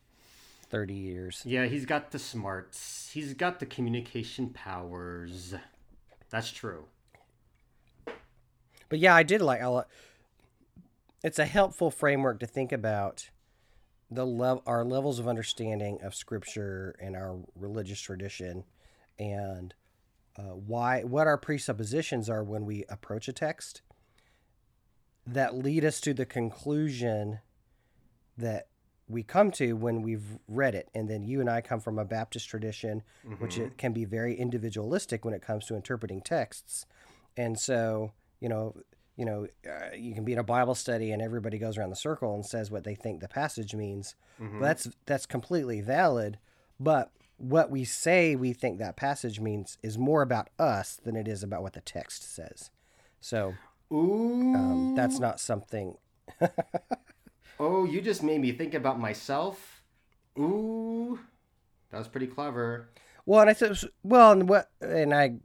30 0.70 0.94
years. 0.94 1.42
Yeah, 1.44 1.66
he's 1.66 1.86
got 1.86 2.10
the 2.10 2.18
smarts. 2.18 3.10
He's 3.12 3.34
got 3.34 3.60
the 3.60 3.66
communication 3.66 4.50
powers. 4.50 5.54
That's 6.30 6.50
true. 6.50 6.86
But 8.88 8.98
yeah, 8.98 9.14
I 9.14 9.22
did 9.22 9.40
like 9.40 9.60
it's 11.22 11.38
a 11.38 11.46
helpful 11.46 11.90
framework 11.90 12.40
to 12.40 12.46
think 12.46 12.72
about 12.72 13.30
the 14.10 14.26
level 14.26 14.62
our 14.66 14.84
levels 14.84 15.18
of 15.18 15.26
understanding 15.26 15.98
of 16.02 16.14
scripture 16.14 16.94
and 17.00 17.16
our 17.16 17.38
religious 17.54 18.00
tradition 18.00 18.64
and 19.18 19.74
uh, 20.38 20.42
why 20.42 21.02
what 21.02 21.26
our 21.26 21.38
presuppositions 21.38 22.28
are 22.28 22.44
when 22.44 22.64
we 22.64 22.84
approach 22.88 23.26
a 23.28 23.32
text 23.32 23.82
that 25.26 25.56
lead 25.56 25.84
us 25.84 26.00
to 26.00 26.14
the 26.14 26.26
conclusion 26.26 27.40
that 28.38 28.68
we 29.08 29.22
come 29.22 29.50
to 29.50 29.72
when 29.72 30.02
we've 30.02 30.38
read 30.46 30.74
it 30.74 30.88
and 30.94 31.08
then 31.10 31.24
you 31.24 31.40
and 31.40 31.50
i 31.50 31.60
come 31.60 31.80
from 31.80 31.98
a 31.98 32.04
baptist 32.04 32.48
tradition 32.48 33.02
mm-hmm. 33.26 33.42
which 33.42 33.58
it 33.58 33.76
can 33.76 33.92
be 33.92 34.04
very 34.04 34.34
individualistic 34.34 35.24
when 35.24 35.34
it 35.34 35.42
comes 35.42 35.66
to 35.66 35.74
interpreting 35.74 36.20
texts 36.20 36.86
and 37.36 37.58
so 37.58 38.12
you 38.40 38.48
know 38.48 38.74
you 39.16 39.24
know 39.24 39.46
uh, 39.66 39.94
you 39.94 40.14
can 40.14 40.24
be 40.24 40.32
in 40.32 40.38
a 40.38 40.44
bible 40.44 40.74
study 40.74 41.12
and 41.12 41.22
everybody 41.22 41.58
goes 41.58 41.76
around 41.78 41.90
the 41.90 41.96
circle 41.96 42.34
and 42.34 42.44
says 42.44 42.70
what 42.70 42.84
they 42.84 42.94
think 42.94 43.20
the 43.20 43.28
passage 43.28 43.74
means 43.74 44.14
mm-hmm. 44.40 44.60
that's 44.60 44.88
that's 45.06 45.26
completely 45.26 45.80
valid 45.80 46.38
but 46.78 47.10
what 47.38 47.70
we 47.70 47.84
say 47.84 48.34
we 48.36 48.52
think 48.52 48.78
that 48.78 48.96
passage 48.96 49.40
means 49.40 49.78
is 49.82 49.98
more 49.98 50.22
about 50.22 50.48
us 50.58 50.98
than 51.04 51.16
it 51.16 51.28
is 51.28 51.42
about 51.42 51.62
what 51.62 51.72
the 51.72 51.80
text 51.80 52.34
says 52.34 52.70
so 53.20 53.54
um, 53.90 54.94
that's 54.96 55.18
not 55.18 55.38
something 55.40 55.96
Oh, 57.58 57.84
you 57.84 58.00
just 58.00 58.22
made 58.22 58.40
me 58.40 58.52
think 58.52 58.74
about 58.74 59.00
myself. 59.00 59.82
Ooh, 60.38 61.18
that 61.90 61.98
was 61.98 62.08
pretty 62.08 62.26
clever. 62.26 62.90
Well, 63.24 63.40
and 63.40 63.50
I 63.50 63.54
said, 63.54 63.78
well, 64.02 64.32
and 64.32 64.48
what, 64.48 64.70
and 64.80 65.14
I 65.14 65.36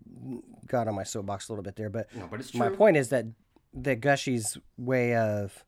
got 0.68 0.88
on 0.88 0.96
my 0.96 1.04
soapbox 1.04 1.48
a 1.48 1.54
little 1.54 1.64
bit 1.64 1.76
there, 1.76 1.90
but, 1.90 2.14
no, 2.16 2.28
but 2.30 2.40
it's 2.40 2.52
true. 2.52 2.60
my 2.60 2.70
point 2.70 2.98
is 2.98 3.10
that 3.10 3.26
that 3.74 4.02
Gushee's 4.02 4.58
way 4.78 5.16
of 5.16 5.66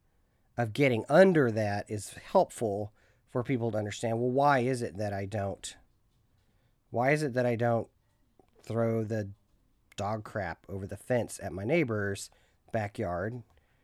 of 0.55 0.73
getting 0.73 1.03
under 1.09 1.49
that 1.51 1.89
is 1.89 2.15
helpful 2.31 2.93
for 3.31 3.43
people 3.43 3.71
to 3.71 3.77
understand. 3.77 4.19
Well, 4.19 4.29
why 4.29 4.59
is 4.59 4.81
it 4.81 4.97
that 4.97 5.13
I 5.13 5.25
don't? 5.25 5.75
Why 6.91 7.11
is 7.11 7.23
it 7.23 7.33
that 7.33 7.45
I 7.45 7.55
don't 7.55 7.87
throw 8.63 9.03
the 9.03 9.29
dog 9.95 10.23
crap 10.23 10.65
over 10.69 10.85
the 10.85 10.97
fence 10.97 11.39
at 11.41 11.53
my 11.53 11.63
neighbor's 11.63 12.29
backyard 12.71 13.41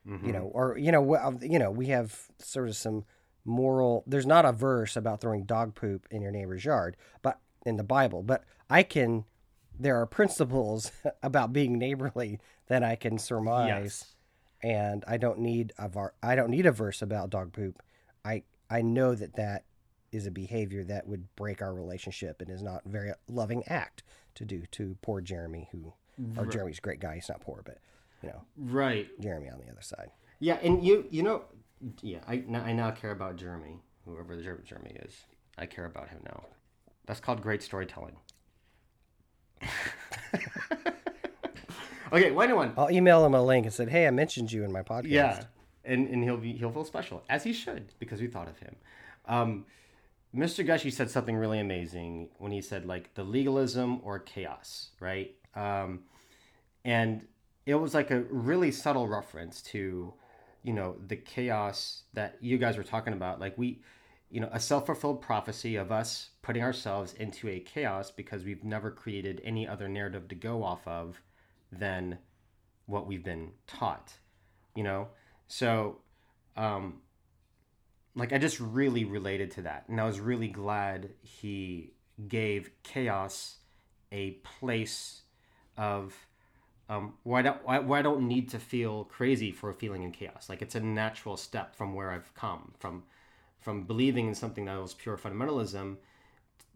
mm-hmm. 0.07 0.25
you 0.25 0.33
know, 0.33 0.51
or 0.53 0.77
you 0.77 0.91
know, 0.91 1.39
you 1.41 1.59
know, 1.59 1.71
we 1.71 1.87
have 1.87 2.27
sort 2.37 2.67
of 2.67 2.75
some 2.75 3.05
moral. 3.45 4.03
There's 4.07 4.25
not 4.25 4.45
a 4.45 4.51
verse 4.51 4.95
about 4.95 5.21
throwing 5.21 5.43
dog 5.43 5.75
poop 5.75 6.07
in 6.11 6.21
your 6.21 6.31
neighbor's 6.31 6.65
yard, 6.65 6.97
but 7.21 7.39
in 7.65 7.77
the 7.77 7.83
Bible, 7.83 8.23
but 8.23 8.43
I 8.69 8.83
can. 8.83 9.25
There 9.81 9.95
are 9.95 10.05
principles 10.05 10.91
about 11.23 11.53
being 11.53 11.77
neighborly 11.77 12.39
that 12.69 12.83
I 12.83 12.95
can 12.95 13.17
surmise, 13.17 13.67
yes. 13.67 14.15
and 14.63 15.03
I 15.07 15.17
don't 15.17 15.39
need 15.39 15.73
a 15.77 15.89
var- 15.89 16.13
I 16.23 16.35
don't 16.35 16.49
need 16.49 16.65
a 16.65 16.71
verse 16.71 17.01
about 17.01 17.29
dog 17.29 17.51
poop. 17.51 17.81
I 18.23 18.43
I 18.69 18.81
know 18.81 19.15
that 19.15 19.35
that 19.35 19.65
is 20.11 20.25
a 20.25 20.31
behavior 20.31 20.83
that 20.85 21.07
would 21.07 21.35
break 21.35 21.61
our 21.61 21.73
relationship 21.73 22.41
and 22.41 22.49
is 22.49 22.63
not 22.63 22.85
a 22.85 22.89
very 22.89 23.11
loving 23.27 23.63
act 23.67 24.03
to 24.35 24.45
do 24.45 24.63
to 24.71 24.97
poor 25.01 25.21
Jeremy, 25.21 25.67
who, 25.71 25.93
or 26.37 26.45
Jeremy's 26.45 26.77
a 26.79 26.81
great 26.81 26.99
guy. 26.99 27.15
He's 27.15 27.29
not 27.29 27.41
poor, 27.41 27.61
but 27.65 27.79
you 28.23 28.29
know, 28.29 28.41
right? 28.57 29.07
Jeremy 29.19 29.49
on 29.49 29.59
the 29.59 29.71
other 29.71 29.81
side. 29.81 30.11
Yeah, 30.39 30.57
and 30.61 30.83
you 30.83 31.05
you 31.09 31.23
know, 31.23 31.43
yeah, 32.01 32.19
I 32.27 32.43
now, 32.47 32.61
I 32.61 32.73
now 32.73 32.91
care 32.91 33.11
about 33.11 33.35
Jeremy, 33.35 33.79
whoever 34.05 34.35
the 34.35 34.43
Jeremy 34.43 34.95
is. 35.03 35.15
I 35.57 35.65
care 35.65 35.85
about 35.85 36.09
him 36.09 36.19
now. 36.25 36.43
That's 37.05 37.19
called 37.19 37.41
great 37.41 37.63
storytelling. 37.63 38.17
okay, 42.11 42.31
well, 42.31 42.43
anyone. 42.43 42.73
I'll 42.77 42.91
email 42.91 43.25
him 43.25 43.33
a 43.33 43.41
link 43.41 43.65
and 43.65 43.73
said, 43.73 43.89
"Hey, 43.89 44.07
I 44.07 44.11
mentioned 44.11 44.51
you 44.51 44.63
in 44.63 44.71
my 44.71 44.81
podcast." 44.81 45.09
Yeah, 45.09 45.43
and 45.83 46.07
and 46.07 46.23
he'll 46.23 46.37
be 46.37 46.53
he'll 46.53 46.71
feel 46.71 46.85
special 46.85 47.23
as 47.29 47.43
he 47.43 47.53
should 47.53 47.93
because 47.99 48.21
we 48.21 48.27
thought 48.27 48.47
of 48.47 48.59
him. 48.59 48.75
Um, 49.25 49.65
Mr. 50.35 50.65
Gushee 50.65 50.91
said 50.91 51.09
something 51.09 51.35
really 51.35 51.59
amazing 51.59 52.29
when 52.37 52.51
he 52.51 52.61
said 52.61 52.85
like 52.85 53.13
the 53.15 53.23
legalism 53.23 53.99
or 54.03 54.19
chaos, 54.19 54.89
right? 54.99 55.35
Um, 55.55 56.01
and 56.85 57.25
it 57.65 57.75
was 57.75 57.93
like 57.93 58.11
a 58.11 58.21
really 58.29 58.71
subtle 58.71 59.07
reference 59.07 59.61
to 59.61 60.13
you 60.63 60.73
know 60.73 60.95
the 61.07 61.15
chaos 61.15 62.03
that 62.13 62.37
you 62.41 62.57
guys 62.57 62.77
were 62.77 62.83
talking 62.83 63.13
about 63.13 63.39
like 63.39 63.57
we 63.57 63.81
you 64.29 64.39
know 64.39 64.49
a 64.51 64.59
self-fulfilled 64.59 65.21
prophecy 65.21 65.75
of 65.75 65.91
us 65.91 66.29
putting 66.41 66.63
ourselves 66.63 67.13
into 67.13 67.47
a 67.47 67.59
chaos 67.59 68.11
because 68.11 68.43
we've 68.43 68.63
never 68.63 68.91
created 68.91 69.41
any 69.43 69.67
other 69.67 69.87
narrative 69.87 70.27
to 70.27 70.35
go 70.35 70.63
off 70.63 70.87
of 70.87 71.21
than 71.71 72.17
what 72.85 73.07
we've 73.07 73.23
been 73.23 73.51
taught 73.67 74.13
you 74.75 74.83
know 74.83 75.07
so 75.47 75.97
um 76.57 77.01
like 78.15 78.33
i 78.33 78.37
just 78.37 78.59
really 78.59 79.05
related 79.05 79.51
to 79.51 79.61
that 79.61 79.85
and 79.87 79.99
i 79.99 80.05
was 80.05 80.19
really 80.19 80.47
glad 80.47 81.09
he 81.21 81.91
gave 82.27 82.71
chaos 82.83 83.57
a 84.11 84.31
place 84.59 85.21
of 85.77 86.15
um, 86.89 87.13
why, 87.21 87.43
don't 87.43 87.63
where 87.63 87.99
I 87.99 88.01
don't 88.01 88.27
need 88.27 88.49
to 88.49 88.57
feel 88.57 89.03
crazy 89.03 89.51
for 89.51 89.69
a 89.69 89.75
feeling 89.75 90.01
in 90.01 90.11
chaos. 90.11 90.49
Like 90.49 90.63
it's 90.63 90.73
a 90.73 90.79
natural 90.79 91.37
step 91.37 91.75
from 91.75 91.93
where 91.93 92.09
I've 92.09 92.33
come 92.33 92.73
from, 92.79 93.03
from 93.59 93.83
believing 93.83 94.27
in 94.27 94.33
something 94.33 94.65
that 94.65 94.81
was 94.81 94.95
pure 94.95 95.15
fundamentalism, 95.15 95.97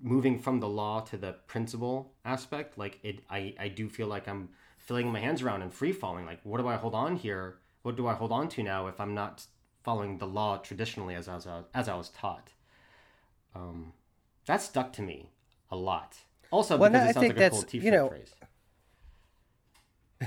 moving 0.03 0.37
from 0.37 0.59
the 0.59 0.67
law 0.67 0.99
to 0.99 1.17
the 1.17 1.33
principle 1.47 2.11
aspect 2.25 2.77
like 2.77 2.99
it 3.03 3.19
i 3.29 3.53
i 3.57 3.67
do 3.69 3.87
feel 3.87 4.07
like 4.07 4.27
i'm 4.27 4.49
filling 4.85 5.11
my 5.11 5.19
hands 5.19 5.41
around 5.41 5.61
and 5.61 5.73
free 5.73 5.91
falling 5.91 6.25
like 6.25 6.39
what 6.43 6.59
do 6.59 6.67
i 6.67 6.75
hold 6.75 6.93
on 6.95 7.15
here? 7.15 7.55
What 7.81 7.95
do 7.97 8.07
i 8.07 8.13
hold 8.13 8.31
on 8.31 8.47
to 8.49 8.63
now 8.63 8.87
if 8.87 8.99
i'm 8.99 9.13
not 9.13 9.45
following 9.83 10.17
the 10.17 10.27
law 10.27 10.57
traditionally 10.57 11.15
as, 11.15 11.27
as, 11.27 11.47
as 11.73 11.89
i 11.89 11.95
was 11.95 12.09
taught? 12.09 12.49
Um 13.55 13.93
that 14.45 14.61
stuck 14.61 14.91
to 14.93 15.01
me 15.01 15.29
a 15.71 15.75
lot. 15.75 16.17
Also 16.51 16.77
Well, 16.77 16.89
because 16.89 17.03
no, 17.03 17.07
it 17.07 17.09
I 17.09 17.13
sounds 17.13 17.27
think 17.27 17.37
like 17.37 17.47
a 17.47 17.49
cool 17.49 17.61
t-shirt 17.63 17.85
you 17.85 17.91
know, 17.91 18.09
phrase. 18.09 18.35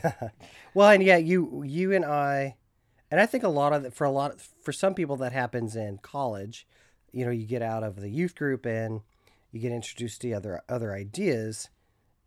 Well, 0.75 0.91
and 0.91 1.03
yeah, 1.03 1.17
you 1.17 1.63
you 1.65 1.93
and 1.93 2.05
I, 2.05 2.57
and 3.11 3.19
I 3.21 3.27
think 3.27 3.45
a 3.45 3.49
lot 3.49 3.73
of 3.73 3.83
the, 3.85 3.91
for 3.91 4.05
a 4.05 4.11
lot 4.11 4.41
for 4.41 4.73
some 4.73 4.95
people 4.95 5.17
that 5.17 5.33
happens 5.33 5.75
in 5.75 5.99
college. 5.99 6.67
You 7.13 7.25
know, 7.25 7.31
you 7.31 7.47
get 7.47 7.63
out 7.63 7.83
of 7.83 7.97
the 8.01 8.11
youth 8.11 8.35
group 8.35 8.67
and 8.67 9.01
you 9.53 9.61
get 9.61 9.73
introduced 9.73 10.21
to 10.21 10.33
other 10.33 10.61
other 10.69 10.93
ideas, 10.93 11.71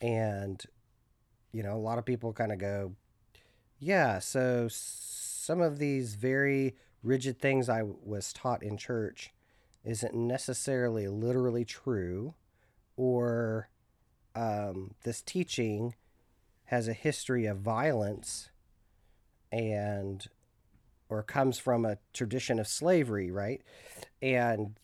and 0.02 0.64
you 1.52 1.64
know, 1.64 1.76
a 1.76 1.78
lot 1.78 1.98
of 1.98 2.06
people 2.06 2.34
kind 2.34 2.52
of 2.52 2.60
go, 2.60 2.94
yeah. 3.80 4.20
So 4.20 4.68
some 4.70 5.62
of 5.62 5.80
these 5.80 6.16
very 6.16 6.76
rigid 7.04 7.40
things 7.40 7.70
I 7.70 7.84
was 7.84 8.34
taught 8.34 8.62
in 8.64 8.78
church 8.78 9.32
isn't 9.84 10.14
necessarily 10.14 11.08
literally 11.08 11.66
true, 11.66 12.36
or 12.98 13.70
um, 14.36 14.96
this 15.04 15.22
teaching 15.22 15.96
has 16.66 16.88
a 16.88 16.94
history 16.94 17.46
of 17.46 17.58
violence 17.58 18.50
and 19.52 20.28
or 21.10 21.24
comes 21.24 21.58
from 21.58 21.84
a 21.84 21.98
tradition 22.14 22.60
of 22.60 22.68
slavery 22.68 23.32
right 23.32 23.64
and 24.22 24.76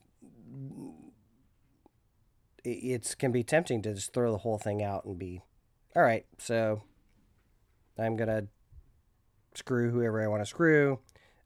it 2.64 3.16
can 3.20 3.32
be 3.32 3.44
tempting 3.44 3.84
to 3.84 3.94
just 3.94 4.12
throw 4.12 4.32
the 4.32 4.40
whole 4.40 4.58
thing 4.58 4.82
out 4.82 5.06
and 5.06 5.20
be 5.20 5.42
all 5.96 6.04
right 6.04 6.26
so 6.38 6.82
i'm 7.98 8.16
gonna 8.16 8.48
screw 9.54 9.92
whoever 9.92 10.22
i 10.24 10.28
want 10.28 10.42
to 10.42 10.46
screw 10.46 11.00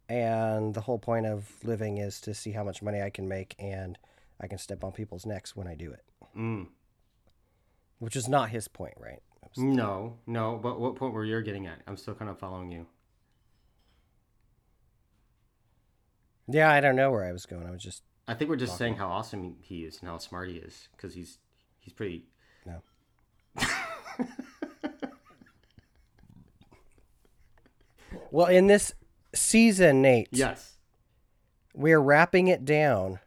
and 0.07 0.73
the 0.73 0.81
whole 0.81 0.97
point 0.97 1.25
of 1.25 1.51
living 1.63 1.97
is 1.97 2.19
to 2.19 2.33
see 2.33 2.51
how 2.51 2.63
much 2.63 2.81
money 2.81 3.01
i 3.01 3.09
can 3.09 3.27
make 3.27 3.55
and 3.59 3.97
i 4.41 4.47
can 4.47 4.57
step 4.57 4.83
on 4.83 4.91
people's 4.91 5.25
necks 5.25 5.55
when 5.55 5.67
i 5.67 5.75
do 5.75 5.91
it 5.91 6.03
mm. 6.37 6.67
which 7.99 8.15
is 8.15 8.27
not 8.27 8.49
his 8.49 8.67
point 8.67 8.93
right 8.99 9.21
no 9.57 10.17
no 10.27 10.59
but 10.61 10.79
what 10.79 10.95
point 10.95 11.13
were 11.13 11.25
you 11.25 11.41
getting 11.41 11.67
at 11.67 11.81
i'm 11.87 11.97
still 11.97 12.13
kind 12.13 12.29
of 12.29 12.37
following 12.39 12.71
you 12.71 12.85
yeah 16.47 16.71
i 16.71 16.79
don't 16.79 16.95
know 16.95 17.11
where 17.11 17.25
i 17.25 17.31
was 17.31 17.45
going 17.45 17.65
i 17.65 17.71
was 17.71 17.81
just 17.81 18.03
I 18.29 18.35
think 18.35 18.51
we're 18.51 18.57
just 18.57 18.77
saying 18.77 18.93
how 18.93 19.07
awesome 19.07 19.55
he 19.59 19.85
is 19.85 19.97
and 19.99 20.07
how 20.07 20.19
smart 20.19 20.49
he 20.49 20.57
is 20.57 20.87
because 20.95 21.15
he's 21.15 21.39
he's 21.79 21.93
pretty. 21.93 22.25
No. 22.63 22.83
Well, 28.32 28.47
in 28.47 28.67
this 28.67 28.93
season, 29.34 30.01
Nate, 30.01 30.30
Yes. 30.32 30.77
we 31.73 31.91
are 31.91 32.01
wrapping 32.01 32.47
it 32.47 32.65
down. 32.65 33.19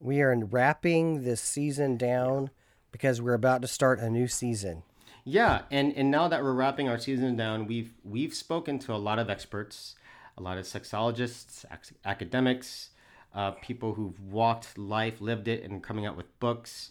We 0.00 0.20
are 0.20 0.34
wrapping 0.36 1.24
this 1.24 1.40
season 1.40 1.96
down 1.96 2.50
because 2.92 3.20
we're 3.22 3.34
about 3.34 3.62
to 3.62 3.68
start 3.68 4.00
a 4.00 4.10
new 4.10 4.26
season. 4.28 4.82
Yeah, 5.24 5.62
and 5.70 5.92
and 5.96 6.10
now 6.10 6.28
that 6.28 6.42
we're 6.42 6.52
wrapping 6.52 6.88
our 6.88 6.98
season 6.98 7.36
down, 7.36 7.66
we've 7.66 7.94
we've 8.04 8.34
spoken 8.34 8.78
to 8.80 8.92
a 8.92 8.96
lot 8.96 9.18
of 9.18 9.30
experts, 9.30 9.94
a 10.36 10.42
lot 10.42 10.58
of 10.58 10.64
sexologists, 10.66 11.64
ac- 11.72 11.94
academics, 12.04 12.90
uh, 13.34 13.52
people 13.52 13.94
who've 13.94 14.20
walked 14.20 14.76
life, 14.76 15.22
lived 15.22 15.48
it, 15.48 15.62
and 15.62 15.82
coming 15.82 16.04
out 16.04 16.16
with 16.16 16.38
books. 16.40 16.90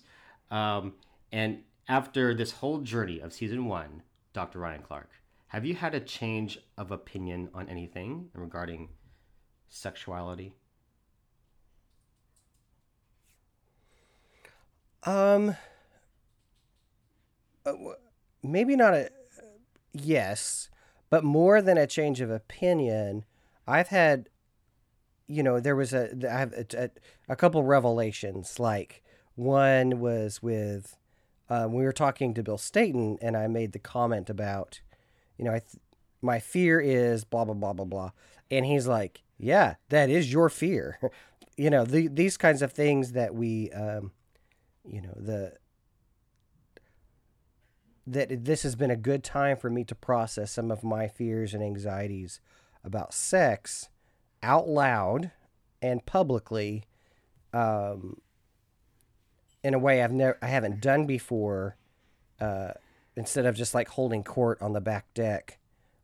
Um, 0.50 0.94
and 1.32 1.60
after 1.88 2.34
this 2.34 2.54
whole 2.54 2.80
journey 2.80 3.20
of 3.20 3.34
season 3.34 3.66
one, 3.66 4.02
Dr. 4.34 4.58
Ryan 4.60 4.82
Clark, 4.82 5.10
have 5.54 5.66
you 5.66 5.76
had 5.76 5.94
a 5.94 6.00
change 6.00 6.58
of 6.80 6.90
opinion 6.90 7.48
on 7.54 7.70
anything 7.70 8.30
regarding 8.34 8.90
sexuality? 9.70 10.56
Um, 15.04 15.56
uh, 17.68 17.74
maybe 18.42 18.76
not 18.76 18.96
a 18.96 19.12
yes, 19.94 20.70
but 21.12 21.24
more 21.24 21.62
than 21.62 21.78
a 21.78 21.86
change 21.86 22.20
of 22.20 22.32
opinion. 22.32 23.24
I've 23.68 23.90
had, 23.90 24.30
you 25.28 25.44
know, 25.44 25.60
there 25.60 25.76
was 25.76 25.94
a 25.94 26.10
I 26.28 26.40
have 26.40 26.54
a, 26.54 26.66
a, 26.76 26.90
a 27.30 27.36
couple 27.36 27.64
revelations. 27.64 28.60
Like 28.60 29.04
one 29.36 30.00
was 30.00 30.42
with, 30.42 30.98
um, 31.48 31.74
we 31.74 31.84
were 31.84 31.94
talking 31.94 32.34
to 32.34 32.42
Bill 32.42 32.58
Stayton, 32.58 33.20
and 33.22 33.38
I 33.38 33.46
made 33.46 33.74
the 33.74 33.80
comment 33.80 34.32
about, 34.32 34.82
you 35.44 35.50
know, 35.50 35.56
I 35.56 35.60
th- 35.60 35.82
my 36.22 36.40
fear 36.40 36.80
is 36.80 37.26
blah 37.26 37.44
blah 37.44 37.54
blah 37.54 37.74
blah 37.74 37.86
blah, 37.86 38.12
and 38.50 38.66
he's 38.66 38.88
like, 38.88 39.24
yeah, 39.38 39.76
that 39.90 40.10
is 40.10 40.32
your 40.32 40.50
fear. 40.50 41.00
you 41.58 41.70
know, 41.70 41.84
the, 41.84 42.08
these 42.08 42.38
kinds 42.38 42.62
of 42.62 42.72
things 42.72 43.12
that 43.12 43.36
we. 43.36 43.72
Um, 43.72 44.12
you 44.86 45.02
know 45.02 45.14
the 45.16 45.54
that 48.06 48.44
this 48.44 48.64
has 48.64 48.76
been 48.76 48.92
a 48.92 48.98
good 48.98 49.24
time 49.24 49.56
for 49.56 49.70
me 49.70 49.86
to 49.86 49.96
process 49.96 50.52
some 50.52 50.70
of 50.72 50.84
my 50.84 51.08
fears 51.08 51.54
and 51.54 51.64
anxieties 51.64 52.42
about 52.84 53.14
sex 53.14 53.88
out 54.42 54.68
loud 54.68 55.32
and 55.82 56.06
publicly 56.06 56.84
um, 57.54 58.18
in 59.64 59.74
a 59.74 59.80
way 59.80 60.04
I've 60.04 60.12
never 60.12 60.38
I 60.42 60.48
haven't 60.48 60.82
done 60.82 61.06
before 61.06 61.78
uh, 62.42 62.72
instead 63.16 63.46
of 63.46 63.56
just 63.56 63.74
like 63.74 63.88
holding 63.90 64.24
court 64.24 64.62
on 64.62 64.74
the 64.74 64.82
back 64.82 65.14
deck 65.14 65.60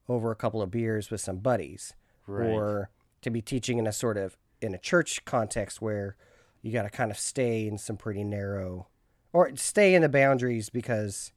over 0.08 0.32
a 0.32 0.36
couple 0.36 0.62
of 0.62 0.72
beers 0.72 1.10
with 1.12 1.22
some 1.22 1.38
buddies 1.38 1.94
Right. 2.28 2.48
or 2.50 2.90
to 3.22 3.30
be 3.32 3.42
teaching 3.42 3.78
in 3.80 3.88
a 3.88 3.92
sort 3.92 4.18
of 4.18 4.38
in 4.62 4.74
a 4.76 4.78
church 4.78 5.24
context 5.26 5.82
where 5.82 6.16
you 6.62 6.72
got 6.72 6.84
to 6.84 6.90
kind 6.90 7.10
of 7.12 7.18
stay 7.18 7.68
in 7.68 7.78
some 7.78 7.98
pretty 7.98 8.24
narrow 8.24 8.88
or 9.34 9.50
stay 9.56 9.96
in 9.96 10.02
the 10.04 10.10
boundaries 10.10 10.70
because 10.70 11.32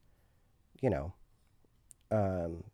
you 0.80 0.90
know 0.90 1.12
um 2.10 2.64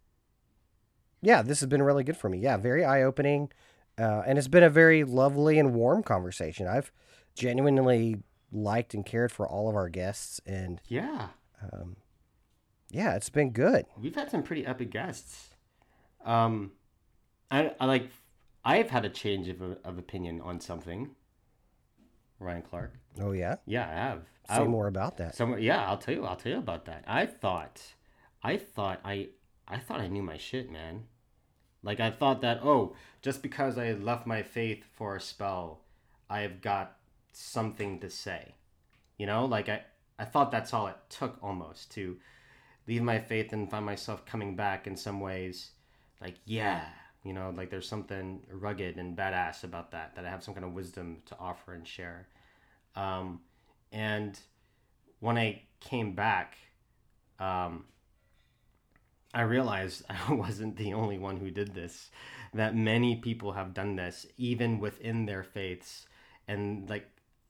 yeah 1.22 1.42
this 1.42 1.60
has 1.60 1.68
been 1.68 1.82
really 1.82 2.02
good 2.04 2.16
for 2.16 2.28
me 2.28 2.38
yeah 2.38 2.56
very 2.56 2.84
eye-opening 2.84 3.50
uh, 3.98 4.22
and 4.26 4.38
it's 4.38 4.48
been 4.48 4.62
a 4.62 4.70
very 4.70 5.04
lovely 5.04 5.58
and 5.58 5.74
warm 5.74 6.02
conversation 6.02 6.66
i've 6.66 6.90
genuinely 7.34 8.16
liked 8.50 8.94
and 8.94 9.04
cared 9.06 9.30
for 9.30 9.46
all 9.46 9.68
of 9.68 9.76
our 9.76 9.88
guests 9.88 10.40
and 10.46 10.80
Yeah. 10.88 11.28
Yeah 12.90 13.14
it's 13.14 13.28
been 13.30 13.50
good 13.50 13.86
We've 14.00 14.14
had 14.14 14.30
some 14.30 14.42
pretty 14.42 14.64
epic 14.66 14.90
guests. 14.90 15.54
Um, 16.24 16.72
I, 17.50 17.72
I 17.80 17.86
like. 17.86 18.10
I've 18.64 18.90
had 18.90 19.04
a 19.04 19.08
change 19.08 19.48
of, 19.48 19.62
of 19.62 19.98
opinion 19.98 20.40
on 20.40 20.60
something. 20.60 21.14
Ryan 22.40 22.62
Clark. 22.62 22.94
oh 23.20 23.32
yeah 23.32 23.56
Yeah, 23.66 23.88
I 23.88 23.92
have. 23.94 24.22
say 24.48 24.64
I, 24.64 24.66
more 24.66 24.86
about 24.86 25.16
that 25.16 25.34
Some, 25.34 25.58
yeah, 25.58 25.86
I'll 25.88 25.96
tell 25.96 26.14
you. 26.14 26.24
I'll 26.24 26.36
tell 26.36 26.52
you 26.52 26.58
about 26.58 26.84
that. 26.86 27.04
I 27.06 27.26
thought, 27.26 27.80
I 28.42 28.56
thought 28.56 29.00
I, 29.04 29.28
I 29.66 29.78
thought 29.78 30.00
I 30.00 30.06
knew 30.08 30.22
my 30.22 30.36
shit, 30.36 30.70
man. 30.70 31.04
Like 31.82 32.00
I 32.00 32.10
thought 32.10 32.40
that 32.42 32.60
oh, 32.62 32.94
just 33.22 33.42
because 33.42 33.78
I 33.78 33.92
left 33.92 34.26
my 34.26 34.42
faith 34.42 34.84
for 34.92 35.16
a 35.16 35.20
spell, 35.20 35.80
I've 36.28 36.60
got 36.60 36.96
something 37.32 38.00
to 38.00 38.10
say. 38.10 38.54
You 39.16 39.26
know, 39.26 39.44
like 39.44 39.68
I, 39.68 39.82
I 40.18 40.24
thought 40.24 40.50
that's 40.50 40.72
all 40.74 40.86
it 40.88 40.96
took 41.08 41.38
almost 41.42 41.90
to 41.92 42.16
leave 42.88 43.02
my 43.02 43.18
faith 43.18 43.52
and 43.52 43.70
find 43.70 43.84
myself 43.84 44.26
coming 44.26 44.56
back 44.56 44.86
in 44.86 44.96
some 44.96 45.20
ways. 45.20 45.70
Like 46.20 46.36
yeah, 46.46 46.84
you 47.22 47.32
know, 47.32 47.52
like 47.56 47.70
there's 47.70 47.88
something 47.88 48.40
rugged 48.50 48.96
and 48.96 49.16
badass 49.16 49.62
about 49.62 49.92
that. 49.92 50.16
That 50.16 50.24
I 50.24 50.30
have 50.30 50.42
some 50.42 50.54
kind 50.54 50.66
of 50.66 50.72
wisdom 50.72 51.18
to 51.26 51.36
offer 51.38 51.74
and 51.74 51.86
share. 51.86 52.26
Um, 52.96 53.40
and 53.92 54.38
when 55.20 55.38
I 55.38 55.62
came 55.80 56.14
back, 56.14 56.56
um, 57.38 57.84
I 59.32 59.42
realized 59.42 60.04
I 60.28 60.32
wasn't 60.32 60.76
the 60.76 60.94
only 60.94 61.18
one 61.18 61.36
who 61.36 61.50
did 61.50 61.74
this. 61.74 62.10
That 62.54 62.74
many 62.74 63.16
people 63.16 63.52
have 63.52 63.74
done 63.74 63.96
this, 63.96 64.26
even 64.38 64.80
within 64.80 65.26
their 65.26 65.42
faiths, 65.44 66.06
and 66.48 66.88
like 66.88 67.06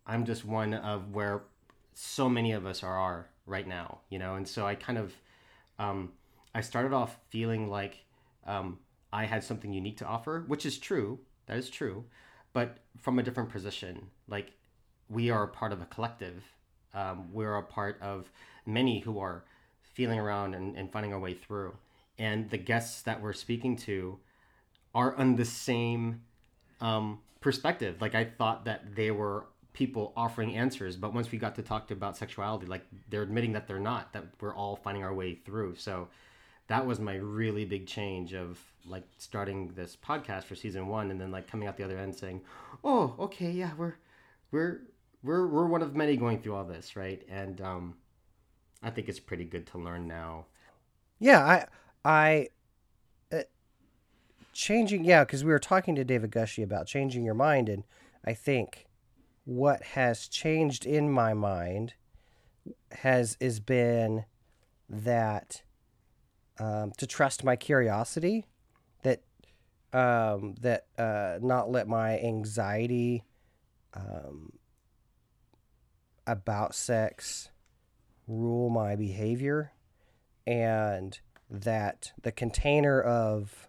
I'm 0.06 0.24
just 0.24 0.44
one 0.44 0.74
of 0.74 1.14
where 1.14 1.42
so 1.94 2.28
many 2.28 2.52
of 2.52 2.64
us 2.66 2.82
are, 2.82 2.96
are 2.96 3.26
right 3.46 3.66
now, 3.66 3.98
you 4.08 4.18
know. 4.18 4.34
And 4.34 4.48
so 4.48 4.66
I 4.66 4.74
kind 4.74 4.98
of, 4.98 5.12
um, 5.78 6.12
I 6.54 6.60
started 6.60 6.92
off 6.92 7.18
feeling 7.30 7.68
like 7.68 8.04
um, 8.46 8.78
I 9.12 9.24
had 9.24 9.44
something 9.44 9.72
unique 9.72 9.98
to 9.98 10.06
offer, 10.06 10.44
which 10.46 10.66
is 10.66 10.78
true. 10.78 11.18
That 11.46 11.56
is 11.56 11.70
true, 11.70 12.04
but 12.52 12.78
from 12.98 13.18
a 13.18 13.22
different 13.22 13.50
position. 13.50 14.10
Like 14.28 14.52
we 15.08 15.30
are 15.30 15.44
a 15.44 15.48
part 15.48 15.72
of 15.72 15.80
a 15.80 15.86
collective. 15.86 16.42
Um, 16.94 17.32
we're 17.32 17.56
a 17.56 17.62
part 17.62 18.00
of 18.02 18.30
many 18.66 19.00
who 19.00 19.18
are 19.18 19.44
feeling 19.94 20.18
around 20.18 20.54
and, 20.54 20.76
and 20.76 20.92
finding 20.92 21.12
our 21.12 21.20
way 21.20 21.34
through. 21.34 21.74
And 22.18 22.50
the 22.50 22.58
guests 22.58 23.02
that 23.02 23.22
we're 23.22 23.32
speaking 23.32 23.76
to 23.78 24.18
are 24.94 25.14
on 25.16 25.36
the 25.36 25.44
same 25.44 26.22
um, 26.80 27.20
perspective. 27.40 28.00
Like 28.00 28.14
I 28.14 28.24
thought 28.24 28.64
that 28.64 28.94
they 28.94 29.10
were 29.10 29.46
people 29.78 30.12
offering 30.16 30.56
answers, 30.56 30.96
but 30.96 31.14
once 31.14 31.30
we 31.30 31.38
got 31.38 31.54
to 31.54 31.62
talk 31.62 31.86
to 31.86 31.94
about 31.94 32.16
sexuality, 32.16 32.66
like 32.66 32.84
they're 33.08 33.22
admitting 33.22 33.52
that 33.52 33.68
they're 33.68 33.78
not, 33.78 34.12
that 34.12 34.24
we're 34.40 34.52
all 34.52 34.74
finding 34.74 35.04
our 35.04 35.14
way 35.14 35.36
through. 35.36 35.76
So 35.76 36.08
that 36.66 36.84
was 36.84 36.98
my 36.98 37.14
really 37.14 37.64
big 37.64 37.86
change 37.86 38.34
of 38.34 38.58
like 38.84 39.04
starting 39.18 39.68
this 39.76 39.96
podcast 39.96 40.44
for 40.44 40.56
season 40.56 40.88
one 40.88 41.12
and 41.12 41.20
then 41.20 41.30
like 41.30 41.46
coming 41.46 41.68
out 41.68 41.76
the 41.76 41.84
other 41.84 41.96
end 41.96 42.12
saying, 42.12 42.40
Oh, 42.82 43.14
okay, 43.20 43.52
yeah, 43.52 43.70
we're 43.78 43.94
we're 44.50 44.80
we're 45.22 45.46
we're 45.46 45.66
one 45.66 45.82
of 45.82 45.94
many 45.94 46.16
going 46.16 46.42
through 46.42 46.56
all 46.56 46.64
this, 46.64 46.96
right? 46.96 47.22
And 47.28 47.60
um 47.60 47.94
I 48.82 48.90
think 48.90 49.08
it's 49.08 49.20
pretty 49.20 49.44
good 49.44 49.64
to 49.68 49.78
learn 49.78 50.08
now. 50.08 50.46
Yeah, 51.20 51.38
I 51.44 51.66
I 52.04 52.48
uh, 53.32 53.42
changing 54.52 55.04
yeah, 55.04 55.22
because 55.22 55.44
we 55.44 55.52
were 55.52 55.60
talking 55.60 55.94
to 55.94 56.02
David 56.02 56.32
Gushee 56.32 56.64
about 56.64 56.88
changing 56.88 57.24
your 57.24 57.34
mind, 57.34 57.68
and 57.68 57.84
I 58.24 58.34
think 58.34 58.87
what 59.48 59.82
has 59.82 60.28
changed 60.28 60.84
in 60.84 61.10
my 61.10 61.32
mind 61.32 61.94
has 62.92 63.34
is 63.40 63.60
been 63.60 64.26
that 64.90 65.62
um, 66.58 66.92
to 66.98 67.06
trust 67.06 67.42
my 67.44 67.56
curiosity, 67.56 68.44
that 69.04 69.22
um, 69.94 70.54
that 70.60 70.84
uh, 70.98 71.38
not 71.40 71.70
let 71.70 71.88
my 71.88 72.18
anxiety 72.18 73.24
um, 73.94 74.52
about 76.26 76.74
sex 76.74 77.48
rule 78.26 78.68
my 78.68 78.96
behavior, 78.96 79.72
and 80.46 81.20
that 81.48 82.12
the 82.20 82.32
container 82.32 83.00
of 83.00 83.66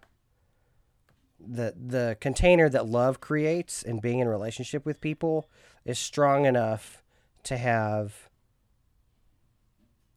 the 1.40 1.74
the 1.74 2.18
container 2.20 2.68
that 2.68 2.86
love 2.86 3.22
creates 3.22 3.82
and 3.82 4.02
being 4.02 4.20
in 4.20 4.28
relationship 4.28 4.86
with 4.86 5.00
people 5.00 5.50
is 5.86 6.00
strong 6.00 6.46
enough 6.46 7.04
to 7.44 7.58
have 7.58 8.30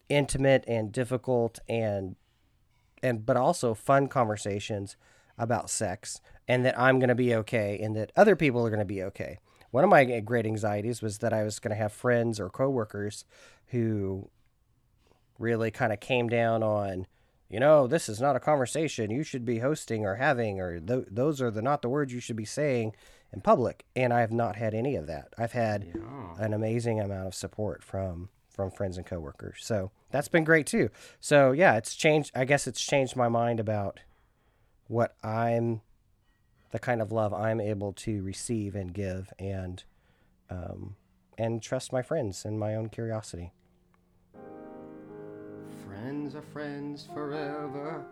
intimate 0.09 0.65
and 0.67 0.93
difficult 0.93 1.59
and 1.69 2.17
and 3.03 3.25
but 3.25 3.37
also 3.37 3.75
fun 3.75 4.07
conversations 4.09 4.97
about 5.39 5.71
sex 5.71 6.21
and 6.47 6.65
that 6.65 6.79
I'm 6.79 6.99
going 6.99 7.09
to 7.09 7.15
be 7.15 7.35
okay 7.37 7.79
and 7.83 7.97
that 7.97 8.13
other 8.17 8.37
people 8.37 8.65
are 8.67 8.71
going 8.71 8.79
to 8.79 8.85
be 8.85 9.03
okay. 9.03 9.39
One 9.71 9.85
of 9.85 9.91
my 9.91 10.21
great 10.21 10.45
anxieties 10.45 11.01
was 11.01 11.19
that 11.19 11.33
I 11.33 11.43
was 11.43 11.59
going 11.59 11.71
to 11.71 11.83
have 11.83 11.93
friends 11.93 12.39
or 12.39 12.51
coworkers 12.51 13.25
who 13.69 14.29
really 15.39 15.71
kind 15.71 15.93
of 15.93 16.01
came 16.01 16.29
down 16.29 16.63
on 16.63 17.07
you 17.53 17.61
know, 17.61 17.87
this 17.87 18.09
is 18.09 18.19
not 18.19 18.35
a 18.35 18.41
conversation 18.41 19.11
you 19.11 19.23
should 19.23 19.45
be 19.45 19.59
hosting 19.59 20.07
or 20.07 20.15
having, 20.15 20.59
or 20.59 20.81
th- 20.81 21.05
those 21.11 21.43
are 21.43 21.51
the 21.51 21.61
not 21.61 21.83
the 21.83 21.89
words 21.91 22.11
you 22.11 22.19
should 22.19 22.35
be 22.35 22.47
saying 22.47 22.95
in 23.33 23.41
public. 23.41 23.85
And 23.97 24.12
I 24.12 24.20
have 24.20 24.33
not 24.33 24.57
had 24.57 24.74
any 24.74 24.97
of 24.97 25.07
that. 25.07 25.33
I've 25.39 25.53
had 25.53 25.85
Yeah. 25.95 26.35
an 26.39 26.53
amazing 26.53 27.01
amount 27.01 27.26
of 27.26 27.35
support 27.35 27.83
from 27.83 28.28
from 28.51 28.70
friends 28.70 28.99
and 28.99 29.07
coworkers. 29.07 29.61
So 29.64 29.91
that's 30.11 30.28
been 30.28 30.45
great 30.45 30.66
too. 30.66 30.91
So 31.20 31.53
yeah, 31.53 31.76
it's 31.76 31.95
changed. 31.95 32.30
I 32.35 32.45
guess 32.45 32.66
it's 32.66 32.85
changed 32.85 33.16
my 33.16 33.28
mind 33.28 33.59
about 33.59 34.01
what 34.89 35.16
I'm, 35.24 35.80
the 36.70 36.78
kind 36.78 37.01
of 37.01 37.11
love 37.11 37.33
I'm 37.33 37.62
able 37.62 37.95
to 37.95 38.22
receive 38.22 38.74
and 38.74 38.93
give, 38.93 39.33
and 39.39 39.83
um, 40.51 40.97
and 41.39 41.62
trust 41.62 41.95
my 41.95 42.03
friends 42.03 42.45
and 42.45 42.61
my 42.61 42.74
own 42.74 42.91
curiosity. 42.91 43.53
Friends 46.03 46.34
are 46.34 46.42
friends 46.42 47.09
forever. 47.14 48.05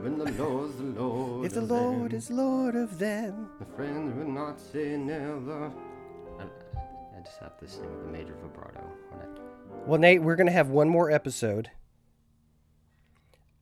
When 0.00 0.16
the 0.16 0.32
Lord's 0.32 0.76
the 0.78 0.84
Lord. 0.84 1.44
If 1.44 1.52
the 1.52 1.60
Lord 1.60 2.12
them, 2.12 2.16
is 2.16 2.30
Lord 2.30 2.74
of 2.74 2.98
them, 2.98 3.50
the 3.58 3.66
friends 3.66 4.16
will 4.16 4.32
not 4.32 4.58
say 4.58 4.96
never. 4.96 5.70
I, 6.40 6.44
I 6.44 7.20
just 7.22 7.36
have 7.40 7.58
to 7.58 7.68
sing 7.68 7.82
with 7.82 8.08
a 8.08 8.10
major 8.10 8.34
vibrato. 8.40 8.82
I, 9.12 9.26
Well, 9.86 10.00
Nate, 10.00 10.22
we're 10.22 10.36
going 10.36 10.46
to 10.46 10.54
have 10.54 10.70
one 10.70 10.88
more 10.88 11.10
episode, 11.10 11.70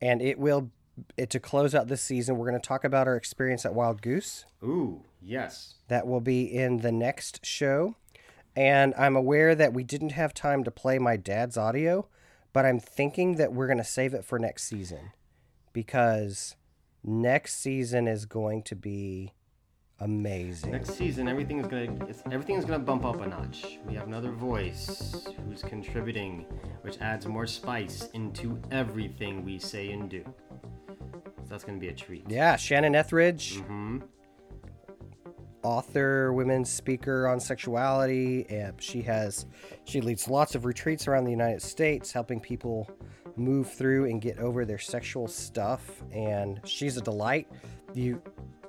and 0.00 0.22
it 0.22 0.38
will 0.38 0.70
it 1.16 1.28
to 1.30 1.40
close 1.40 1.74
out 1.74 1.88
this 1.88 2.02
season. 2.02 2.38
We're 2.38 2.50
going 2.50 2.62
to 2.62 2.68
talk 2.68 2.84
about 2.84 3.08
our 3.08 3.16
experience 3.16 3.66
at 3.66 3.74
Wild 3.74 4.00
Goose. 4.00 4.44
ooh, 4.62 5.02
yes. 5.20 5.74
That 5.88 6.06
will 6.06 6.20
be 6.20 6.44
in 6.44 6.78
the 6.78 6.92
next 6.92 7.44
show, 7.44 7.96
and 8.54 8.94
I'm 8.96 9.16
aware 9.16 9.56
that 9.56 9.74
we 9.74 9.82
didn't 9.82 10.12
have 10.12 10.32
time 10.32 10.62
to 10.62 10.70
play 10.70 11.00
my 11.00 11.16
dad's 11.16 11.56
audio, 11.56 12.06
but 12.53 12.64
I'm 12.64 12.80
thinking 12.80 13.36
that 13.36 13.53
we're 13.53 13.66
going 13.66 13.78
to 13.78 13.84
save 13.84 14.14
it 14.14 14.24
for 14.24 14.38
next 14.38 14.64
season 14.64 15.12
because 15.72 16.57
next 17.03 17.61
season 17.61 18.07
is 18.07 18.26
going 18.26 18.62
to 18.64 18.76
be 18.76 19.32
amazing. 20.03 20.72
Next 20.72 20.94
season, 20.94 21.28
everything 21.28 21.61
is 21.61 21.66
gonna 21.66 22.07
it's, 22.09 22.22
everything 22.30 22.57
is 22.57 22.64
gonna 22.64 22.80
bump 22.80 23.05
up 23.05 23.20
a 23.20 23.26
notch. 23.26 23.78
We 23.86 23.94
have 23.94 24.07
another 24.09 24.32
voice 24.32 25.26
who's 25.46 25.62
contributing, 25.62 26.44
which 26.82 27.00
adds 27.00 27.26
more 27.26 27.46
spice 27.46 28.09
into 28.12 28.61
everything 28.72 29.44
we 29.44 29.59
say 29.59 29.92
and 29.92 30.11
do. 30.11 30.24
So 30.88 31.48
that's 31.48 31.62
gonna 31.64 31.78
be 31.78 31.88
a 31.88 31.92
treat. 31.92 32.24
Yeah, 32.28 32.57
Shannon 32.57 32.94
Ethridge. 32.94 33.59
hmm 33.59 34.00
author, 35.62 36.32
women's 36.32 36.70
speaker 36.70 37.26
on 37.26 37.40
sexuality, 37.40 38.46
and 38.48 38.80
she 38.80 39.02
has 39.02 39.46
she 39.84 40.00
leads 40.00 40.28
lots 40.28 40.54
of 40.54 40.64
retreats 40.64 41.08
around 41.08 41.24
the 41.24 41.30
United 41.30 41.62
States, 41.62 42.12
helping 42.12 42.40
people 42.40 42.90
move 43.36 43.70
through 43.72 44.06
and 44.06 44.20
get 44.20 44.38
over 44.38 44.64
their 44.64 44.78
sexual 44.78 45.26
stuff. 45.28 46.02
And 46.12 46.60
she's 46.64 46.96
a 46.96 47.00
delight. 47.00 47.48
You 47.94 48.20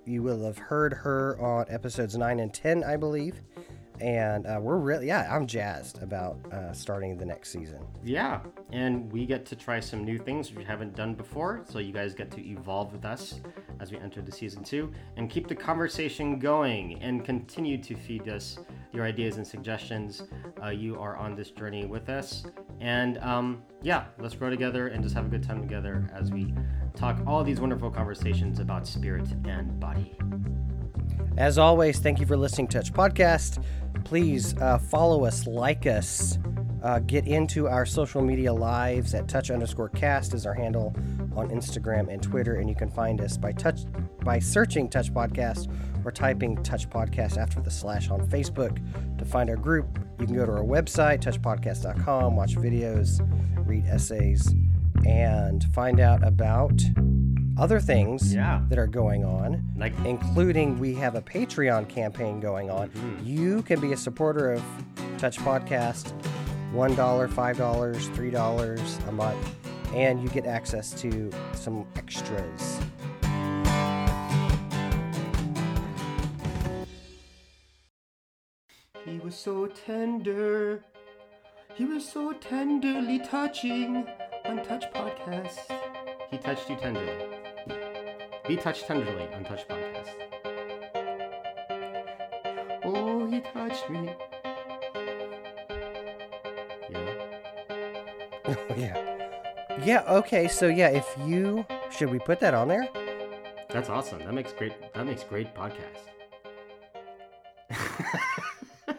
you 0.05 0.21
will 0.21 0.43
have 0.45 0.57
heard 0.57 0.93
her 0.93 1.39
on 1.39 1.65
episodes 1.69 2.17
nine 2.17 2.39
and 2.39 2.53
ten, 2.53 2.83
I 2.83 2.97
believe. 2.97 3.41
And 4.01 4.45
uh, 4.45 4.59
we're 4.61 4.77
really 4.77 5.07
yeah, 5.07 5.27
I'm 5.33 5.45
jazzed 5.45 6.01
about 6.01 6.37
uh, 6.51 6.73
starting 6.73 7.17
the 7.17 7.25
next 7.25 7.51
season. 7.51 7.85
Yeah, 8.03 8.41
and 8.71 9.11
we 9.11 9.25
get 9.25 9.45
to 9.47 9.55
try 9.55 9.79
some 9.79 10.03
new 10.03 10.17
things 10.17 10.53
we 10.53 10.63
haven't 10.63 10.95
done 10.95 11.13
before, 11.13 11.63
so 11.69 11.79
you 11.79 11.93
guys 11.93 12.13
get 12.13 12.31
to 12.31 12.45
evolve 12.45 12.91
with 12.91 13.05
us 13.05 13.39
as 13.79 13.91
we 13.91 13.97
enter 13.97 14.21
the 14.21 14.31
season 14.31 14.63
two 14.63 14.91
and 15.17 15.29
keep 15.29 15.47
the 15.47 15.55
conversation 15.55 16.39
going 16.39 17.01
and 17.01 17.23
continue 17.23 17.77
to 17.83 17.95
feed 17.95 18.27
us 18.27 18.57
your 18.91 19.05
ideas 19.05 19.37
and 19.37 19.45
suggestions. 19.45 20.23
Uh, 20.61 20.69
you 20.69 20.99
are 20.99 21.17
on 21.17 21.35
this 21.35 21.51
journey 21.51 21.85
with 21.85 22.09
us, 22.09 22.45
and 22.79 23.17
um, 23.19 23.61
yeah, 23.81 24.05
let's 24.19 24.35
grow 24.35 24.49
together 24.49 24.87
and 24.87 25.03
just 25.03 25.15
have 25.15 25.25
a 25.25 25.29
good 25.29 25.43
time 25.43 25.61
together 25.61 26.09
as 26.13 26.31
we 26.31 26.53
talk 26.95 27.17
all 27.25 27.43
these 27.43 27.59
wonderful 27.59 27.89
conversations 27.89 28.59
about 28.59 28.87
spirit 28.87 29.27
and 29.45 29.79
body. 29.79 30.15
As 31.37 31.57
always, 31.57 31.99
thank 31.99 32.19
you 32.19 32.25
for 32.25 32.37
listening 32.37 32.67
to 32.67 32.77
Touch 32.77 32.93
Podcast. 32.93 33.63
Please 34.03 34.55
uh, 34.57 34.77
follow 34.77 35.25
us, 35.25 35.47
like 35.47 35.87
us, 35.87 36.37
uh, 36.83 36.99
get 36.99 37.25
into 37.27 37.67
our 37.67 37.85
social 37.85 38.21
media 38.21 38.53
lives 38.53 39.13
at 39.13 39.27
touch 39.27 39.49
underscore 39.49 39.89
cast 39.89 40.33
is 40.33 40.45
our 40.45 40.53
handle 40.53 40.93
on 41.35 41.49
Instagram 41.49 42.11
and 42.13 42.21
Twitter, 42.21 42.55
and 42.55 42.69
you 42.69 42.75
can 42.75 42.89
find 42.89 43.21
us 43.21 43.37
by 43.37 43.51
touch 43.51 43.81
by 44.23 44.37
searching 44.37 44.89
Touch 44.89 45.11
Podcast 45.11 45.73
or 46.05 46.11
typing 46.11 46.61
Touch 46.61 46.89
Podcast 46.89 47.37
after 47.37 47.61
the 47.61 47.71
slash 47.71 48.09
on 48.09 48.27
Facebook. 48.27 48.79
To 49.17 49.25
find 49.25 49.49
our 49.49 49.55
group, 49.55 49.99
you 50.19 50.25
can 50.25 50.35
go 50.35 50.45
to 50.45 50.51
our 50.51 50.63
website, 50.63 51.21
touchpodcast.com, 51.21 52.35
watch 52.35 52.55
videos, 52.55 53.25
read 53.65 53.85
essays, 53.85 54.53
and 55.05 55.63
find 55.73 55.99
out 55.99 56.25
about 56.25 56.79
other 57.57 57.79
things 57.79 58.33
Yeah. 58.33 58.61
that 58.69 58.79
are 58.79 58.87
going 58.87 59.23
on 59.23 59.63
Like 59.77 59.93
including 60.05 60.79
we 60.79 60.93
have 60.95 61.15
a 61.15 61.21
Patreon 61.21 61.87
campaign 61.89 62.39
going 62.39 62.69
on. 62.69 62.89
Hmm. 62.89 63.25
You 63.25 63.61
can 63.63 63.79
be 63.79 63.93
a 63.93 63.97
supporter 63.97 64.51
of 64.53 64.63
Touch 65.17 65.37
Podcast, 65.39 66.11
$1, 66.73 67.27
$5, 67.27 68.09
$3 68.09 69.07
a 69.07 69.11
month, 69.11 69.55
and 69.93 70.21
you 70.21 70.29
get 70.29 70.45
access 70.45 70.91
to 71.01 71.29
some 71.53 71.85
extras. 71.95 72.79
He 79.05 79.17
was 79.19 79.35
so 79.35 79.67
tender. 79.67 80.83
He 81.75 81.85
was 81.85 82.07
so 82.07 82.33
tenderly 82.33 83.19
touching 83.19 84.07
on 84.45 84.63
Touch 84.63 84.85
Podcast. 84.93 85.59
He 86.31 86.37
touched 86.37 86.69
you 86.69 86.75
tenderly. 86.77 87.32
Be 88.47 88.57
touched 88.57 88.87
tenderly 88.87 89.25
on 89.33 89.45
Touch 89.45 89.65
Podcast. 89.67 90.09
Oh, 92.83 93.25
he 93.25 93.39
touched 93.39 93.89
me. 93.89 94.13
Yeah. 96.89 97.13
yeah. 98.75 99.17
Yeah, 99.85 100.03
okay. 100.07 100.49
So 100.49 100.67
yeah, 100.67 100.89
if 100.89 101.07
you 101.25 101.65
should 101.89 102.09
we 102.09 102.19
put 102.19 102.41
that 102.41 102.53
on 102.53 102.67
there? 102.67 102.89
That's 103.69 103.89
awesome. 103.89 104.19
That 104.19 104.33
makes 104.33 104.51
great 104.51 104.73
that 104.93 105.05
makes 105.05 105.23
great 105.23 105.55
podcast. 105.55 106.03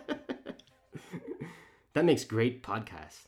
that 1.93 2.05
makes 2.07 2.25
great 2.25 2.63
podcast. 2.63 3.27